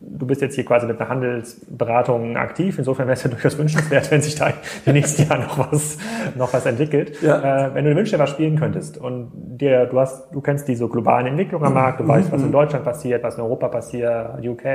du 0.05 0.27
bist 0.27 0.41
jetzt 0.41 0.55
hier 0.55 0.65
quasi 0.65 0.85
mit 0.85 0.99
einer 0.99 1.09
Handelsberatung 1.09 2.37
aktiv, 2.37 2.77
insofern 2.77 3.07
wäre 3.07 3.13
es 3.13 3.23
ja 3.23 3.29
durchaus 3.31 3.57
wünschenswert, 3.57 4.11
wenn 4.11 4.21
sich 4.21 4.35
da 4.35 4.47
in 4.47 4.53
den 4.85 4.93
nächsten 4.95 5.23
Jahren 5.23 5.41
noch 5.41 5.71
was, 5.71 5.97
noch 6.35 6.53
was 6.53 6.65
entwickelt. 6.65 7.21
Ja. 7.21 7.67
Äh, 7.67 7.75
wenn 7.75 7.85
du 7.85 8.03
dir 8.03 8.19
was 8.19 8.29
spielen 8.29 8.57
könntest 8.57 8.97
und 8.97 9.31
dir, 9.33 9.85
du 9.85 9.99
hast, 9.99 10.33
du 10.33 10.41
kennst 10.41 10.67
diese 10.67 10.87
globalen 10.87 11.27
Entwicklungen 11.27 11.65
am 11.65 11.73
Markt, 11.73 11.99
du 11.99 12.07
weißt, 12.07 12.31
was 12.31 12.41
in 12.41 12.51
Deutschland 12.51 12.83
passiert, 12.83 13.23
was 13.23 13.35
in 13.35 13.41
Europa 13.41 13.67
passiert, 13.69 14.45
UK, 14.45 14.65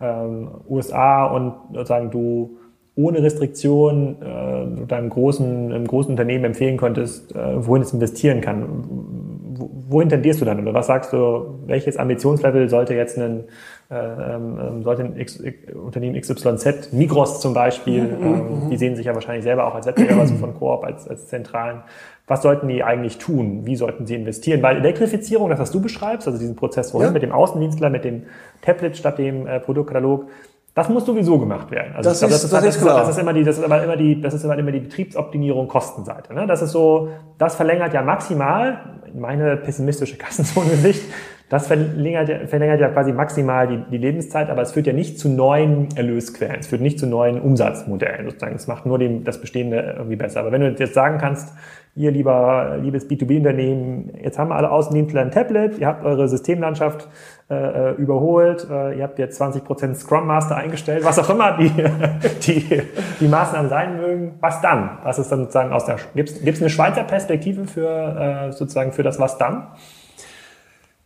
ähm, 0.00 0.50
USA 0.68 1.26
und 1.26 1.54
sozusagen 1.72 2.10
du 2.10 2.58
ohne 2.98 3.22
Restriktion 3.22 4.16
äh, 4.20 4.86
deinem 4.86 5.08
großen, 5.08 5.72
einem 5.72 5.86
großen 5.86 6.10
Unternehmen 6.10 6.46
empfehlen 6.46 6.76
könntest, 6.76 7.34
äh, 7.34 7.64
wohin 7.64 7.82
es 7.82 7.92
investieren 7.92 8.40
kann. 8.40 8.64
Wo- 9.88 9.96
Wohin 9.98 10.08
tendierst 10.08 10.40
du 10.40 10.44
dann? 10.44 10.60
Oder 10.60 10.74
was 10.74 10.86
sagst 10.86 11.12
du, 11.12 11.60
welches 11.66 11.96
Ambitionslevel 11.96 12.68
sollte 12.68 12.94
jetzt 12.94 13.18
ein, 13.18 13.44
äh, 13.90 13.94
ähm, 13.96 14.82
sollte 14.82 15.02
ein 15.04 15.16
X, 15.18 15.42
Unternehmen 15.74 16.20
XYZ, 16.20 16.92
Migros 16.92 17.40
zum 17.40 17.54
Beispiel, 17.54 18.00
ähm, 18.20 18.68
die 18.70 18.76
sehen 18.76 18.96
sich 18.96 19.06
ja 19.06 19.14
wahrscheinlich 19.14 19.44
selber 19.44 19.66
auch 19.66 19.74
als 19.74 19.86
Wettbewerber 19.86 20.20
also 20.20 20.34
von 20.36 20.54
Coop, 20.54 20.84
als, 20.84 21.08
als 21.08 21.26
zentralen. 21.28 21.82
Was 22.26 22.42
sollten 22.42 22.68
die 22.68 22.84
eigentlich 22.84 23.16
tun? 23.18 23.60
Wie 23.64 23.76
sollten 23.76 24.06
sie 24.06 24.14
investieren? 24.14 24.62
Weil 24.62 24.76
Elektrifizierung, 24.76 25.48
das 25.48 25.58
was 25.58 25.70
du 25.70 25.80
beschreibst, 25.80 26.26
also 26.26 26.38
diesen 26.38 26.56
Prozess 26.56 26.90
vorhin 26.90 27.08
Ja. 27.08 27.12
mit 27.14 27.22
dem 27.22 27.32
Außendienstler, 27.32 27.88
mit 27.88 28.04
dem 28.04 28.24
Tablet 28.60 28.96
statt 28.98 29.16
dem 29.18 29.46
äh, 29.46 29.58
Produktkatalog, 29.60 30.26
das 30.74 30.88
muss 30.90 31.06
sowieso 31.06 31.38
gemacht 31.40 31.70
werden. 31.72 31.94
Also 31.96 32.10
Das 32.10 32.22
ist- 32.22 32.22
das, 32.30 32.30
ist, 32.30 32.42
das 32.44 32.50
das, 32.50 32.64
ist 32.68 32.76
ist, 32.76 32.82
klar. 32.82 33.00
das 33.00 33.08
ist 33.08 33.18
immer 33.18 33.32
die, 33.32 33.42
das 33.42 33.58
ist 33.58 33.64
aber 33.64 33.82
immer 33.82 33.96
die, 33.96 34.20
das 34.20 34.34
ist 34.34 34.44
immer, 34.44 34.56
immer 34.58 34.70
die 34.70 34.80
Betriebsoptimierung 34.80 35.66
Kostenseite. 35.66 36.34
Ne? 36.34 36.46
Das 36.46 36.60
ist 36.62 36.70
so, 36.72 37.08
das 37.38 37.56
verlängert 37.56 37.94
ja 37.94 38.02
maximal, 38.02 38.97
meine 39.14 39.56
pessimistische 39.56 40.16
Kassenzone-Sicht, 40.16 41.02
das 41.48 41.66
verlängert, 41.66 42.28
ja- 42.28 42.46
verlängert 42.46 42.80
ja 42.80 42.88
quasi 42.88 43.12
maximal 43.12 43.66
die, 43.66 43.78
die 43.90 43.98
Lebenszeit, 43.98 44.50
aber 44.50 44.62
es 44.62 44.72
führt 44.72 44.86
ja 44.86 44.92
nicht 44.92 45.18
zu 45.18 45.28
neuen 45.28 45.88
Erlösquellen, 45.96 46.56
es 46.60 46.66
führt 46.66 46.82
nicht 46.82 46.98
zu 46.98 47.06
neuen 47.06 47.40
Umsatzmodellen 47.40 48.26
sozusagen. 48.26 48.54
Es 48.56 48.66
macht 48.66 48.84
nur 48.84 48.98
dem, 48.98 49.24
das 49.24 49.40
Bestehende 49.40 49.94
irgendwie 49.96 50.16
besser. 50.16 50.40
Aber 50.40 50.52
wenn 50.52 50.60
du 50.60 50.68
jetzt 50.70 50.94
sagen 50.94 51.18
kannst, 51.18 51.54
ihr 51.94 52.10
lieber, 52.12 52.76
liebes 52.80 53.08
B2B-Unternehmen, 53.08 54.12
jetzt 54.22 54.38
haben 54.38 54.52
alle 54.52 54.70
Außendienstler 54.70 55.22
ein 55.22 55.30
Tablet, 55.30 55.78
ihr 55.78 55.86
habt 55.86 56.04
eure 56.04 56.28
Systemlandschaft 56.28 57.08
äh, 57.50 57.94
überholt, 57.94 58.68
äh, 58.70 58.96
ihr 58.98 59.02
habt 59.02 59.18
jetzt 59.18 59.40
20% 59.40 59.94
Scrum 59.94 60.26
Master 60.26 60.56
eingestellt, 60.56 61.04
was 61.04 61.18
auch 61.18 61.30
immer 61.30 61.56
die, 61.56 61.70
die, 62.46 62.82
die 63.20 63.28
Maßnahmen 63.28 63.68
sein 63.68 63.96
mögen, 63.96 64.34
was 64.40 64.60
dann? 64.60 64.98
Was 65.02 65.18
ist 65.18 65.32
dann 65.32 65.40
sozusagen 65.40 65.72
aus 65.72 65.86
der, 65.86 65.96
gibt 66.14 66.30
es 66.44 66.60
eine 66.60 66.70
Schweizer 66.70 67.04
Perspektive 67.04 67.64
für 67.64 67.88
äh, 67.88 68.52
sozusagen 68.52 68.92
für 68.92 69.02
das 69.02 69.18
Was 69.18 69.38
dann? 69.38 69.68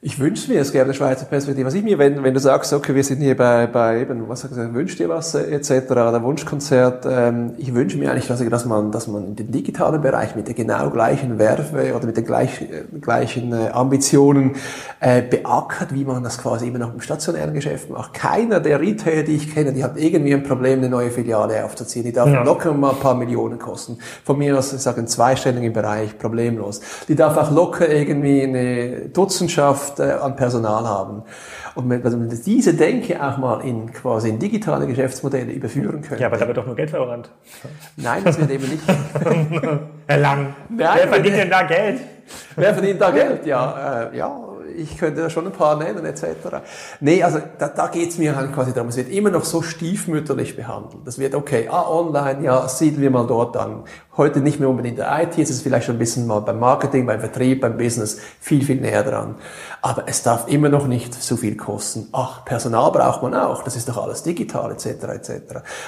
Ich 0.04 0.18
wünsche 0.18 0.50
mir, 0.50 0.60
es 0.60 0.72
gäbe 0.72 0.82
eine 0.82 0.94
Schweizer 0.94 1.26
Perspektive. 1.26 1.64
Was 1.64 1.74
ich 1.74 1.84
mir, 1.84 1.96
wenn, 1.96 2.24
wenn 2.24 2.34
du 2.34 2.40
sagst, 2.40 2.72
okay, 2.72 2.92
wir 2.92 3.04
sind 3.04 3.20
hier 3.20 3.36
bei, 3.36 3.68
bei 3.68 4.00
eben, 4.00 4.28
was 4.28 4.40
sagst 4.40 4.56
du, 4.56 4.74
wünsch 4.74 4.96
dir 4.96 5.08
was, 5.08 5.36
äh, 5.36 5.42
etc., 5.54 5.92
oder 5.92 6.20
Wunschkonzert, 6.24 7.06
ähm, 7.08 7.52
ich 7.56 7.72
wünsche 7.72 7.96
mir 7.98 8.10
eigentlich, 8.10 8.26
dass, 8.26 8.44
dass 8.44 8.64
man, 8.64 8.90
dass 8.90 9.06
man 9.06 9.24
in 9.28 9.36
den 9.36 9.52
digitalen 9.52 10.02
Bereich 10.02 10.34
mit 10.34 10.48
der 10.48 10.54
genau 10.54 10.90
gleichen 10.90 11.38
Werfe 11.38 11.94
oder 11.94 12.04
mit 12.04 12.16
den 12.16 12.24
gleich, 12.24 12.62
äh, 12.62 12.82
gleichen 13.00 13.52
äh, 13.52 13.68
Ambitionen 13.68 14.56
äh, 14.98 15.22
beackert, 15.22 15.94
wie 15.94 16.04
man 16.04 16.24
das 16.24 16.36
quasi 16.38 16.66
immer 16.66 16.80
noch 16.80 16.92
im 16.92 17.00
stationären 17.00 17.54
Geschäft 17.54 17.88
macht. 17.88 18.12
Keiner 18.12 18.58
der 18.58 18.80
Retailer, 18.80 19.22
die 19.22 19.36
ich 19.36 19.54
kenne, 19.54 19.72
die 19.72 19.84
hat 19.84 19.96
irgendwie 19.96 20.34
ein 20.34 20.42
Problem, 20.42 20.80
eine 20.80 20.88
neue 20.88 21.12
Filiale 21.12 21.64
aufzuziehen. 21.64 22.04
Die 22.04 22.12
darf 22.12 22.28
Ja. 22.28 22.42
locker 22.42 22.72
mal 22.72 22.90
ein 22.90 22.98
paar 22.98 23.14
Millionen 23.14 23.60
kosten. 23.60 23.98
Von 24.24 24.36
mir 24.38 24.58
aus, 24.58 24.72
ich 24.72 24.80
sage, 24.80 24.98
einen 24.98 25.06
zweistelligen 25.06 25.72
Bereich, 25.72 26.18
problemlos. 26.18 26.80
Die 27.06 27.14
darf 27.14 27.36
auch 27.36 27.52
locker 27.52 27.88
irgendwie 27.88 28.42
eine 28.42 29.08
Dutzendschaft 29.12 29.91
äh, 30.00 30.12
an 30.12 30.36
Personal 30.36 30.86
haben. 30.86 31.22
Und 31.74 31.88
wenn 31.88 32.04
also 32.04 32.20
wenn 32.20 32.30
wir 32.30 32.38
diese 32.38 32.74
Denke 32.74 33.22
auch 33.22 33.38
mal 33.38 33.60
in 33.60 33.92
quasi 33.92 34.28
in 34.28 34.38
digitale 34.38 34.86
Geschäftsmodelle 34.86 35.52
überführen 35.52 36.02
können. 36.02 36.20
Ja, 36.20 36.26
aber 36.26 36.36
da 36.36 36.46
wird 36.46 36.56
doch 36.56 36.66
nur 36.66 36.76
Geld 36.76 36.90
verbrannt. 36.90 37.30
Nein, 37.96 38.22
das 38.24 38.38
wird 38.38 38.50
eben 38.50 38.68
nicht. 38.68 38.82
Herr 40.06 40.18
Lang, 40.18 40.54
Nein, 40.68 40.88
wer 40.96 41.08
verdient 41.08 41.36
denn 41.36 41.50
da 41.50 41.62
Geld? 41.62 42.00
Wer 42.56 42.74
verdient 42.74 43.00
da 43.00 43.10
Geld? 43.10 43.46
Ja, 43.46 44.10
äh, 44.10 44.16
ja, 44.16 44.38
ich 44.76 44.96
könnte 44.98 45.22
da 45.22 45.30
schon 45.30 45.46
ein 45.46 45.52
paar 45.52 45.76
nennen, 45.76 46.04
etc. 46.04 46.26
Nee, 47.00 47.22
also 47.22 47.40
da, 47.58 47.68
da 47.68 47.88
geht 47.88 48.10
es 48.10 48.18
mir 48.18 48.36
halt 48.36 48.52
quasi 48.52 48.72
darum, 48.72 48.88
es 48.88 48.96
wird 48.96 49.10
immer 49.10 49.30
noch 49.30 49.44
so 49.44 49.62
stiefmütterlich 49.62 50.56
behandelt. 50.56 51.06
Das 51.06 51.18
wird, 51.18 51.34
okay, 51.34 51.68
ah, 51.70 51.88
online, 51.88 52.44
ja, 52.44 52.68
siedeln 52.68 53.02
wir 53.02 53.10
mal 53.10 53.26
dort 53.26 53.56
an. 53.56 53.84
Heute 54.14 54.40
nicht 54.40 54.60
mehr 54.60 54.68
unbedingt 54.68 54.98
in 54.98 55.04
der 55.04 55.22
IT, 55.22 55.38
es 55.38 55.48
ist 55.48 55.62
vielleicht 55.62 55.86
schon 55.86 55.96
ein 55.96 55.98
bisschen 55.98 56.26
mal 56.26 56.40
beim 56.40 56.60
Marketing, 56.60 57.06
beim 57.06 57.20
Vertrieb, 57.20 57.62
beim 57.62 57.78
Business 57.78 58.18
viel, 58.40 58.62
viel 58.62 58.78
näher 58.78 59.04
dran. 59.04 59.36
Aber 59.80 60.04
es 60.06 60.22
darf 60.22 60.48
immer 60.48 60.68
noch 60.68 60.86
nicht 60.86 61.14
so 61.14 61.38
viel 61.38 61.56
kosten. 61.56 62.08
Ach, 62.12 62.44
Personal 62.44 62.92
braucht 62.92 63.22
man 63.22 63.34
auch, 63.34 63.62
das 63.62 63.74
ist 63.74 63.88
doch 63.88 63.96
alles 63.96 64.22
digital, 64.22 64.70
etc., 64.70 64.86
etc. 64.86 65.30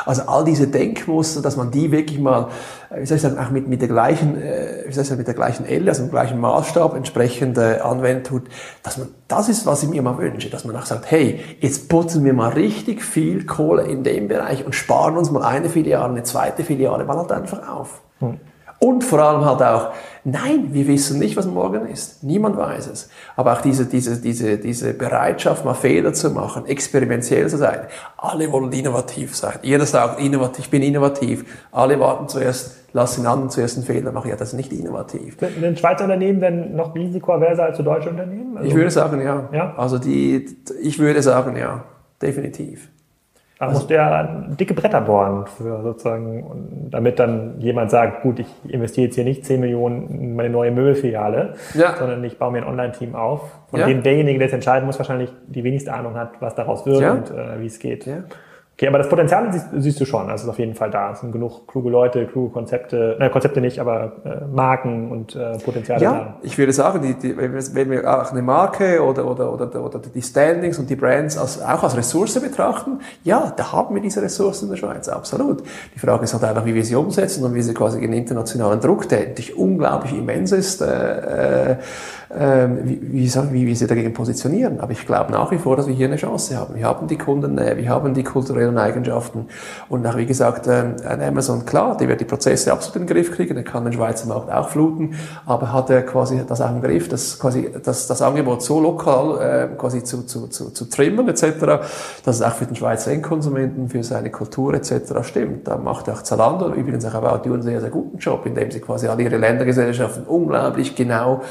Also 0.06 0.22
all 0.22 0.42
diese 0.42 0.68
Denkmuster, 0.68 1.42
dass 1.42 1.56
man 1.56 1.70
die 1.70 1.92
wirklich 1.92 2.18
mal, 2.18 2.48
äh, 2.88 3.02
wie 3.02 3.06
soll 3.06 3.16
ich 3.16 3.22
sagen, 3.22 3.38
auch 3.38 3.50
mit, 3.50 3.68
mit 3.68 3.82
der 3.82 3.88
gleichen, 3.88 4.40
äh, 4.40 4.84
wie 4.86 4.92
soll 4.94 5.02
ich 5.02 5.08
sagen, 5.08 5.18
mit 5.18 5.26
der 5.26 5.34
gleichen 5.34 5.66
Elle, 5.66 5.90
also 5.90 6.04
dem 6.04 6.10
gleichen 6.10 6.40
Maßstab 6.40 6.96
entsprechend 6.96 7.58
äh, 7.58 7.80
anwenden 7.80 8.24
tut, 8.24 8.44
dass 8.82 8.96
man, 8.96 9.08
das 9.28 9.48
ist, 9.48 9.66
was 9.66 9.82
ich 9.82 9.88
mir 9.88 10.02
mal 10.02 10.18
wünsche, 10.18 10.50
dass 10.50 10.64
man 10.64 10.76
auch 10.76 10.86
sagt, 10.86 11.10
hey, 11.10 11.40
jetzt 11.60 11.88
putzen 11.88 12.24
wir 12.24 12.34
mal 12.34 12.52
richtig 12.52 13.02
viel 13.02 13.46
Kohle 13.46 13.84
in 13.84 14.04
dem 14.04 14.28
Bereich 14.28 14.64
und 14.64 14.74
sparen 14.74 15.16
uns 15.16 15.30
mal 15.30 15.42
eine 15.42 15.68
Filiale, 15.68 16.10
eine 16.10 16.22
zweite 16.24 16.62
Filiale, 16.62 17.04
mal 17.04 17.16
halt 17.16 17.32
einfach 17.32 17.68
auf. 17.68 18.02
Hm. 18.20 18.38
Und 18.78 19.04
vor 19.04 19.18
allem 19.20 19.44
halt 19.44 19.62
auch, 19.62 19.92
nein, 20.24 20.68
wir 20.72 20.86
wissen 20.86 21.18
nicht, 21.18 21.36
was 21.36 21.46
morgen 21.46 21.86
ist. 21.86 22.22
Niemand 22.22 22.56
weiß 22.56 22.88
es. 22.88 23.08
Aber 23.36 23.52
auch 23.52 23.60
diese, 23.60 23.86
diese, 23.86 24.20
diese, 24.20 24.58
diese 24.58 24.94
Bereitschaft, 24.94 25.64
mal 25.64 25.74
Fehler 25.74 26.12
zu 26.12 26.30
machen, 26.30 26.66
experimentell 26.66 27.48
zu 27.48 27.56
sein. 27.56 27.80
Alle 28.16 28.50
wollen 28.52 28.72
innovativ 28.72 29.34
sein. 29.34 29.54
Jeder 29.62 29.86
sagt, 29.86 30.20
innovativ, 30.20 30.64
ich 30.64 30.70
bin 30.70 30.82
innovativ. 30.82 31.44
Alle 31.72 31.98
warten 32.00 32.28
zuerst, 32.28 32.76
lass 32.92 33.16
den 33.16 33.26
anderen 33.26 33.50
zuerst 33.50 33.76
einen 33.76 33.86
Fehler 33.86 34.12
machen. 34.12 34.28
Ja, 34.28 34.36
das 34.36 34.48
ist 34.48 34.54
nicht 34.54 34.72
innovativ. 34.72 35.38
Sind 35.38 35.64
ein 35.64 35.76
Schweizer 35.76 36.04
Unternehmen 36.04 36.40
denn 36.40 36.76
noch 36.76 36.94
risikoaverser 36.94 37.64
als 37.64 37.76
so 37.76 37.82
deutsche 37.82 38.10
Unternehmen? 38.10 38.56
Also, 38.56 38.68
ich 38.68 38.74
würde 38.74 38.90
sagen, 38.90 39.20
ja. 39.22 39.48
ja. 39.52 39.74
Also 39.76 39.98
die, 39.98 40.46
ich 40.82 40.98
würde 40.98 41.22
sagen, 41.22 41.56
ja. 41.56 41.84
Definitiv. 42.22 42.88
Da 43.58 43.66
also, 43.66 43.78
muss 43.78 43.86
der 43.86 44.46
dicke 44.58 44.74
Bretter 44.74 45.00
bohren, 45.00 45.46
für 45.46 45.80
sozusagen, 45.82 46.88
damit 46.90 47.20
dann 47.20 47.60
jemand 47.60 47.90
sagt, 47.90 48.22
gut, 48.22 48.40
ich 48.40 48.48
investiere 48.66 49.06
jetzt 49.06 49.14
hier 49.14 49.24
nicht 49.24 49.44
10 49.44 49.60
Millionen 49.60 50.08
in 50.10 50.34
meine 50.34 50.50
neue 50.50 50.72
Möbelfiliale, 50.72 51.54
ja. 51.74 51.94
sondern 51.96 52.24
ich 52.24 52.36
baue 52.36 52.50
mir 52.50 52.58
ein 52.58 52.68
Online-Team 52.68 53.14
auf, 53.14 53.42
von 53.70 53.78
ja. 53.78 53.86
dem 53.86 54.02
derjenige, 54.02 54.38
der 54.38 54.48
es 54.48 54.54
entscheiden 54.54 54.86
muss, 54.86 54.98
wahrscheinlich 54.98 55.30
die 55.46 55.62
wenigste 55.62 55.92
Ahnung 55.92 56.14
hat, 56.14 56.32
was 56.40 56.56
daraus 56.56 56.84
wird 56.84 57.00
ja. 57.00 57.12
und 57.12 57.30
äh, 57.30 57.60
wie 57.60 57.66
es 57.66 57.78
geht. 57.78 58.06
Okay, 58.76 58.88
aber 58.88 58.98
das 58.98 59.08
Potenzial 59.08 59.52
siehst, 59.52 59.66
siehst, 59.76 60.00
du 60.00 60.04
schon, 60.04 60.28
also 60.28 60.44
ist 60.44 60.50
auf 60.50 60.58
jeden 60.58 60.74
Fall 60.74 60.90
da. 60.90 61.12
Es 61.12 61.20
sind 61.20 61.30
genug 61.30 61.68
kluge 61.68 61.90
Leute, 61.90 62.26
kluge 62.26 62.52
Konzepte, 62.52 63.14
nein, 63.20 63.30
Konzepte 63.30 63.60
nicht, 63.60 63.78
aber 63.78 64.12
äh, 64.24 64.44
Marken 64.52 65.12
und 65.12 65.36
äh, 65.36 65.58
Potenziale 65.58 66.02
ja, 66.02 66.12
da. 66.12 66.34
Ich 66.42 66.58
würde 66.58 66.72
sagen, 66.72 67.00
die, 67.00 67.14
die, 67.14 67.36
wenn 67.36 67.88
wir 67.88 68.02
auch 68.02 68.32
eine 68.32 68.42
Marke 68.42 69.00
oder, 69.00 69.30
oder, 69.30 69.52
oder, 69.52 69.84
oder 69.84 70.00
die 70.00 70.22
Standings 70.22 70.80
und 70.80 70.90
die 70.90 70.96
Brands 70.96 71.38
als, 71.38 71.62
auch 71.62 71.84
als 71.84 71.96
Ressource 71.96 72.40
betrachten, 72.40 72.98
ja, 73.22 73.52
da 73.56 73.70
haben 73.70 73.94
wir 73.94 74.02
diese 74.02 74.20
Ressourcen 74.20 74.64
in 74.64 74.70
der 74.72 74.78
Schweiz, 74.78 75.08
absolut. 75.08 75.62
Die 75.94 76.00
Frage 76.00 76.24
ist 76.24 76.34
halt 76.34 76.42
einfach, 76.42 76.64
wie 76.64 76.74
wir 76.74 76.84
sie 76.84 76.96
umsetzen 76.96 77.44
und 77.44 77.54
wie 77.54 77.62
sie 77.62 77.74
quasi 77.74 78.00
den 78.00 78.12
internationalen 78.12 78.80
Druck, 78.80 79.08
der 79.08 79.20
natürlich 79.20 79.56
unglaublich 79.56 80.18
immens 80.18 80.50
ist, 80.50 80.82
äh, 80.82 81.70
äh, 81.70 81.76
ähm, 82.36 82.80
wie, 82.82 83.00
wie, 83.12 83.52
wie 83.52 83.66
wir 83.68 83.76
sie 83.76 83.86
dagegen 83.86 84.12
positionieren. 84.12 84.80
Aber 84.80 84.90
ich 84.90 85.06
glaube 85.06 85.30
nach 85.30 85.52
wie 85.52 85.58
vor, 85.58 85.76
dass 85.76 85.86
wir 85.86 85.94
hier 85.94 86.08
eine 86.08 86.16
Chance 86.16 86.56
haben. 86.56 86.74
Wir 86.74 86.86
haben 86.86 87.06
die 87.06 87.18
Kundennähe, 87.18 87.76
wir 87.76 87.88
haben 87.88 88.14
die 88.14 88.24
kulturellen 88.64 88.78
Eigenschaften. 88.78 89.46
Und 89.88 90.06
auch, 90.06 90.16
wie 90.16 90.26
gesagt, 90.26 90.66
ähm, 90.66 90.96
ein 91.06 91.22
Amazon, 91.22 91.64
klar, 91.64 91.96
der 91.96 92.08
wird 92.08 92.20
die 92.20 92.24
Prozesse 92.24 92.72
absolut 92.72 92.96
in 92.96 93.06
den 93.06 93.14
Griff 93.14 93.32
kriegen, 93.32 93.54
der 93.54 93.64
kann 93.64 93.84
den 93.84 93.92
Schweizer 93.92 94.26
Markt 94.26 94.50
auch 94.50 94.68
fluten, 94.68 95.14
aber 95.46 95.72
hat 95.72 95.90
er 95.90 96.02
quasi 96.02 96.42
das 96.46 96.60
auch 96.60 96.70
im 96.70 96.80
Griff, 96.80 97.08
dass 97.08 97.38
quasi 97.38 97.70
das, 97.82 98.06
das 98.06 98.22
Angebot 98.22 98.62
so 98.62 98.80
lokal 98.80 99.40
äh, 99.72 99.76
quasi 99.76 100.02
zu, 100.02 100.24
zu, 100.24 100.48
zu, 100.48 100.70
zu 100.70 100.84
trimmen 100.86 101.28
etc., 101.28 101.44
dass 102.24 102.36
es 102.36 102.42
auch 102.42 102.54
für 102.54 102.66
den 102.66 102.76
Schweizer 102.76 103.12
Endkonsumenten, 103.12 103.88
für 103.88 104.02
seine 104.02 104.30
Kultur 104.30 104.74
etc. 104.74 105.22
stimmt. 105.22 105.68
Da 105.68 105.76
macht 105.76 106.08
auch 106.08 106.22
Zalando, 106.22 106.72
übrigens 106.72 107.04
auch 107.04 107.14
About 107.14 107.48
einen 107.48 107.62
sehr, 107.62 107.80
sehr 107.80 107.90
guten 107.90 108.18
Job, 108.18 108.46
indem 108.46 108.70
sie 108.70 108.80
quasi 108.80 109.08
alle 109.08 109.22
ihre 109.22 109.36
Ländergesellschaften 109.36 110.24
unglaublich 110.24 110.94
genau 110.94 111.42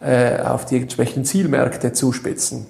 äh, 0.00 0.40
auf 0.42 0.64
die 0.64 0.80
entsprechenden 0.80 1.24
Zielmärkte 1.24 1.92
zuspitzen. 1.92 2.66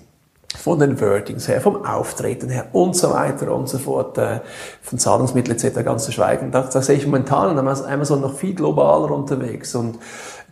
Von 0.56 0.78
den 0.78 1.00
Wordings 1.00 1.48
her, 1.48 1.60
vom 1.60 1.84
Auftreten 1.84 2.48
her 2.48 2.66
und 2.72 2.94
so 2.94 3.10
weiter 3.10 3.52
und 3.54 3.68
so 3.68 3.78
fort, 3.78 4.18
äh, 4.18 4.40
von 4.82 4.98
Zahlungsmitteln 4.98 5.56
etc. 5.56 5.82
ganz 5.84 6.04
zu 6.04 6.12
schweigen. 6.12 6.50
Da, 6.50 6.62
da 6.62 6.82
sehe 6.82 6.96
ich 6.96 7.06
momentan 7.06 7.58
Amazon 7.58 8.20
noch 8.20 8.34
viel 8.34 8.54
globaler 8.54 9.10
unterwegs 9.10 9.74
und 9.74 9.98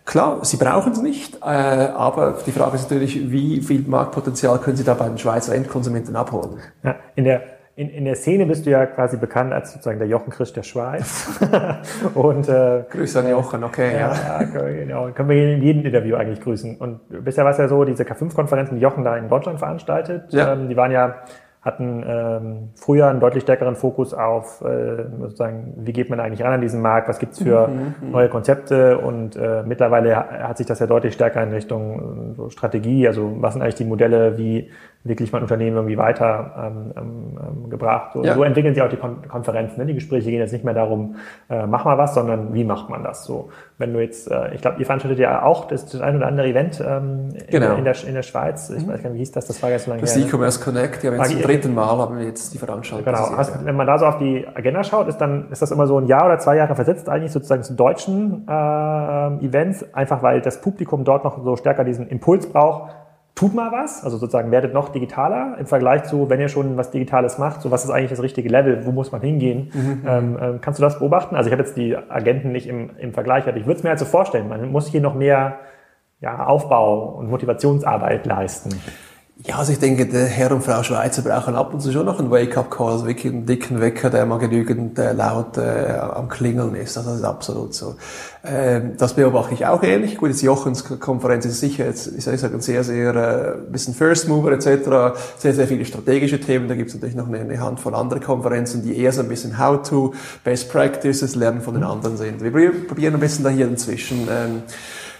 Klar, 0.03 0.43
sie 0.43 0.57
brauchen 0.57 0.93
es 0.93 1.01
nicht, 1.01 1.37
äh, 1.43 1.45
aber 1.45 2.39
die 2.45 2.51
Frage 2.51 2.75
ist 2.75 2.89
natürlich, 2.89 3.31
wie 3.31 3.61
viel 3.61 3.83
Marktpotenzial 3.87 4.57
können 4.57 4.75
sie 4.75 4.83
da 4.83 4.95
bei 4.95 5.07
den 5.07 5.19
Schweizer 5.19 5.53
Endkonsumenten 5.53 6.15
abholen? 6.15 6.59
Ja, 6.83 6.95
in 7.15 7.25
der 7.25 7.43
in, 7.81 7.89
in 7.89 8.05
der 8.05 8.15
Szene 8.15 8.45
bist 8.45 8.65
du 8.65 8.69
ja 8.69 8.85
quasi 8.85 9.17
bekannt 9.17 9.51
als 9.53 9.73
sozusagen 9.73 9.97
der 9.97 10.07
Jochen 10.07 10.29
Christ 10.29 10.55
der 10.55 10.61
Schweiz. 10.61 11.27
und, 12.13 12.47
äh, 12.47 12.83
Grüße 12.89 13.19
an 13.19 13.29
Jochen, 13.29 13.63
okay. 13.63 13.93
Ja, 13.99 14.13
ja. 14.13 14.43
genau. 14.43 15.09
Können 15.11 15.29
wir 15.29 15.55
in 15.55 15.63
jedem 15.63 15.83
Interview 15.83 16.15
eigentlich 16.15 16.41
grüßen. 16.41 16.77
Und 16.77 16.99
bisher 17.09 17.43
war 17.43 17.51
es 17.51 17.57
ja 17.57 17.67
so, 17.67 17.83
diese 17.83 18.03
K5-Konferenzen, 18.03 18.75
die 18.75 18.81
Jochen 18.81 19.03
da 19.03 19.17
in 19.17 19.29
Deutschland 19.29 19.57
veranstaltet, 19.57 20.31
ja. 20.31 20.53
ähm, 20.53 20.69
die 20.69 20.77
waren 20.77 20.91
ja 20.91 21.23
hatten 21.61 22.03
ähm, 22.07 22.69
früher 22.73 23.07
einen 23.07 23.19
deutlich 23.19 23.43
stärkeren 23.43 23.75
Fokus 23.75 24.15
auf 24.15 24.61
äh, 24.61 25.05
sozusagen, 25.19 25.73
wie 25.77 25.93
geht 25.93 26.09
man 26.09 26.19
eigentlich 26.19 26.43
ran 26.43 26.53
an 26.53 26.61
diesen 26.61 26.81
Markt, 26.81 27.07
was 27.07 27.19
gibt's 27.19 27.37
für 27.37 27.67
mhm, 27.67 27.93
mhm, 28.01 28.11
neue 28.11 28.29
Konzepte 28.29 28.97
und 28.97 29.35
äh, 29.35 29.61
mittlerweile 29.63 30.15
hat 30.15 30.57
sich 30.57 30.65
das 30.65 30.79
ja 30.79 30.87
deutlich 30.87 31.13
stärker 31.13 31.43
in 31.43 31.51
Richtung 31.51 32.31
äh, 32.31 32.35
so 32.35 32.49
Strategie, 32.49 33.07
also 33.07 33.35
was 33.37 33.53
sind 33.53 33.61
eigentlich 33.61 33.75
die 33.75 33.85
Modelle, 33.85 34.39
wie 34.39 34.71
wirklich 35.03 35.31
mein 35.31 35.41
Unternehmen 35.41 35.75
irgendwie 35.77 35.97
weiter 35.97 36.51
ähm, 36.57 36.93
ähm, 36.95 37.39
ähm, 37.39 37.69
gebracht. 37.69 38.11
So, 38.13 38.23
ja. 38.23 38.35
so 38.35 38.43
entwickeln 38.43 38.75
sich 38.75 38.83
auch 38.83 38.89
die 38.89 38.97
Kon 38.97 39.27
Konferenzen. 39.27 39.79
Ne? 39.79 39.87
Die 39.87 39.95
Gespräche 39.95 40.29
gehen 40.29 40.39
jetzt 40.39 40.51
nicht 40.51 40.63
mehr 40.63 40.75
darum, 40.75 41.15
äh, 41.49 41.65
mach 41.65 41.85
mal 41.85 41.97
was, 41.97 42.13
sondern 42.13 42.53
wie 42.53 42.63
macht 42.63 42.89
man 42.89 43.03
das 43.03 43.23
so. 43.23 43.49
Wenn 43.79 43.93
du 43.93 43.99
jetzt, 43.99 44.29
äh, 44.29 44.53
ich 44.53 44.61
glaube, 44.61 44.79
ihr 44.79 44.85
veranstaltet 44.85 45.17
ja 45.17 45.41
auch 45.43 45.65
das, 45.65 45.87
das 45.87 46.01
ein 46.01 46.17
oder 46.17 46.27
andere 46.27 46.47
Event 46.47 46.83
ähm, 46.85 47.29
genau. 47.49 47.71
in, 47.71 47.79
in, 47.79 47.83
der, 47.85 47.95
in 48.05 48.13
der 48.13 48.21
Schweiz. 48.21 48.69
Ich 48.69 48.85
mhm. 48.85 48.91
weiß 48.91 49.01
gar 49.01 49.09
nicht, 49.09 49.15
wie 49.15 49.19
hieß 49.19 49.31
das, 49.31 49.47
das 49.47 49.63
war 49.63 49.71
ja 49.71 49.79
so 49.79 49.89
lange 49.89 50.01
Das 50.01 50.15
E-Commerce 50.15 50.63
Connect, 50.63 51.03
ja, 51.03 51.23
zum 51.23 51.41
dritten 51.41 51.73
Mal 51.73 51.97
haben 51.97 52.19
wir 52.19 52.25
jetzt 52.25 52.53
die 52.53 52.59
Veranstaltung. 52.59 53.05
Genau, 53.05 53.37
Hast, 53.37 53.55
ja. 53.55 53.65
wenn 53.65 53.75
man 53.75 53.87
da 53.87 53.97
so 53.97 54.05
auf 54.05 54.19
die 54.19 54.45
Agenda 54.53 54.83
schaut, 54.83 55.07
ist 55.07 55.17
dann 55.17 55.49
ist 55.51 55.63
das 55.63 55.71
immer 55.71 55.87
so 55.87 55.97
ein 55.97 56.05
Jahr 56.05 56.25
oder 56.25 56.37
zwei 56.37 56.57
Jahre 56.57 56.75
versetzt 56.75 57.09
eigentlich 57.09 57.31
sozusagen 57.31 57.63
zu 57.63 57.73
deutschen 57.73 58.47
äh, 58.47 59.45
Events, 59.45 59.83
einfach 59.95 60.21
weil 60.21 60.41
das 60.41 60.61
Publikum 60.61 61.03
dort 61.03 61.23
noch 61.23 61.43
so 61.43 61.55
stärker 61.55 61.83
diesen 61.83 62.07
Impuls 62.07 62.45
braucht, 62.45 62.91
tut 63.35 63.53
mal 63.53 63.71
was, 63.71 64.03
also 64.03 64.17
sozusagen 64.17 64.51
werdet 64.51 64.73
noch 64.73 64.89
digitaler 64.89 65.57
im 65.57 65.65
Vergleich 65.65 66.03
zu, 66.03 66.29
wenn 66.29 66.39
ihr 66.39 66.49
schon 66.49 66.77
was 66.77 66.91
Digitales 66.91 67.37
macht, 67.37 67.61
so 67.61 67.71
was 67.71 67.83
ist 67.83 67.89
eigentlich 67.89 68.09
das 68.09 68.21
richtige 68.21 68.49
Level, 68.49 68.85
wo 68.85 68.91
muss 68.91 69.11
man 69.11 69.21
hingehen? 69.21 69.71
Mhm. 69.73 70.03
Ähm, 70.05 70.37
ähm, 70.39 70.61
kannst 70.61 70.79
du 70.79 70.83
das 70.83 70.99
beobachten? 70.99 71.35
Also 71.35 71.47
ich 71.47 71.53
habe 71.53 71.63
jetzt 71.63 71.77
die 71.77 71.95
Agenten 71.95 72.51
nicht 72.51 72.67
im, 72.67 72.91
im 72.97 73.13
Vergleich, 73.13 73.47
aber 73.47 73.57
ich 73.57 73.65
würde 73.65 73.77
es 73.77 73.83
mir 73.83 73.89
halt 73.89 73.99
so 73.99 74.05
vorstellen, 74.05 74.49
man 74.49 74.71
muss 74.71 74.87
hier 74.87 75.01
noch 75.01 75.15
mehr 75.15 75.59
ja, 76.19 76.45
Aufbau 76.45 77.15
und 77.17 77.29
Motivationsarbeit 77.29 78.25
leisten. 78.25 78.69
Ja, 79.43 79.57
also 79.57 79.71
ich 79.71 79.79
denke, 79.79 80.05
der 80.05 80.25
Herr 80.27 80.51
und 80.51 80.63
Frau 80.63 80.83
Schweizer 80.83 81.23
brauchen 81.23 81.55
ab 81.55 81.73
und 81.73 81.79
zu 81.79 81.91
schon 81.91 82.05
noch 82.05 82.19
einen 82.19 82.29
Wake-up-Call, 82.29 82.91
also 82.91 83.07
wirklich 83.07 83.33
einen 83.33 83.47
dicken 83.47 83.81
Wecker, 83.81 84.11
der 84.11 84.27
mal 84.27 84.37
genügend 84.37 84.99
äh, 84.99 85.13
laut 85.13 85.57
äh, 85.57 85.97
am 85.97 86.29
Klingeln 86.29 86.75
ist. 86.75 86.95
Also 86.95 87.09
das 87.09 87.19
ist 87.19 87.25
absolut 87.25 87.73
so. 87.73 87.95
Ähm, 88.43 88.93
das 88.97 89.15
beobachte 89.15 89.55
ich 89.55 89.65
auch 89.65 89.81
ähnlich. 89.81 90.17
Gut, 90.17 90.29
jetzt 90.29 90.43
Jochens 90.43 90.83
Konferenz 90.99 91.45
ist 91.45 91.59
sicher 91.59 91.85
jetzt, 91.85 92.11
ich 92.15 92.23
sage 92.23 92.53
ein 92.53 92.61
sehr, 92.61 92.83
sehr 92.83 93.15
äh, 93.15 93.71
bisschen 93.71 93.95
First 93.95 94.27
Mover 94.27 94.51
etc., 94.51 95.17
sehr, 95.39 95.55
sehr 95.55 95.67
viele 95.67 95.85
strategische 95.85 96.39
Themen. 96.39 96.67
Da 96.67 96.75
gibt 96.75 96.89
es 96.89 96.95
natürlich 96.95 97.15
noch 97.15 97.27
eine, 97.27 97.39
eine 97.39 97.59
Handvoll 97.59 97.95
andere 97.95 98.19
Konferenzen, 98.19 98.83
die 98.83 98.95
eher 98.95 99.11
so 99.11 99.21
ein 99.21 99.27
bisschen 99.27 99.57
How-to, 99.57 100.13
Best 100.43 100.71
Practices, 100.71 101.33
Lernen 101.33 101.61
von 101.61 101.73
den 101.73 101.83
anderen 101.83 102.15
sind. 102.15 102.43
Wir 102.43 102.51
probieren 102.85 103.15
ein 103.15 103.19
bisschen 103.19 103.43
da 103.43 103.49
hier 103.49 103.67
inzwischen 103.67 104.27
ähm, 104.29 104.61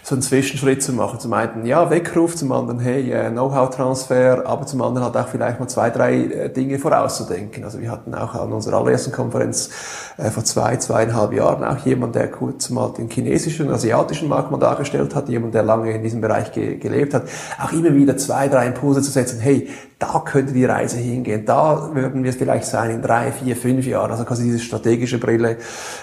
so 0.04 0.16
einen 0.16 0.22
Zwischenschritt 0.22 0.82
zu 0.82 0.92
machen. 0.92 1.20
Zum 1.20 1.32
einen, 1.32 1.64
ja, 1.64 1.88
Weckruf, 1.88 2.34
zum 2.34 2.50
anderen, 2.50 2.80
hey, 2.80 3.08
äh, 3.12 3.30
Know-how-Transfer, 3.30 4.42
aber 4.44 4.66
zum 4.66 4.82
anderen 4.82 5.06
halt 5.06 5.16
auch 5.16 5.28
vielleicht 5.28 5.60
mal 5.60 5.68
zwei, 5.68 5.90
drei 5.90 6.14
äh, 6.14 6.48
Dinge 6.52 6.80
vorauszudenken. 6.80 7.62
Also 7.62 7.80
wir 7.80 7.90
hatten 7.90 8.12
auch 8.12 8.34
an 8.34 8.52
unserer 8.52 8.78
allerersten 8.78 9.12
Konferenz 9.12 9.70
äh, 10.18 10.30
vor 10.30 10.44
zwei, 10.44 10.76
zweieinhalb 10.76 11.32
Jahren 11.32 11.62
auch 11.62 11.86
jemand, 11.86 12.16
der 12.16 12.28
kurz 12.32 12.68
mal 12.70 12.92
den 12.92 13.08
chinesischen, 13.10 13.70
asiatischen 13.70 14.28
Markt 14.28 14.50
mal 14.50 14.58
dargestellt 14.58 15.14
hat, 15.14 15.28
jemand, 15.28 15.54
der 15.54 15.62
lange 15.62 15.92
in 15.92 16.02
diesem 16.02 16.20
Bereich 16.20 16.50
ge 16.50 16.78
gelebt 16.78 17.14
hat, 17.14 17.24
auch 17.62 17.72
immer 17.72 17.94
wieder 17.94 18.16
zwei, 18.16 18.48
drei 18.48 18.66
Impulse 18.66 19.02
zu 19.02 19.12
setzen, 19.12 19.38
hey, 19.38 19.68
da 20.02 20.20
könnte 20.24 20.52
die 20.52 20.64
Reise 20.64 20.96
hingehen, 20.96 21.44
da 21.46 21.90
würden 21.94 22.24
wir 22.24 22.32
vielleicht 22.32 22.64
sein 22.64 22.90
in 22.90 23.02
drei, 23.02 23.30
vier, 23.30 23.54
fünf 23.54 23.86
Jahren. 23.86 24.10
Also 24.10 24.24
quasi 24.24 24.42
diese 24.42 24.58
strategische 24.58 25.18
Brille 25.18 25.58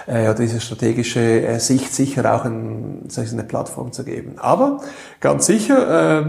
äh, 0.07 0.21
oder 0.23 0.35
diese 0.35 0.61
strategische 0.61 1.19
äh, 1.19 1.59
Sicht 1.59 1.93
sicher 1.93 2.33
auch 2.33 2.45
ein, 2.45 3.09
eine 3.13 3.43
Plattform 3.43 3.88
zu 3.91 4.03
geben. 4.03 4.33
Aber 4.37 4.81
ganz 5.19 5.45
sicher, 5.45 6.19
äh, 6.19 6.25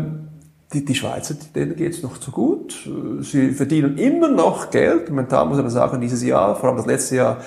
die, 0.73 0.85
die 0.85 0.95
Schweizer, 0.95 1.35
denen 1.55 1.77
geht's 1.77 2.03
noch 2.03 2.19
zu 2.19 2.31
gut. 2.31 2.89
Sie 3.23 3.51
verdienen 3.51 3.99
immer 3.99 4.29
noch 4.29 4.71
Geld. 4.71 5.11
Momentan 5.11 5.49
muss 5.49 5.59
man 5.59 5.71
sagen, 5.71 6.01
dieses 6.01 6.23
Jahr, 6.23 6.55
vor 6.57 6.69
allem 6.69 6.77
das 6.77 6.87
letzte 6.87 7.17
Jahr, 7.17 7.39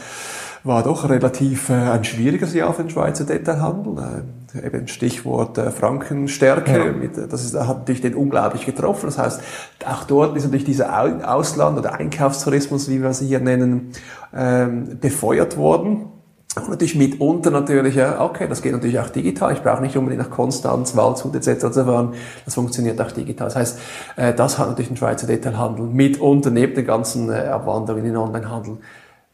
war 0.63 0.81
doch 0.83 1.09
relativ 1.09 1.69
äh, 1.69 1.73
ein 1.73 2.03
schwieriges 2.03 2.53
Jahr 2.53 2.73
für 2.73 2.83
den 2.83 2.89
Schweizer 2.89 3.25
Detailhandel. 3.25 4.23
Äh, 4.53 4.65
eben 4.65 4.87
Stichwort 4.87 5.57
äh, 5.57 5.71
Frankenstärke, 5.71 6.77
ja. 6.77 6.91
mit, 6.91 7.17
äh, 7.17 7.27
das 7.27 7.43
ist, 7.43 7.55
hat 7.55 7.79
natürlich 7.79 8.01
den 8.01 8.15
unglaublich 8.15 8.65
getroffen. 8.65 9.07
Das 9.07 9.17
heißt, 9.17 9.41
auch 9.85 10.03
dort 10.05 10.37
ist 10.37 10.43
natürlich 10.43 10.65
dieser 10.65 11.27
Ausland- 11.27 11.77
oder 11.77 11.95
Einkaufstourismus, 11.95 12.89
wie 12.89 13.01
wir 13.01 13.13
sie 13.13 13.27
hier 13.27 13.39
nennen, 13.39 13.91
ähm, 14.33 14.99
befeuert 14.99 15.57
worden. 15.57 16.05
Und 16.55 16.69
natürlich 16.69 16.95
mitunter 16.95 17.49
natürlich, 17.49 17.95
ja, 17.95 18.21
okay, 18.21 18.47
das 18.47 18.61
geht 18.61 18.73
natürlich 18.73 18.99
auch 18.99 19.09
digital. 19.09 19.53
Ich 19.53 19.63
brauche 19.63 19.81
nicht 19.81 19.97
unbedingt 19.97 20.21
nach 20.21 20.29
Konstanz, 20.29 20.95
Waldshut 20.95 21.35
etc. 21.35 21.71
zu 21.71 21.85
fahren. 21.85 22.13
Das 22.45 22.53
funktioniert 22.53 23.01
auch 23.01 23.11
digital. 23.11 23.47
Das 23.47 23.55
heißt, 23.55 23.79
äh, 24.17 24.33
das 24.33 24.59
hat 24.59 24.67
natürlich 24.67 24.89
den 24.89 24.97
Schweizer 24.97 25.25
Detailhandel 25.25 25.87
mitunter 25.87 26.51
neben 26.51 26.75
der 26.75 26.83
ganzen 26.83 27.31
äh, 27.31 27.47
Abwanderung 27.47 28.01
in 28.01 28.05
den 28.05 28.17
Onlinehandel 28.17 28.77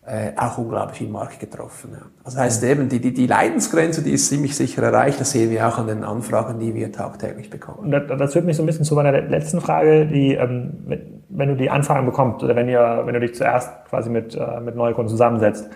äh, 0.09 0.31
auch 0.37 0.57
unglaublich 0.57 0.97
viel 0.97 1.09
Markt 1.09 1.39
getroffen. 1.39 1.91
Ja. 1.93 2.05
Das 2.23 2.37
heißt 2.37 2.63
eben, 2.63 2.89
die, 2.89 2.99
die, 2.99 3.13
die 3.13 3.27
Leidensgrenze, 3.27 4.01
die 4.01 4.11
ist 4.11 4.27
ziemlich 4.27 4.55
sicher 4.55 4.81
erreicht. 4.81 5.19
Das 5.19 5.31
sehen 5.31 5.51
wir 5.51 5.67
auch 5.67 5.77
an 5.77 5.87
den 5.87 6.03
Anfragen, 6.03 6.59
die 6.59 6.73
wir 6.73 6.91
tagtäglich 6.91 7.49
bekommen. 7.49 7.79
Und 7.79 7.91
das, 7.91 8.03
das 8.17 8.33
führt 8.33 8.45
mich 8.45 8.57
so 8.57 8.63
ein 8.63 8.65
bisschen 8.65 8.85
zu 8.85 8.95
meiner 8.95 9.11
letzten 9.11 9.61
Frage, 9.61 10.07
die, 10.07 10.33
ähm, 10.33 10.71
wenn 11.29 11.49
du 11.49 11.55
die 11.55 11.69
Anfragen 11.69 12.05
bekommst 12.05 12.43
oder 12.43 12.55
wenn, 12.55 12.67
ihr, 12.69 13.03
wenn 13.05 13.13
du 13.13 13.19
dich 13.19 13.35
zuerst 13.35 13.69
quasi 13.89 14.09
mit, 14.09 14.35
äh, 14.35 14.59
mit 14.61 14.75
Neukunden 14.75 15.09
zusammensetzt, 15.09 15.69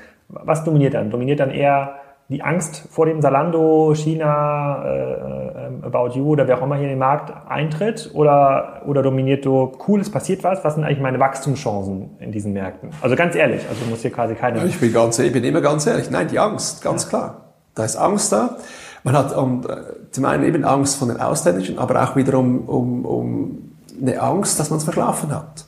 was 0.44 0.64
dominiert 0.64 0.94
dann? 0.94 1.10
Dominiert 1.10 1.40
dann 1.40 1.52
eher 1.52 1.96
die 2.30 2.42
Angst 2.42 2.88
vor 2.90 3.06
dem 3.06 3.22
Salando, 3.22 3.94
China, 3.96 4.84
äh, 4.86 5.68
ähm, 5.68 5.84
About 5.84 6.18
You 6.18 6.30
oder 6.30 6.48
wer 6.48 6.58
auch 6.58 6.64
immer 6.64 6.76
hier 6.76 6.86
in 6.86 6.92
den 6.92 7.00
Markt 7.00 7.34
eintritt? 7.48 8.12
Oder, 8.14 8.82
oder 8.86 9.04
dominiert 9.04 9.46
du, 9.46 9.74
cool, 9.88 10.00
es 10.00 10.10
passiert 10.10 10.44
was? 10.44 10.64
Was 10.64 10.76
sind 10.76 10.84
eigentlich 10.84 11.02
meine 11.02 11.20
Wachstumschancen 11.20 12.18
in 12.20 12.32
diesen 12.32 12.54
Märkten? 12.54 12.90
Also 13.02 13.16
ganz 13.16 13.36
ehrlich, 13.36 13.62
also 13.70 13.86
muss 13.90 14.02
hier 14.02 14.12
quasi 14.12 14.36
keine... 14.36 14.66
ich 14.66 14.80
bin, 14.80 14.94
ganz, 14.94 15.20
ich 15.20 15.34
bin 15.34 15.44
immer 15.44 15.62
ganz 15.62 15.86
ehrlich. 15.86 16.10
Nein, 16.10 16.28
die 16.28 16.40
Angst, 16.40 16.82
ganz 16.82 17.08
klar. 17.08 17.54
Da 17.76 17.86
ist 17.86 17.96
Angst 17.96 18.32
da. 18.32 18.58
Man 19.04 19.18
hat 19.18 19.36
um, 19.36 19.64
äh, 19.68 20.12
zum 20.12 20.26
einen 20.26 20.44
eben 20.44 20.64
Angst 20.64 20.98
von 20.98 21.10
den 21.10 21.20
Ausländischen, 21.20 21.78
aber 21.78 22.02
auch 22.04 22.16
wiederum 22.16 22.68
um, 22.68 23.06
um 23.06 23.74
eine 24.02 24.22
Angst, 24.22 24.60
dass 24.60 24.70
man 24.70 24.78
es 24.78 24.86
verschlafen 24.86 25.36
hat. 25.36 25.66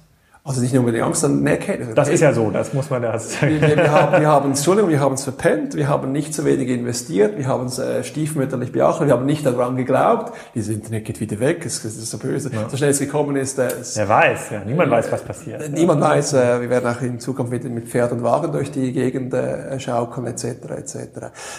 Also 0.48 0.62
nicht 0.62 0.76
nur 0.76 0.84
mit 0.84 0.94
der 0.94 1.04
Angst, 1.08 1.22
sondern 1.22 1.42
mehr 1.42 1.58
Kenntnis. 1.58 1.96
Das 1.96 2.08
ist 2.08 2.20
ja 2.20 2.32
so, 2.32 2.52
das 2.52 2.72
muss 2.72 2.92
man 2.92 3.02
da 3.02 3.18
sagen. 3.18 3.60
Wir, 3.60 3.78
wir, 3.78 3.92
haben, 3.92 4.22
wir 4.22 4.28
haben, 4.28 4.50
Entschuldigung, 4.50 4.92
wir 4.92 5.00
haben 5.00 5.16
es 5.16 5.24
verpennt, 5.24 5.74
wir 5.74 5.88
haben 5.88 6.12
nicht 6.12 6.36
zu 6.36 6.46
wenig 6.46 6.70
investiert, 6.70 7.36
wir 7.36 7.48
haben 7.48 7.66
es 7.66 7.80
äh, 7.80 8.04
stiefmütterlich 8.04 8.72
beachtet, 8.72 9.08
wir 9.08 9.16
haben 9.16 9.26
nicht 9.26 9.44
daran 9.44 9.76
geglaubt, 9.76 10.34
dieses 10.54 10.76
Internet 10.76 11.06
geht 11.06 11.20
wieder 11.20 11.40
weg, 11.40 11.66
es, 11.66 11.84
es 11.84 11.98
ist 11.98 12.12
so 12.12 12.20
böse. 12.20 12.52
Ja. 12.54 12.70
So 12.70 12.78
schnell 12.78 12.92
es 12.92 13.00
gekommen 13.00 13.36
ist. 13.38 13.58
Äh, 13.58 13.70
es, 13.82 13.98
Wer 13.98 14.08
weiß, 14.08 14.52
ja, 14.52 14.64
niemand 14.64 14.90
äh, 14.90 14.92
weiß, 14.92 15.12
was 15.12 15.24
passiert. 15.24 15.64
Äh, 15.64 15.70
niemand 15.70 16.02
ja. 16.02 16.10
weiß, 16.10 16.34
äh, 16.34 16.62
wir 16.62 16.70
werden 16.70 16.96
auch 16.96 17.02
in 17.02 17.20
Zukunft 17.20 17.52
wieder 17.52 17.70
mit 17.70 17.88
Pferd 17.88 18.12
und 18.12 18.22
Wagen 18.22 18.52
durch 18.52 18.70
die 18.70 18.94
Gegend 18.94 19.34
äh, 19.34 19.80
schaukeln, 19.80 20.28
etc., 20.28 20.46
etc. 20.78 20.98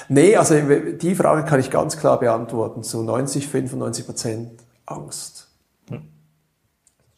Nee, 0.09 0.37
also 0.37 0.55
die 0.55 1.15
Frage 1.17 1.43
kann 1.43 1.59
ich 1.59 1.73
ganz 1.73 1.99
klar 1.99 2.21
beantworten, 2.21 2.85
zu 2.85 3.03
90, 3.03 3.49
95 3.49 4.07
Prozent 4.07 4.51
Angst. 4.87 5.46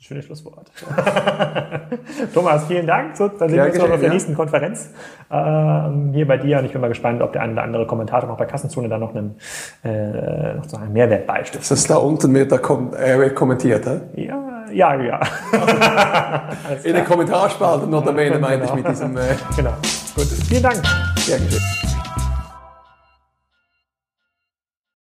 Schönes 0.09 0.25
Schlusswort. 0.25 0.71
Thomas, 2.35 2.65
vielen 2.67 2.87
Dank. 2.87 3.15
So, 3.15 3.29
dann 3.29 3.51
sehen 3.51 3.59
wir 3.59 3.67
uns 3.67 3.77
noch 3.77 3.91
auf 3.91 4.01
der 4.01 4.09
nächsten 4.09 4.35
Konferenz 4.35 4.89
ähm, 5.31 6.13
hier 6.15 6.27
bei 6.27 6.39
dir. 6.39 6.61
Und 6.61 6.65
ich 6.65 6.73
bin 6.73 6.81
mal 6.81 6.89
gespannt, 6.89 7.21
ob 7.21 7.35
der 7.35 7.43
eine 7.43 7.53
oder 7.53 7.63
andere 7.63 7.87
Kommentator 7.87 8.27
noch 8.27 8.39
bei 8.39 8.47
Kassenzone 8.47 8.89
da 8.89 8.97
noch 8.97 9.15
einen, 9.15 9.37
äh, 9.85 10.55
noch 10.55 10.65
so 10.65 10.79
einen 10.79 10.95
Mehrwert 10.95 11.27
beistiftet. 11.27 11.61
Das 11.61 11.71
ist 11.73 11.91
da 11.91 11.97
unten 11.97 12.33
mit 12.33 12.51
der 12.51 12.59
Kom 12.59 12.95
äh, 12.95 13.29
kommentiert, 13.29 13.85
hä? 13.85 14.01
Ja, 14.15 14.65
ja, 14.73 14.95
ja. 14.95 15.21
In 16.85 16.95
den 16.95 17.05
Kommentarspalte 17.05 17.87
noch 17.87 18.07
erwähnen, 18.07 18.41
meinte 18.41 18.65
ich 18.65 18.73
mit 18.73 18.89
diesem... 18.89 19.15
Äh 19.15 19.35
genau. 19.55 19.75
Gut, 20.17 20.25
vielen 20.49 20.63
Dank. 20.63 20.83
Gerne. 21.27 21.49